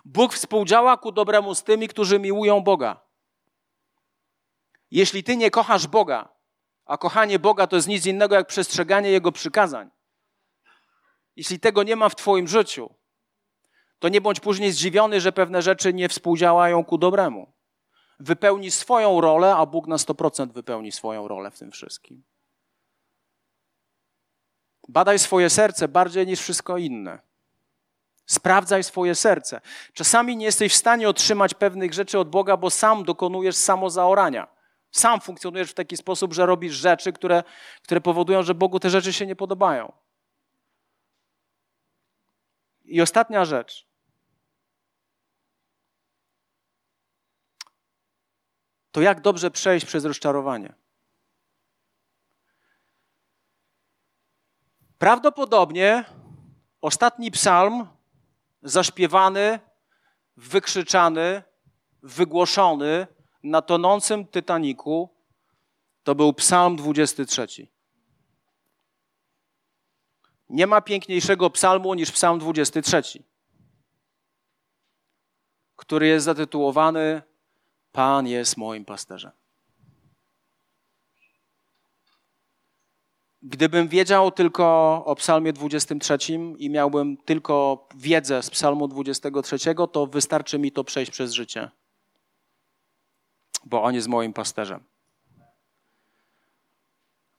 Bóg 0.05 0.35
współdziała 0.35 0.97
ku 0.97 1.13
dobremu 1.13 1.55
z 1.55 1.63
tymi, 1.63 1.89
którzy 1.89 2.19
miłują 2.19 2.61
Boga. 2.61 3.04
Jeśli 4.95 5.25
ty 5.25 5.37
nie 5.37 5.51
kochasz 5.51 5.87
Boga, 5.87 6.29
a 6.85 6.99
kochanie 6.99 7.39
Boga 7.39 7.67
to 7.67 7.77
jest 7.77 7.89
nic 7.89 8.07
innego 8.07 8.35
jak 8.35 8.47
przestrzeganie 8.47 9.11
Jego 9.11 9.33
przykazań, 9.33 9.91
jeśli 11.37 11.61
tego 11.61 11.83
nie 11.83 11.97
ma 11.97 12.09
w 12.09 12.17
Twoim 12.17 12.49
życiu, 12.49 12.95
to 13.99 14.09
nie 14.09 14.21
bądź 14.21 14.41
później 14.41 14.73
zdziwiony, 14.73 15.21
że 15.21 15.33
pewne 15.33 15.63
rzeczy 15.63 15.95
nie 15.95 16.09
współdziałają 16.09 16.85
ku 16.85 16.99
dobremu. 16.99 17.53
Wypełni 18.21 18.71
swoją 18.71 19.21
rolę, 19.21 19.57
a 19.57 19.67
Bóg 19.67 19.87
na 19.87 19.97
100% 19.97 20.53
wypełni 20.53 20.93
swoją 20.93 21.29
rolę 21.29 21.51
w 21.51 21.59
tym 21.59 21.71
wszystkim. 21.71 22.23
Badaj 24.89 25.19
swoje 25.19 25.51
serce 25.51 25.89
bardziej 25.89 26.27
niż 26.27 26.41
wszystko 26.41 26.79
inne. 26.79 27.19
Sprawdzaj 28.27 28.85
swoje 28.85 29.15
serce. 29.15 29.61
Czasami 29.93 30.37
nie 30.37 30.47
jesteś 30.47 30.73
w 30.73 30.77
stanie 30.77 31.09
otrzymać 31.09 31.55
pewnych 31.55 31.95
rzeczy 31.95 32.19
od 32.19 32.29
Boga, 32.29 32.57
bo 32.57 32.71
sam 32.71 33.05
dokonujesz 33.05 33.57
samozaorania. 33.57 34.54
Sam 34.95 35.21
funkcjonujesz 35.21 35.71
w 35.71 35.75
taki 35.75 35.97
sposób, 35.97 36.33
że 36.33 36.47
robisz 36.47 36.75
rzeczy, 36.75 37.13
które, 37.13 37.43
które 37.83 38.01
powodują, 38.01 38.43
że 38.43 38.55
Bogu 38.55 38.81
te 38.81 38.91
rzeczy 38.91 39.13
się 39.13 39.27
nie 39.27 39.37
podobają. 39.37 39.93
I 42.85 43.01
ostatnia 43.01 43.45
rzecz. 43.45 43.87
To 48.93 49.01
jak 49.01 49.21
dobrze 49.21 49.51
przejść 49.51 49.87
przez 49.87 50.05
rozczarowanie. 50.05 50.75
Prawdopodobnie 54.99 56.05
ostatni 56.81 57.31
psalm 57.31 57.89
zaśpiewany, 58.63 59.61
wykrzyczany, 60.37 61.43
wygłoszony 62.03 63.07
na 63.45 63.63
tonącym 63.63 64.27
Tytaniku 64.27 65.09
to 66.03 66.15
był 66.15 66.33
Psalm 66.33 66.77
23. 66.77 67.47
Nie 70.49 70.67
ma 70.67 70.81
piękniejszego 70.81 71.51
psalmu 71.51 71.95
niż 71.95 72.13
Psalm 72.13 72.39
23, 72.39 73.03
który 75.77 76.07
jest 76.07 76.25
zatytułowany 76.25 77.23
Pan 77.93 78.27
jest 78.27 78.57
moim 78.57 78.85
pasterzem. 78.85 79.33
Gdybym 83.43 83.89
wiedział 83.89 84.31
tylko 84.31 84.65
o 85.07 85.15
Psalmie 85.15 85.53
23 85.53 86.19
i 86.59 86.71
miałbym 86.71 87.17
tylko 87.17 87.89
wiedzę 87.95 88.43
z 88.43 88.51
Psalmu 88.51 88.89
23, 88.89 89.57
to 89.93 90.07
wystarczy 90.07 90.59
mi 90.59 90.73
to 90.73 90.85
przejść 90.85 91.11
przez 91.11 91.33
życie. 91.33 91.71
Bo 93.65 93.83
On 93.83 93.95
jest 93.95 94.09
moim 94.09 94.33
pasterzem. 94.33 94.85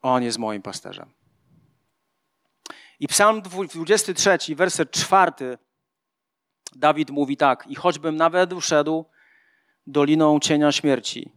On 0.01 0.23
jest 0.23 0.37
moim 0.37 0.61
pasterzem. 0.61 1.09
I 2.99 3.07
Psalm 3.07 3.41
23, 3.41 4.55
werset 4.55 4.91
4, 4.91 5.57
Dawid 6.75 7.09
mówi 7.09 7.37
tak: 7.37 7.67
I 7.67 7.75
choćbym 7.75 8.15
nawet 8.15 8.53
uszedł 8.53 9.05
doliną 9.87 10.39
cienia 10.39 10.71
śmierci, 10.71 11.31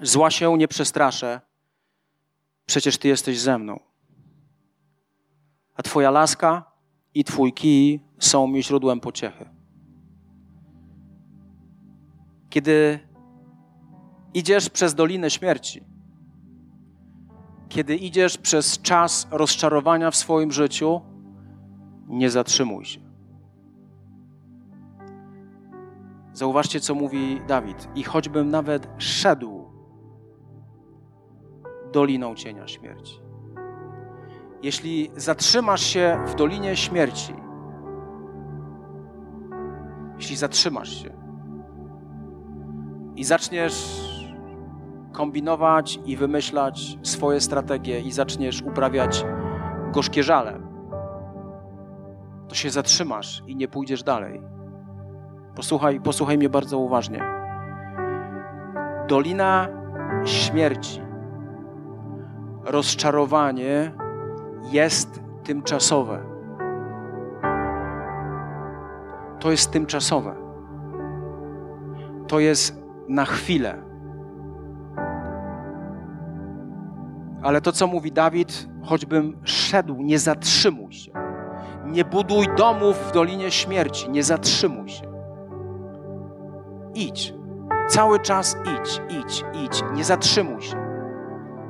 zła 0.00 0.30
się 0.30 0.58
nie 0.58 0.68
przestraszę 0.68 1.40
Przecież 2.68 2.98
Ty 2.98 3.08
jesteś 3.08 3.40
ze 3.40 3.58
mną. 3.58 3.80
A 5.74 5.82
Twoja 5.82 6.10
laska 6.10 6.72
i 7.14 7.24
Twój 7.24 7.52
kij 7.52 8.04
są 8.18 8.46
mi 8.46 8.62
źródłem 8.62 9.00
pociechy. 9.00 9.48
Kiedy 12.50 13.07
idziesz 14.34 14.70
przez 14.70 14.94
dolinę 14.94 15.30
śmierci, 15.30 15.84
kiedy 17.68 17.96
idziesz 17.96 18.38
przez 18.38 18.82
czas 18.82 19.28
rozczarowania 19.30 20.10
w 20.10 20.16
swoim 20.16 20.52
życiu, 20.52 21.00
nie 22.08 22.30
zatrzymuj 22.30 22.84
się. 22.84 23.00
Zauważcie, 26.32 26.80
co 26.80 26.94
mówi 26.94 27.40
Dawid. 27.48 27.88
I 27.94 28.02
choćbym 28.02 28.50
nawet 28.50 28.88
szedł 28.98 29.72
doliną 31.92 32.34
cienia 32.34 32.68
śmierci. 32.68 33.20
Jeśli 34.62 35.10
zatrzymasz 35.16 35.82
się 35.82 36.18
w 36.26 36.34
dolinie 36.34 36.76
śmierci, 36.76 37.34
jeśli 40.16 40.36
zatrzymasz 40.36 41.02
się 41.02 41.10
i 43.16 43.24
zaczniesz 43.24 44.07
kombinować 45.18 46.00
i 46.04 46.16
wymyślać 46.16 46.98
swoje 47.02 47.40
strategie 47.40 48.00
i 48.00 48.12
zaczniesz 48.12 48.62
uprawiać 48.62 49.26
gorzkie 49.92 50.22
żale, 50.22 50.60
to 52.48 52.54
się 52.54 52.70
zatrzymasz 52.70 53.42
i 53.46 53.56
nie 53.56 53.68
pójdziesz 53.68 54.02
dalej. 54.02 54.42
Posłuchaj, 55.54 56.00
posłuchaj 56.00 56.38
mnie 56.38 56.48
bardzo 56.48 56.78
uważnie. 56.78 57.20
Dolina 59.08 59.68
śmierci 60.24 61.00
rozczarowanie 62.64 63.92
jest 64.72 65.20
tymczasowe. 65.44 66.22
To 69.40 69.50
jest 69.50 69.70
tymczasowe. 69.70 70.34
To 72.28 72.40
jest 72.40 72.82
na 73.08 73.24
chwilę. 73.24 73.87
Ale 77.42 77.60
to, 77.60 77.72
co 77.72 77.86
mówi 77.86 78.12
Dawid, 78.12 78.68
choćbym 78.84 79.38
szedł, 79.44 80.02
nie 80.02 80.18
zatrzymuj 80.18 80.92
się. 80.92 81.12
Nie 81.86 82.04
buduj 82.04 82.46
domów 82.56 82.96
w 83.08 83.12
Dolinie 83.12 83.50
Śmierci, 83.50 84.10
nie 84.10 84.22
zatrzymuj 84.22 84.88
się. 84.88 85.08
Idź. 86.94 87.34
Cały 87.88 88.20
czas 88.20 88.56
idź, 88.62 89.00
idź, 89.18 89.44
idź, 89.64 89.82
nie 89.94 90.04
zatrzymuj 90.04 90.62
się. 90.62 90.76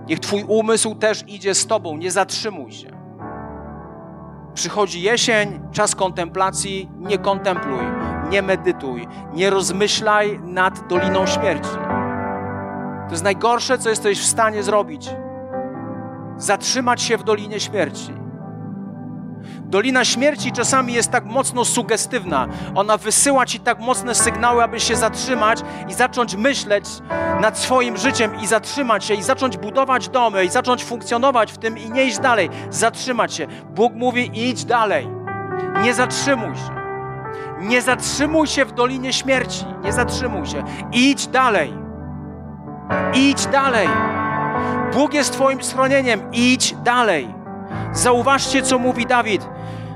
Niech 0.09 0.21
Twój 0.21 0.45
umysł 0.49 0.95
też 0.95 1.25
idzie 1.27 1.55
z 1.55 1.66
Tobą, 1.66 1.97
nie 1.97 2.11
zatrzymuj 2.11 2.73
się. 2.73 2.91
Przychodzi 4.55 5.03
jesień, 5.03 5.61
czas 5.73 5.95
kontemplacji, 5.95 6.91
nie 6.99 7.19
kontempluj, 7.19 7.83
nie 8.31 8.43
medytuj, 8.43 9.07
nie 9.35 9.51
rozmyślaj 9.51 10.41
nad 10.43 10.89
Doliną 10.89 11.27
Śmierci. 11.27 11.71
To 13.07 13.11
jest 13.11 13.25
najgorsze, 13.25 13.79
co 13.79 13.89
jesteś 13.89 14.21
w 14.21 14.27
stanie 14.27 14.62
zrobić. 14.62 15.11
Zatrzymać 16.39 17.03
się 17.03 17.16
w 17.16 17.24
Dolinie 17.24 17.61
Śmierci. 17.61 18.12
Dolina 19.61 20.05
śmierci 20.05 20.53
czasami 20.53 20.93
jest 20.93 21.11
tak 21.11 21.24
mocno 21.24 21.64
sugestywna. 21.64 22.49
Ona 22.74 22.97
wysyła 22.97 23.47
ci 23.47 23.61
tak 23.61 23.80
mocne 23.80 24.14
sygnały, 24.14 24.62
aby 24.62 24.80
się 24.80 24.97
zatrzymać 24.97 25.61
i 25.89 25.95
zacząć 25.95 26.36
myśleć 26.36 26.84
nad 27.41 27.59
swoim 27.59 27.97
życiem 27.97 28.41
i 28.41 28.47
zatrzymać 28.47 29.05
się 29.05 29.14
i 29.14 29.22
zacząć 29.22 29.57
budować 29.57 30.09
domy 30.09 30.45
i 30.45 30.49
zacząć 30.49 30.84
funkcjonować 30.84 31.53
w 31.53 31.59
tym 31.59 31.78
i 31.78 31.91
nie 31.91 32.05
iść 32.05 32.18
dalej. 32.18 32.51
Zatrzymać 32.70 33.34
się. 33.34 33.47
Bóg 33.74 33.93
mówi: 33.95 34.49
idź 34.49 34.64
dalej. 34.64 35.09
Nie 35.82 35.95
zatrzymuj 35.95 36.57
się. 36.57 36.78
Nie 37.61 37.82
zatrzymuj 37.82 38.47
się 38.47 38.64
w 38.64 38.72
dolinie 38.72 39.12
śmierci. 39.12 39.64
Nie 39.84 39.93
zatrzymuj 39.93 40.47
się. 40.47 40.64
Idź 40.93 41.26
dalej. 41.26 41.74
Idź 43.14 43.47
dalej. 43.47 43.89
Bóg 44.95 45.15
jest 45.15 45.33
Twoim 45.33 45.63
schronieniem. 45.63 46.21
Idź 46.33 46.75
dalej. 46.75 47.35
Zauważcie, 47.93 48.63
co 48.63 48.79
mówi 48.79 49.07
Dawid. 49.07 49.49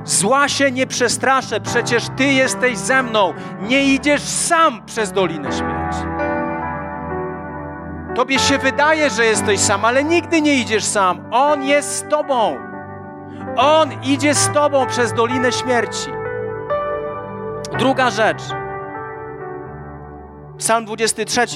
Zła 0.05 0.49
się 0.49 0.71
nie 0.71 0.87
przestraszę, 0.87 1.61
przecież 1.61 2.05
Ty 2.17 2.25
jesteś 2.25 2.79
ze 2.79 3.03
mną. 3.03 3.35
Nie 3.61 3.85
idziesz 3.85 4.23
sam 4.23 4.83
przez 4.87 5.13
Dolinę 5.13 5.53
Śmierci. 5.53 6.03
Tobie 8.15 8.39
się 8.39 8.59
wydaje, 8.59 9.11
że 9.11 9.25
jesteś 9.25 9.61
sam, 9.61 9.85
ale 9.85 10.05
nigdy 10.05 10.43
nie 10.43 10.55
idziesz 10.55 10.85
sam. 10.85 11.21
On 11.31 11.63
jest 11.63 11.97
z 11.97 12.09
Tobą. 12.09 12.57
On 13.57 13.91
idzie 14.03 14.35
z 14.35 14.53
Tobą 14.53 14.87
przez 14.87 15.13
Dolinę 15.13 15.53
Śmierci. 15.53 16.11
Druga 17.79 18.11
rzecz. 18.11 18.43
Psalm 20.59 20.85
23, 20.85 21.47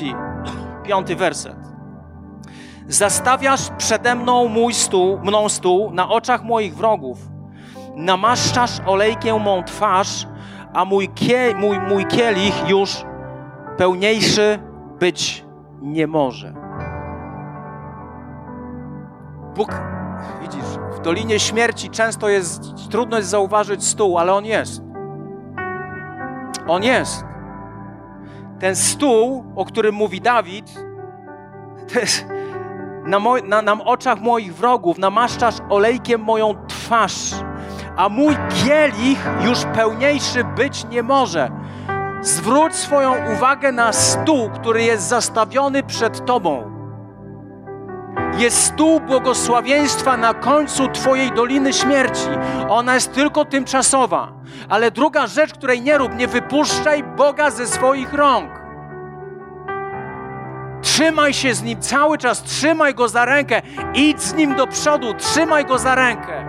piąty 0.82 1.16
werset. 1.16 1.75
Zastawiasz 2.88 3.70
przede 3.78 4.14
mną 4.14 4.48
mój 4.48 4.74
stół, 4.74 5.18
mną 5.18 5.48
stół 5.48 5.90
na 5.90 6.08
oczach 6.08 6.44
moich 6.44 6.76
wrogów. 6.76 7.18
Namaszczasz 7.96 8.80
olejkiem 8.86 9.42
mą 9.42 9.62
twarz, 9.64 10.26
a 10.72 10.84
mój, 10.84 11.08
kie, 11.08 11.54
mój, 11.54 11.80
mój 11.80 12.06
kielich 12.06 12.68
już 12.68 13.04
pełniejszy 13.76 14.58
być 14.98 15.44
nie 15.82 16.06
może. 16.06 16.54
Bóg, 19.54 19.80
widzisz, 20.42 20.64
w 20.96 21.00
Dolinie 21.00 21.40
Śmierci 21.40 21.90
często 21.90 22.28
jest 22.28 22.62
trudność 22.90 23.26
zauważyć 23.26 23.84
stół, 23.84 24.18
ale 24.18 24.34
on 24.34 24.44
jest. 24.44 24.82
On 26.68 26.82
jest. 26.82 27.24
Ten 28.60 28.76
stół, 28.76 29.44
o 29.56 29.64
którym 29.64 29.94
mówi 29.94 30.20
Dawid, 30.20 30.74
to 31.92 32.00
jest, 32.00 32.26
na, 33.06 33.18
moj, 33.18 33.42
na, 33.42 33.62
na 33.62 33.72
oczach 33.84 34.20
moich 34.20 34.54
wrogów 34.54 34.98
namaszczasz 34.98 35.54
olejkiem 35.68 36.20
moją 36.20 36.54
twarz, 36.68 37.30
a 37.96 38.08
mój 38.08 38.36
kielich 38.64 39.28
już 39.44 39.58
pełniejszy 39.74 40.44
być 40.44 40.84
nie 40.84 41.02
może. 41.02 41.50
Zwróć 42.22 42.74
swoją 42.74 43.32
uwagę 43.34 43.72
na 43.72 43.92
stół, 43.92 44.50
który 44.50 44.82
jest 44.82 45.08
zastawiony 45.08 45.82
przed 45.82 46.26
Tobą. 46.26 46.76
Jest 48.38 48.64
stół 48.64 49.00
błogosławieństwa 49.00 50.16
na 50.16 50.34
końcu 50.34 50.88
Twojej 50.88 51.32
doliny 51.32 51.72
śmierci. 51.72 52.28
Ona 52.68 52.94
jest 52.94 53.12
tylko 53.12 53.44
tymczasowa, 53.44 54.32
Ale 54.68 54.90
druga 54.90 55.26
rzecz, 55.26 55.52
której 55.52 55.82
nie 55.82 55.98
rób, 55.98 56.14
nie 56.16 56.28
wypuszczaj 56.28 57.04
Boga 57.04 57.50
ze 57.50 57.66
swoich 57.66 58.12
rąk. 58.12 58.65
Trzymaj 60.86 61.34
się 61.34 61.54
z 61.54 61.62
Nim 61.62 61.80
cały 61.80 62.18
czas, 62.18 62.42
trzymaj 62.42 62.94
Go 62.94 63.08
za 63.08 63.24
rękę, 63.24 63.62
idź 63.94 64.22
z 64.22 64.34
Nim 64.34 64.56
do 64.56 64.66
przodu, 64.66 65.14
trzymaj 65.14 65.64
Go 65.64 65.78
za 65.78 65.94
rękę. 65.94 66.44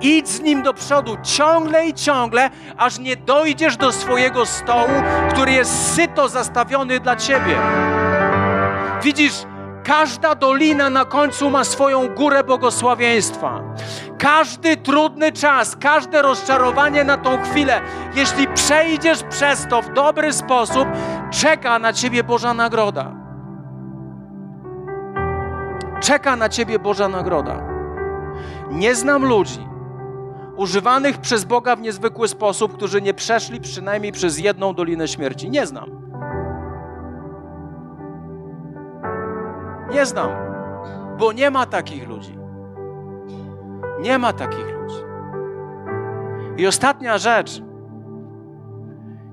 Idź 0.00 0.28
z 0.28 0.40
Nim 0.40 0.62
do 0.62 0.74
przodu 0.74 1.16
ciągle 1.22 1.86
i 1.86 1.94
ciągle, 1.94 2.50
aż 2.76 2.98
nie 2.98 3.16
dojdziesz 3.16 3.76
do 3.76 3.92
swojego 3.92 4.46
stołu, 4.46 5.02
który 5.30 5.52
jest 5.52 5.94
syto 5.94 6.28
zastawiony 6.28 7.00
dla 7.00 7.16
Ciebie. 7.16 7.58
Widzisz, 9.02 9.34
każda 9.84 10.34
dolina 10.34 10.90
na 10.90 11.04
końcu 11.04 11.50
ma 11.50 11.64
swoją 11.64 12.08
górę 12.08 12.44
błogosławieństwa. 12.44 13.60
Każdy 14.18 14.76
trudny 14.76 15.32
czas, 15.32 15.76
każde 15.76 16.22
rozczarowanie 16.22 17.04
na 17.04 17.16
tą 17.16 17.42
chwilę, 17.42 17.80
jeśli 18.14 18.48
przejdziesz 18.48 19.22
przez 19.22 19.66
to 19.70 19.82
w 19.82 19.92
dobry 19.92 20.32
sposób, 20.32 20.88
czeka 21.30 21.78
na 21.78 21.92
Ciebie 21.92 22.24
Boża 22.24 22.54
nagroda. 22.54 23.25
Czeka 26.00 26.36
na 26.36 26.48
Ciebie 26.48 26.78
Boża 26.78 27.08
nagroda. 27.08 27.62
Nie 28.70 28.94
znam 28.94 29.24
ludzi, 29.24 29.68
używanych 30.56 31.18
przez 31.18 31.44
Boga 31.44 31.76
w 31.76 31.80
niezwykły 31.80 32.28
sposób, 32.28 32.76
którzy 32.76 33.02
nie 33.02 33.14
przeszli 33.14 33.60
przynajmniej 33.60 34.12
przez 34.12 34.38
jedną 34.38 34.74
dolinę 34.74 35.08
śmierci. 35.08 35.50
Nie 35.50 35.66
znam. 35.66 35.90
Nie 39.90 40.06
znam, 40.06 40.30
bo 41.18 41.32
nie 41.32 41.50
ma 41.50 41.66
takich 41.66 42.08
ludzi. 42.08 42.38
Nie 44.00 44.18
ma 44.18 44.32
takich 44.32 44.74
ludzi. 44.74 44.96
I 46.56 46.66
ostatnia 46.66 47.18
rzecz. 47.18 47.62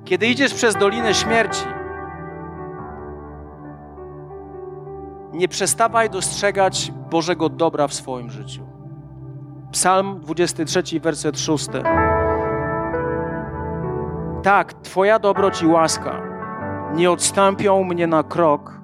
Kiedy 0.06 0.28
idziesz 0.28 0.54
przez 0.54 0.76
dolinę 0.76 1.14
śmierci, 1.14 1.66
nie 5.34 5.48
przestawaj 5.48 6.10
dostrzegać 6.10 6.92
Bożego 7.10 7.50
dobra 7.50 7.88
w 7.88 7.94
swoim 7.94 8.30
życiu. 8.30 8.62
Psalm 9.72 10.20
23, 10.20 11.00
werset 11.00 11.40
6. 11.40 11.68
Tak, 14.44 14.74
Twoja 14.74 15.20
dobroć 15.20 15.62
i 15.62 15.68
łaska 15.68 16.22
nie 16.94 17.12
odstąpią 17.12 17.84
mnie 17.84 18.08
na 18.08 18.24
krok 18.24 18.82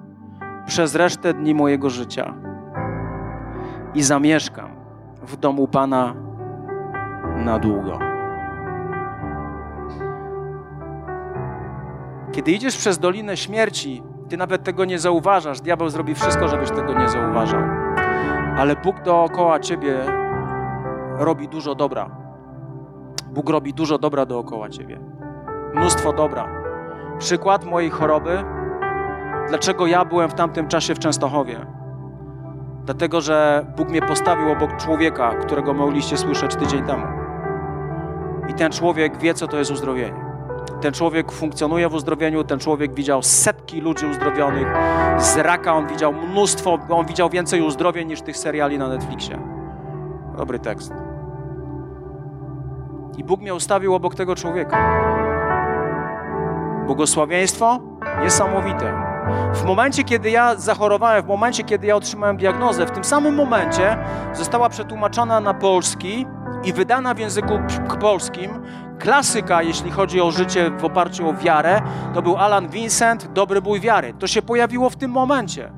przez 0.66 0.94
resztę 0.94 1.34
dni 1.34 1.54
mojego 1.54 1.90
życia 1.90 2.34
i 3.94 4.02
zamieszkam 4.02 4.70
w 5.22 5.36
domu 5.36 5.68
Pana 5.68 6.14
na 7.36 7.58
długo. 7.58 7.98
Kiedy 12.32 12.52
idziesz 12.52 12.76
przez 12.76 12.98
dolinę 12.98 13.36
śmierci, 13.36 14.02
ty 14.30 14.36
nawet 14.36 14.64
tego 14.64 14.84
nie 14.84 14.98
zauważasz. 14.98 15.60
Diabeł 15.60 15.88
zrobi 15.88 16.14
wszystko, 16.14 16.48
żebyś 16.48 16.70
tego 16.70 16.94
nie 16.94 17.08
zauważał. 17.08 17.60
Ale 18.56 18.76
Bóg 18.76 19.02
dookoła 19.02 19.60
ciebie 19.60 19.98
robi 21.18 21.48
dużo 21.48 21.74
dobra. 21.74 22.10
Bóg 23.30 23.50
robi 23.50 23.74
dużo 23.74 23.98
dobra 23.98 24.26
dookoła 24.26 24.68
ciebie. 24.68 25.00
Mnóstwo 25.74 26.12
dobra. 26.12 26.48
Przykład 27.18 27.64
mojej 27.64 27.90
choroby. 27.90 28.44
Dlaczego 29.48 29.86
ja 29.86 30.04
byłem 30.04 30.30
w 30.30 30.34
tamtym 30.34 30.68
czasie 30.68 30.94
w 30.94 30.98
Częstochowie? 30.98 31.66
Dlatego, 32.84 33.20
że 33.20 33.66
Bóg 33.76 33.88
mnie 33.88 34.02
postawił 34.02 34.52
obok 34.52 34.76
człowieka, 34.76 35.34
którego 35.34 35.74
mogliście 35.74 36.16
słyszeć 36.16 36.56
tydzień 36.56 36.84
temu. 36.84 37.06
I 38.48 38.54
ten 38.54 38.72
człowiek 38.72 39.18
wie, 39.18 39.34
co 39.34 39.48
to 39.48 39.56
jest 39.56 39.70
uzdrowienie. 39.70 40.29
Ten 40.80 40.92
człowiek 40.92 41.32
funkcjonuje 41.32 41.88
w 41.88 41.94
uzdrowieniu, 41.94 42.44
ten 42.44 42.58
człowiek 42.58 42.94
widział 42.94 43.22
setki 43.22 43.80
ludzi 43.80 44.06
uzdrowionych. 44.06 44.68
Z 45.18 45.36
raka 45.36 45.74
on 45.74 45.86
widział 45.86 46.12
mnóstwo, 46.12 46.78
on 46.90 47.06
widział 47.06 47.30
więcej 47.30 47.62
uzdrowień 47.62 48.08
niż 48.08 48.22
tych 48.22 48.36
seriali 48.36 48.78
na 48.78 48.88
Netflixie. 48.88 49.38
Dobry 50.36 50.58
tekst. 50.58 50.92
I 53.16 53.24
Bóg 53.24 53.40
mnie 53.40 53.54
ustawił 53.54 53.94
obok 53.94 54.14
tego 54.14 54.34
człowieka. 54.34 55.00
Błogosławieństwo 56.86 57.78
niesamowite. 58.22 58.92
W 59.54 59.64
momencie, 59.64 60.04
kiedy 60.04 60.30
ja 60.30 60.54
zachorowałem, 60.56 61.22
w 61.22 61.26
momencie, 61.26 61.64
kiedy 61.64 61.86
ja 61.86 61.96
otrzymałem 61.96 62.36
diagnozę, 62.36 62.86
w 62.86 62.90
tym 62.90 63.04
samym 63.04 63.34
momencie 63.34 63.96
została 64.32 64.68
przetłumaczona 64.68 65.40
na 65.40 65.54
polski 65.54 66.26
i 66.64 66.72
wydana 66.72 67.14
w 67.14 67.18
języku 67.18 67.58
polskim 68.00 68.50
klasyka, 69.00 69.62
jeśli 69.62 69.90
chodzi 69.90 70.20
o 70.20 70.30
życie 70.30 70.70
w 70.70 70.84
oparciu 70.84 71.28
o 71.28 71.34
wiarę, 71.34 71.82
to 72.14 72.22
był 72.22 72.36
Alan 72.36 72.68
Vincent, 72.68 73.32
Dobry 73.32 73.62
bój 73.62 73.80
wiary. 73.80 74.14
To 74.18 74.26
się 74.26 74.42
pojawiło 74.42 74.90
w 74.90 74.96
tym 74.96 75.10
momencie. 75.10 75.72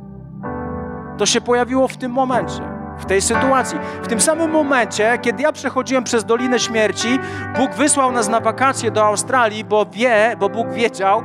To 1.18 1.26
się 1.26 1.40
pojawiło 1.40 1.88
w 1.88 1.96
tym 1.96 2.12
momencie, 2.12 2.62
w 2.98 3.04
tej 3.04 3.22
sytuacji. 3.22 3.78
W 4.02 4.08
tym 4.08 4.20
samym 4.20 4.50
momencie, 4.50 5.18
kiedy 5.22 5.42
ja 5.42 5.52
przechodziłem 5.52 6.04
przez 6.04 6.24
Dolinę 6.24 6.58
Śmierci, 6.58 7.18
Bóg 7.56 7.74
wysłał 7.74 8.12
nas 8.12 8.28
na 8.28 8.40
wakacje 8.40 8.90
do 8.90 9.04
Australii, 9.04 9.64
bo 9.64 9.86
wie, 9.86 10.36
bo 10.38 10.48
Bóg 10.48 10.70
wiedział, 10.70 11.22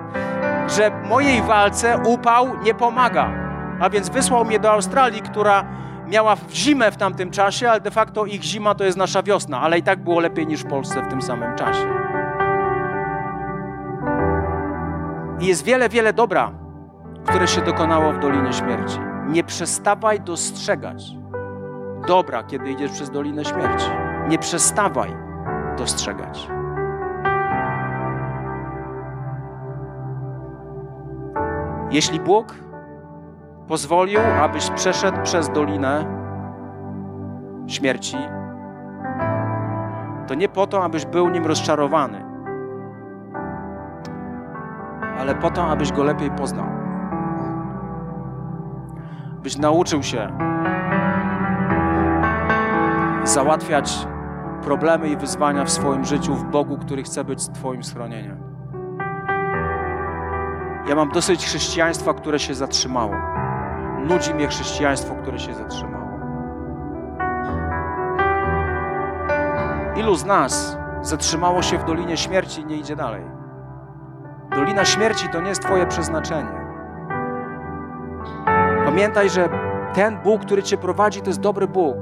że 0.68 0.92
mojej 1.06 1.42
walce 1.42 2.00
upał 2.06 2.58
nie 2.64 2.74
pomaga. 2.74 3.30
A 3.80 3.90
więc 3.90 4.10
wysłał 4.10 4.46
mnie 4.46 4.60
do 4.60 4.72
Australii, 4.72 5.22
która 5.22 5.66
miała 6.08 6.36
zimę 6.52 6.92
w 6.92 6.98
tamtym 6.98 7.32
czasie, 7.32 7.70
ale 7.70 7.82
de 7.82 7.92
facto 7.92 8.26
ich 8.26 8.44
zima 8.44 8.76
to 8.76 8.84
jest 8.84 8.98
nasza 8.98 9.24
wiosna, 9.24 9.62
ale 9.62 9.80
i 9.80 9.84
tak 9.84 10.04
było 10.04 10.20
lepiej 10.20 10.48
niż 10.48 10.62
w 10.62 10.68
Polsce 10.68 11.02
w 11.02 11.10
tym 11.10 11.22
samym 11.22 11.56
czasie. 11.56 11.88
I 15.40 15.46
jest 15.48 15.64
wiele, 15.64 15.90
wiele 15.90 16.14
dobra, 16.14 16.52
które 17.26 17.48
się 17.48 17.62
dokonało 17.62 18.14
w 18.14 18.20
Dolinie 18.20 18.54
Śmierci. 18.54 19.00
Nie 19.28 19.44
przestawaj 19.44 20.22
dostrzegać 20.22 21.18
dobra, 22.08 22.44
kiedy 22.44 22.72
idziesz 22.72 22.92
przez 22.92 23.10
Dolinę 23.10 23.46
Śmierci. 23.46 23.88
Nie 24.28 24.40
przestawaj 24.40 25.16
dostrzegać. 25.78 26.48
Jeśli 31.92 32.20
Bóg 32.20 32.56
pozwolił, 33.68 34.20
abyś 34.42 34.70
przeszedł 34.70 35.18
przez 35.24 35.50
dolinę 35.50 36.06
śmierci, 37.68 38.18
to 40.28 40.36
nie 40.36 40.50
po 40.50 40.68
to, 40.68 40.84
abyś 40.84 41.06
był 41.06 41.30
nim 41.30 41.46
rozczarowany, 41.46 42.26
ale 45.20 45.36
po 45.36 45.52
to, 45.52 45.66
abyś 45.66 45.92
go 45.92 46.04
lepiej 46.04 46.32
poznał. 46.32 46.68
Byś 49.44 49.58
nauczył 49.58 50.04
się 50.04 50.32
załatwiać 53.24 54.08
problemy 54.64 55.10
i 55.10 55.18
wyzwania 55.18 55.64
w 55.64 55.70
swoim 55.70 56.06
życiu 56.06 56.36
w 56.36 56.44
Bogu, 56.44 56.78
który 56.78 57.04
chce 57.04 57.24
być 57.24 57.48
Twoim 57.48 57.84
schronieniem. 57.84 58.38
Ja 60.88 60.96
mam 60.96 61.10
dosyć 61.10 61.46
chrześcijaństwa, 61.46 62.14
które 62.14 62.40
się 62.40 62.56
zatrzymało. 62.56 63.37
Nudzi 63.98 64.34
mnie 64.34 64.48
chrześcijaństwo, 64.48 65.16
które 65.16 65.40
się 65.40 65.54
zatrzymało. 65.54 66.08
Ilu 69.96 70.16
z 70.16 70.26
nas 70.26 70.78
zatrzymało 71.02 71.62
się 71.62 71.78
w 71.78 71.84
Dolinie 71.84 72.18
Śmierci 72.18 72.62
i 72.62 72.66
nie 72.66 72.78
idzie 72.78 72.96
dalej? 72.96 73.24
Dolina 74.56 74.86
Śmierci 74.86 75.30
to 75.30 75.42
nie 75.42 75.50
jest 75.50 75.62
Twoje 75.62 75.88
przeznaczenie. 75.88 76.68
Pamiętaj, 78.86 79.30
że 79.30 79.50
ten 79.94 80.18
Bóg, 80.24 80.42
który 80.42 80.64
Cię 80.64 80.78
prowadzi, 80.78 81.22
to 81.22 81.28
jest 81.28 81.40
dobry 81.40 81.68
Bóg. 81.68 81.98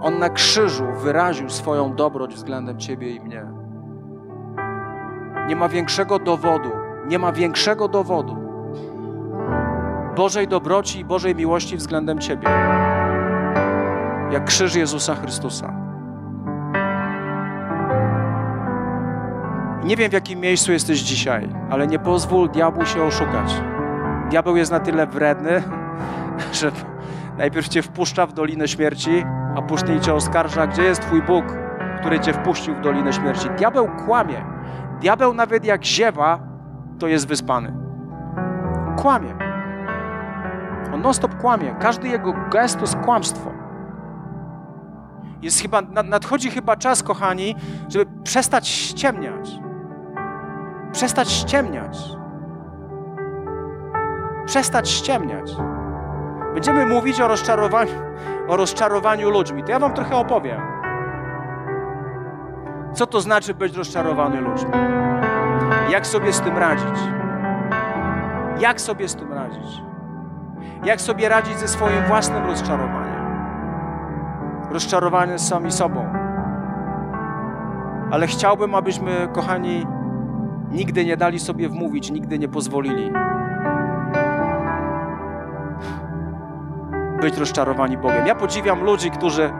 On 0.00 0.18
na 0.18 0.28
krzyżu 0.28 0.84
wyraził 0.92 1.50
swoją 1.50 1.94
dobroć 1.94 2.34
względem 2.34 2.78
Ciebie 2.78 3.10
i 3.10 3.20
mnie. 3.20 3.46
Nie 5.48 5.56
ma 5.56 5.68
większego 5.68 6.18
dowodu, 6.18 6.70
nie 7.06 7.18
ma 7.18 7.32
większego 7.32 7.88
dowodu 7.88 8.41
Bożej 10.16 10.48
dobroci 10.48 11.00
i 11.00 11.04
Bożej 11.04 11.34
miłości 11.34 11.76
względem 11.76 12.18
Ciebie, 12.18 12.48
jak 14.32 14.44
krzyż 14.44 14.74
Jezusa 14.74 15.14
Chrystusa. 15.14 15.74
Nie 19.84 19.96
wiem, 19.96 20.10
w 20.10 20.12
jakim 20.12 20.40
miejscu 20.40 20.72
jesteś 20.72 21.00
dzisiaj, 21.00 21.48
ale 21.70 21.86
nie 21.86 21.98
pozwól 21.98 22.50
diabłu 22.50 22.86
się 22.86 23.02
oszukać. 23.02 23.62
Diabeł 24.30 24.56
jest 24.56 24.72
na 24.72 24.80
tyle 24.80 25.06
wredny, 25.06 25.62
że 26.60 26.72
najpierw 27.38 27.68
cię 27.68 27.82
wpuszcza 27.82 28.26
w 28.26 28.32
Dolinę 28.32 28.68
Śmierci, 28.68 29.24
a 29.56 29.62
później 29.62 30.00
cię 30.00 30.14
oskarża, 30.14 30.66
gdzie 30.66 30.82
jest 30.82 31.00
Twój 31.00 31.22
Bóg, 31.22 31.44
który 32.00 32.20
cię 32.20 32.32
wpuścił 32.32 32.74
w 32.74 32.80
Dolinę 32.80 33.12
Śmierci. 33.12 33.48
Diabeł 33.58 33.88
kłamie. 34.06 34.44
Diabeł 35.00 35.34
nawet 35.34 35.64
jak 35.64 35.84
ziewa, 35.84 36.38
to 36.98 37.08
jest 37.08 37.28
wyspany. 37.28 37.74
Kłamie. 38.96 39.51
On 40.92 41.02
non-stop 41.02 41.36
kłamie. 41.36 41.74
Każdy 41.80 42.08
jego 42.08 42.32
gest 42.50 42.74
to 42.74 42.80
jest 42.80 42.96
kłamstwo. 42.96 43.50
Jest 45.42 45.62
chyba, 45.62 45.82
nadchodzi 46.04 46.50
chyba 46.50 46.76
czas, 46.76 47.02
kochani, 47.02 47.56
żeby 47.88 48.06
przestać 48.24 48.68
ściemniać. 48.68 49.50
Przestać 50.92 51.30
ściemniać. 51.30 51.98
Przestać 54.46 54.88
ściemniać. 54.90 55.56
Będziemy 56.54 56.86
mówić 56.86 57.20
o 57.20 57.28
rozczarowaniu, 57.28 57.92
o 58.48 58.56
rozczarowaniu 58.56 59.30
ludźmi. 59.30 59.64
To 59.64 59.70
ja 59.70 59.78
wam 59.78 59.92
trochę 59.92 60.16
opowiem. 60.16 60.60
Co 62.94 63.06
to 63.06 63.20
znaczy 63.20 63.54
być 63.54 63.76
rozczarowany 63.76 64.40
ludźmi? 64.40 64.70
Jak 65.90 66.06
sobie 66.06 66.32
z 66.32 66.40
tym 66.40 66.58
radzić? 66.58 66.98
Jak 68.58 68.80
sobie 68.80 69.08
z 69.08 69.16
tym 69.16 69.32
radzić? 69.32 69.91
Jak 70.84 71.00
sobie 71.00 71.28
radzić 71.28 71.58
ze 71.58 71.68
swoim 71.68 72.04
własnym 72.08 72.44
rozczarowaniem? 72.44 73.22
Rozczarowanie 74.70 75.38
z 75.38 75.48
sami 75.48 75.72
sobą. 75.72 76.06
Ale 78.10 78.26
chciałbym, 78.26 78.74
abyśmy, 78.74 79.28
kochani, 79.32 79.86
nigdy 80.70 81.04
nie 81.04 81.16
dali 81.16 81.38
sobie 81.38 81.68
wmówić, 81.68 82.10
nigdy 82.10 82.38
nie 82.38 82.48
pozwolili 82.48 83.12
być 87.22 87.36
rozczarowani 87.36 87.98
Bogiem. 87.98 88.26
Ja 88.26 88.34
podziwiam 88.34 88.84
ludzi, 88.84 89.10
którzy 89.10 89.50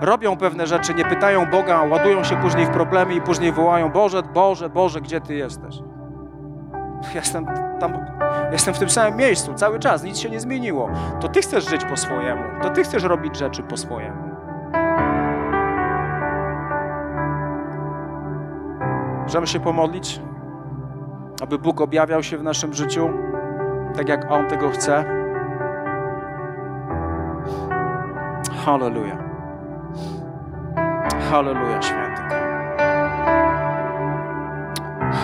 robią 0.00 0.36
pewne 0.36 0.66
rzeczy, 0.66 0.94
nie 0.94 1.04
pytają 1.04 1.46
Boga, 1.46 1.82
ładują 1.82 2.24
się 2.24 2.36
później 2.36 2.66
w 2.66 2.70
problemy 2.70 3.14
i 3.14 3.20
później 3.20 3.52
wołają: 3.52 3.90
Boże, 3.90 4.22
Boże, 4.22 4.68
Boże, 4.68 5.00
gdzie 5.00 5.20
Ty 5.20 5.34
jesteś? 5.34 5.78
Jestem 7.14 7.69
tam, 7.80 8.06
jestem 8.52 8.74
w 8.74 8.78
tym 8.78 8.90
samym 8.90 9.16
miejscu 9.16 9.54
cały 9.54 9.78
czas, 9.78 10.02
nic 10.02 10.18
się 10.18 10.30
nie 10.30 10.40
zmieniło. 10.40 10.90
To 11.20 11.28
Ty 11.28 11.42
chcesz 11.42 11.68
żyć 11.70 11.84
po 11.84 11.96
swojemu, 11.96 12.42
to 12.62 12.70
Ty 12.70 12.84
chcesz 12.84 13.02
robić 13.02 13.36
rzeczy 13.36 13.62
po 13.62 13.76
swojemu. 13.76 14.30
Możemy 19.22 19.46
się 19.46 19.60
pomodlić, 19.60 20.20
aby 21.42 21.58
Bóg 21.58 21.80
objawiał 21.80 22.22
się 22.22 22.38
w 22.38 22.42
naszym 22.42 22.74
życiu 22.74 23.10
tak, 23.96 24.08
jak 24.08 24.30
On 24.30 24.46
tego 24.46 24.70
chce. 24.70 25.04
Hallelujah. 28.64 29.30
Hallelujah, 31.30 31.84
święty 31.84 32.22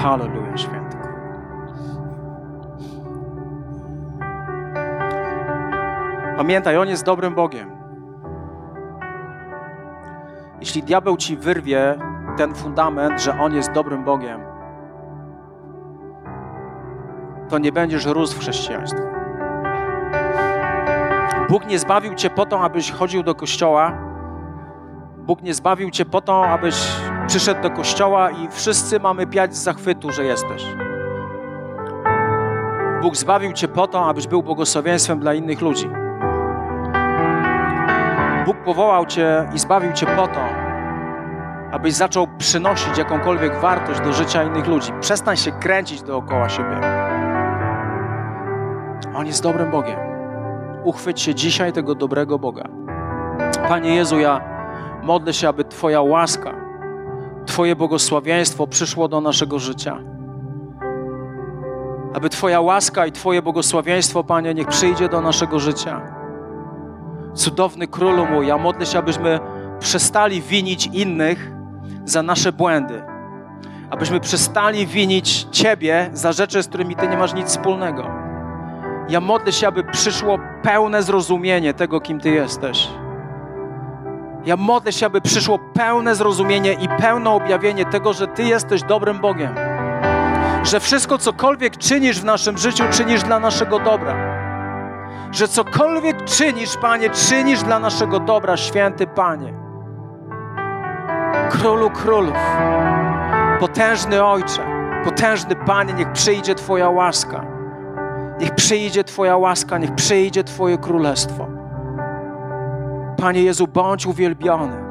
Hallelujah, 0.02 0.58
święty 0.58 0.75
Pamiętaj, 6.36 6.76
On 6.76 6.88
jest 6.88 7.04
dobrym 7.04 7.34
Bogiem. 7.34 7.70
Jeśli 10.60 10.82
diabeł 10.82 11.16
ci 11.16 11.36
wyrwie 11.36 11.94
ten 12.36 12.54
fundament, 12.54 13.20
że 13.20 13.40
On 13.40 13.54
jest 13.54 13.72
dobrym 13.72 14.04
Bogiem, 14.04 14.40
to 17.48 17.58
nie 17.58 17.72
będziesz 17.72 18.06
rósł 18.06 18.36
w 18.36 18.40
chrześcijaństwie. 18.40 19.02
Bóg 21.48 21.66
nie 21.66 21.78
zbawił 21.78 22.14
cię 22.14 22.30
po 22.30 22.46
to, 22.46 22.60
abyś 22.60 22.90
chodził 22.90 23.22
do 23.22 23.34
kościoła. 23.34 23.92
Bóg 25.16 25.42
nie 25.42 25.54
zbawił 25.54 25.90
cię 25.90 26.04
po 26.04 26.20
to, 26.20 26.46
abyś 26.46 26.92
przyszedł 27.26 27.62
do 27.62 27.70
kościoła 27.70 28.30
i 28.30 28.48
wszyscy 28.50 29.00
mamy 29.00 29.26
piać 29.26 29.56
z 29.56 29.62
zachwytu, 29.62 30.12
że 30.12 30.24
jesteś. 30.24 30.66
Bóg 33.02 33.16
zbawił 33.16 33.52
cię 33.52 33.68
po 33.68 33.86
to, 33.86 34.06
abyś 34.06 34.26
był 34.26 34.42
błogosławieństwem 34.42 35.20
dla 35.20 35.34
innych 35.34 35.60
ludzi. 35.60 36.05
Bóg 38.46 38.56
powołał 38.64 39.06
cię 39.06 39.48
i 39.54 39.58
zbawił 39.58 39.92
cię 39.92 40.06
po 40.06 40.28
to, 40.28 40.40
abyś 41.72 41.94
zaczął 41.94 42.26
przynosić 42.38 42.98
jakąkolwiek 42.98 43.60
wartość 43.60 44.00
do 44.00 44.12
życia 44.12 44.42
innych 44.42 44.66
ludzi. 44.66 44.92
Przestań 45.00 45.36
się 45.36 45.52
kręcić 45.52 46.02
dookoła 46.02 46.48
siebie. 46.48 46.80
On 49.14 49.26
jest 49.26 49.42
dobrym 49.42 49.70
Bogiem. 49.70 49.98
Uchwyć 50.84 51.20
się 51.20 51.34
dzisiaj 51.34 51.72
tego 51.72 51.94
dobrego 51.94 52.38
Boga. 52.38 52.68
Panie 53.68 53.94
Jezu, 53.94 54.18
ja 54.18 54.40
modlę 55.02 55.32
się, 55.32 55.48
aby 55.48 55.64
Twoja 55.64 56.00
łaska, 56.00 56.54
Twoje 57.46 57.76
błogosławieństwo 57.76 58.66
przyszło 58.66 59.08
do 59.08 59.20
naszego 59.20 59.58
życia. 59.58 59.98
Aby 62.14 62.28
Twoja 62.30 62.60
łaska 62.60 63.06
i 63.06 63.12
Twoje 63.12 63.42
błogosławieństwo, 63.42 64.24
Panie, 64.24 64.54
niech 64.54 64.66
przyjdzie 64.66 65.08
do 65.08 65.20
naszego 65.20 65.58
życia. 65.58 66.15
Cudowny 67.36 67.86
Królu 67.86 68.26
mój, 68.26 68.46
ja 68.46 68.58
modlę 68.58 68.86
się, 68.86 68.98
abyśmy 68.98 69.40
przestali 69.78 70.42
winić 70.42 70.86
innych 70.86 71.50
za 72.04 72.22
nasze 72.22 72.52
błędy. 72.52 73.02
Abyśmy 73.90 74.20
przestali 74.20 74.86
winić 74.86 75.46
Ciebie 75.50 76.10
za 76.12 76.32
rzeczy, 76.32 76.62
z 76.62 76.68
którymi 76.68 76.96
Ty 76.96 77.08
nie 77.08 77.16
masz 77.16 77.34
nic 77.34 77.46
wspólnego. 77.46 78.10
Ja 79.08 79.20
modlę 79.20 79.52
się, 79.52 79.68
aby 79.68 79.84
przyszło 79.84 80.38
pełne 80.62 81.02
zrozumienie 81.02 81.74
tego, 81.74 82.00
kim 82.00 82.20
Ty 82.20 82.30
jesteś. 82.30 82.88
Ja 84.44 84.56
modlę 84.56 84.92
się, 84.92 85.06
aby 85.06 85.20
przyszło 85.20 85.58
pełne 85.58 86.14
zrozumienie 86.14 86.72
i 86.72 86.88
pełne 86.88 87.30
objawienie 87.30 87.84
tego, 87.84 88.12
że 88.12 88.26
Ty 88.28 88.42
jesteś 88.42 88.82
dobrym 88.82 89.18
Bogiem. 89.18 89.54
Że 90.62 90.80
wszystko, 90.80 91.18
cokolwiek 91.18 91.76
czynisz 91.76 92.20
w 92.20 92.24
naszym 92.24 92.58
życiu, 92.58 92.84
czynisz 92.90 93.22
dla 93.22 93.40
naszego 93.40 93.78
dobra. 93.78 94.45
Że 95.32 95.48
cokolwiek 95.48 96.24
czynisz, 96.24 96.76
Panie, 96.76 97.10
czynisz 97.10 97.62
dla 97.62 97.78
naszego 97.78 98.20
dobra, 98.20 98.56
święty 98.56 99.06
Panie. 99.06 99.54
Królu 101.50 101.90
królów, 101.90 102.36
potężny 103.60 104.24
Ojcze, 104.24 104.62
potężny 105.04 105.56
Panie, 105.56 105.92
niech 105.92 106.12
przyjdzie 106.12 106.54
Twoja 106.54 106.90
łaska. 106.90 107.44
Niech 108.40 108.54
przyjdzie 108.54 109.04
Twoja 109.04 109.36
łaska, 109.36 109.78
niech 109.78 109.94
przyjdzie 109.94 110.44
Twoje 110.44 110.78
królestwo. 110.78 111.46
Panie 113.16 113.42
Jezu, 113.42 113.66
bądź 113.66 114.06
uwielbiony. 114.06 114.86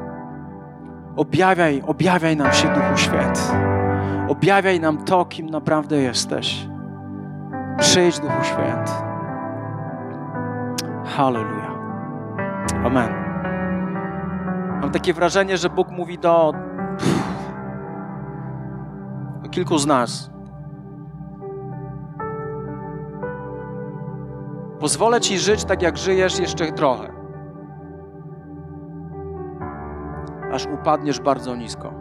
Objawiaj, 1.16 1.82
objawiaj 1.86 2.36
nam 2.36 2.52
się, 2.52 2.68
Duchu 2.68 2.96
Święty. 2.96 3.40
Objawiaj 4.28 4.80
nam 4.80 5.04
to, 5.04 5.24
kim 5.24 5.50
naprawdę 5.50 5.96
jesteś. 5.96 6.66
Przyjdź, 7.78 8.20
Duchu 8.20 8.44
Święty. 8.44 9.05
Hallelujah. 11.06 11.76
Amen. 12.84 13.26
Mam 14.80 14.90
takie 14.90 15.12
wrażenie, 15.14 15.56
że 15.56 15.70
Bóg 15.70 15.90
mówi 15.90 16.18
do, 16.18 16.52
do 19.42 19.48
kilku 19.48 19.78
z 19.78 19.86
nas. 19.86 20.30
Pozwolę 24.80 25.20
Ci 25.20 25.38
żyć 25.38 25.64
tak, 25.64 25.82
jak 25.82 25.96
żyjesz 25.98 26.38
jeszcze 26.38 26.72
trochę. 26.72 27.12
Aż 30.52 30.66
upadniesz 30.66 31.20
bardzo 31.20 31.56
nisko 31.56 31.94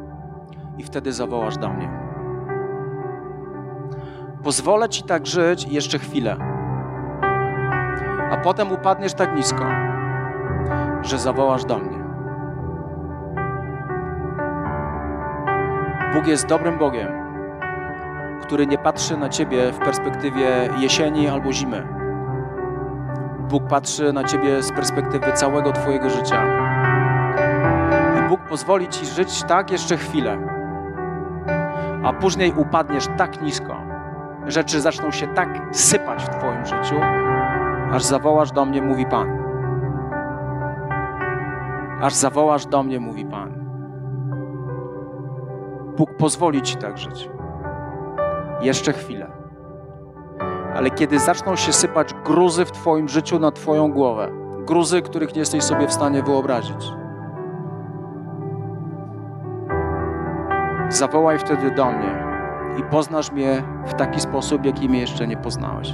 i 0.78 0.84
wtedy 0.84 1.14
zawołasz 1.14 1.58
do 1.58 1.70
mnie. 1.70 1.90
Pozwolę 4.44 4.90
Ci 4.90 5.04
tak 5.04 5.28
żyć 5.28 5.68
jeszcze 5.68 6.00
chwilę, 6.00 6.38
a 8.36 8.38
potem 8.38 8.72
upadniesz 8.72 9.14
tak 9.14 9.36
nisko, 9.36 9.66
że 11.02 11.20
zawołasz 11.20 11.66
do 11.66 11.78
mnie. 11.78 12.06
Bóg 16.14 16.28
jest 16.28 16.48
dobrym 16.48 16.78
Bogiem, 16.78 17.08
który 18.42 18.68
nie 18.68 18.78
patrzy 18.78 19.18
na 19.18 19.30
Ciebie 19.30 19.72
w 19.72 19.78
perspektywie 19.78 20.70
jesieni 20.78 21.28
albo 21.28 21.54
zimy 21.54 21.88
Bóg 23.50 23.68
patrzy 23.68 24.14
na 24.14 24.24
ciebie 24.24 24.64
z 24.64 24.72
perspektywy 24.72 25.32
całego 25.34 25.72
Twojego 25.72 26.10
życia. 26.10 26.44
I 28.20 28.30
Bóg 28.30 28.42
pozwoli 28.42 28.88
ci 28.88 29.06
żyć 29.06 29.44
tak 29.44 29.72
jeszcze 29.72 29.98
chwilę, 29.98 30.38
a 32.04 32.14
później 32.14 32.54
upadniesz 32.54 33.08
tak 33.18 33.42
nisko, 33.42 33.82
rzeczy 34.48 34.82
zaczną 34.82 35.12
się 35.12 35.28
tak 35.28 35.50
sypać 35.72 36.24
w 36.24 36.30
Twoim 36.30 36.66
życiu, 36.66 36.96
aż 37.96 38.04
zawołasz 38.04 38.52
do 38.52 38.66
mnie, 38.66 38.82
mówi 38.82 39.06
Pan. 39.06 39.28
Aż 42.02 42.14
zawołasz 42.14 42.66
do 42.66 42.84
mnie, 42.84 43.00
mówi 43.00 43.26
Pan. 43.26 43.66
Bóg 45.98 46.10
pozwoli 46.18 46.62
Ci 46.62 46.78
tak 46.78 46.98
żyć. 46.98 47.30
Jeszcze 48.62 48.94
chwilę 48.94 49.46
ale 50.76 50.92
kiedy 50.92 51.20
zaczną 51.20 51.56
się 51.56 51.74
sypać 51.74 52.14
gruzy 52.26 52.66
w 52.66 52.72
Twoim 52.72 53.08
życiu 53.08 53.40
na 53.40 53.52
Twoją 53.52 53.92
głowę, 53.92 54.32
gruzy, 54.66 55.02
których 55.02 55.34
nie 55.34 55.40
jesteś 55.40 55.64
sobie 55.64 55.88
w 55.88 55.94
stanie 55.94 56.24
wyobrazić, 56.24 56.94
zawołaj 60.90 61.40
wtedy 61.40 61.72
do 61.72 61.92
mnie 61.92 62.26
i 62.80 62.84
poznasz 62.84 63.32
mnie 63.32 63.64
w 63.86 63.94
taki 63.94 64.20
sposób, 64.20 64.66
jaki 64.66 64.90
mnie 64.90 65.00
jeszcze 65.00 65.28
nie 65.28 65.38
poznałeś. 65.38 65.94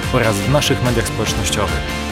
oraz 0.13 0.35
w 0.35 0.51
naszych 0.51 0.83
mediach 0.83 1.07
społecznościowych. 1.07 2.10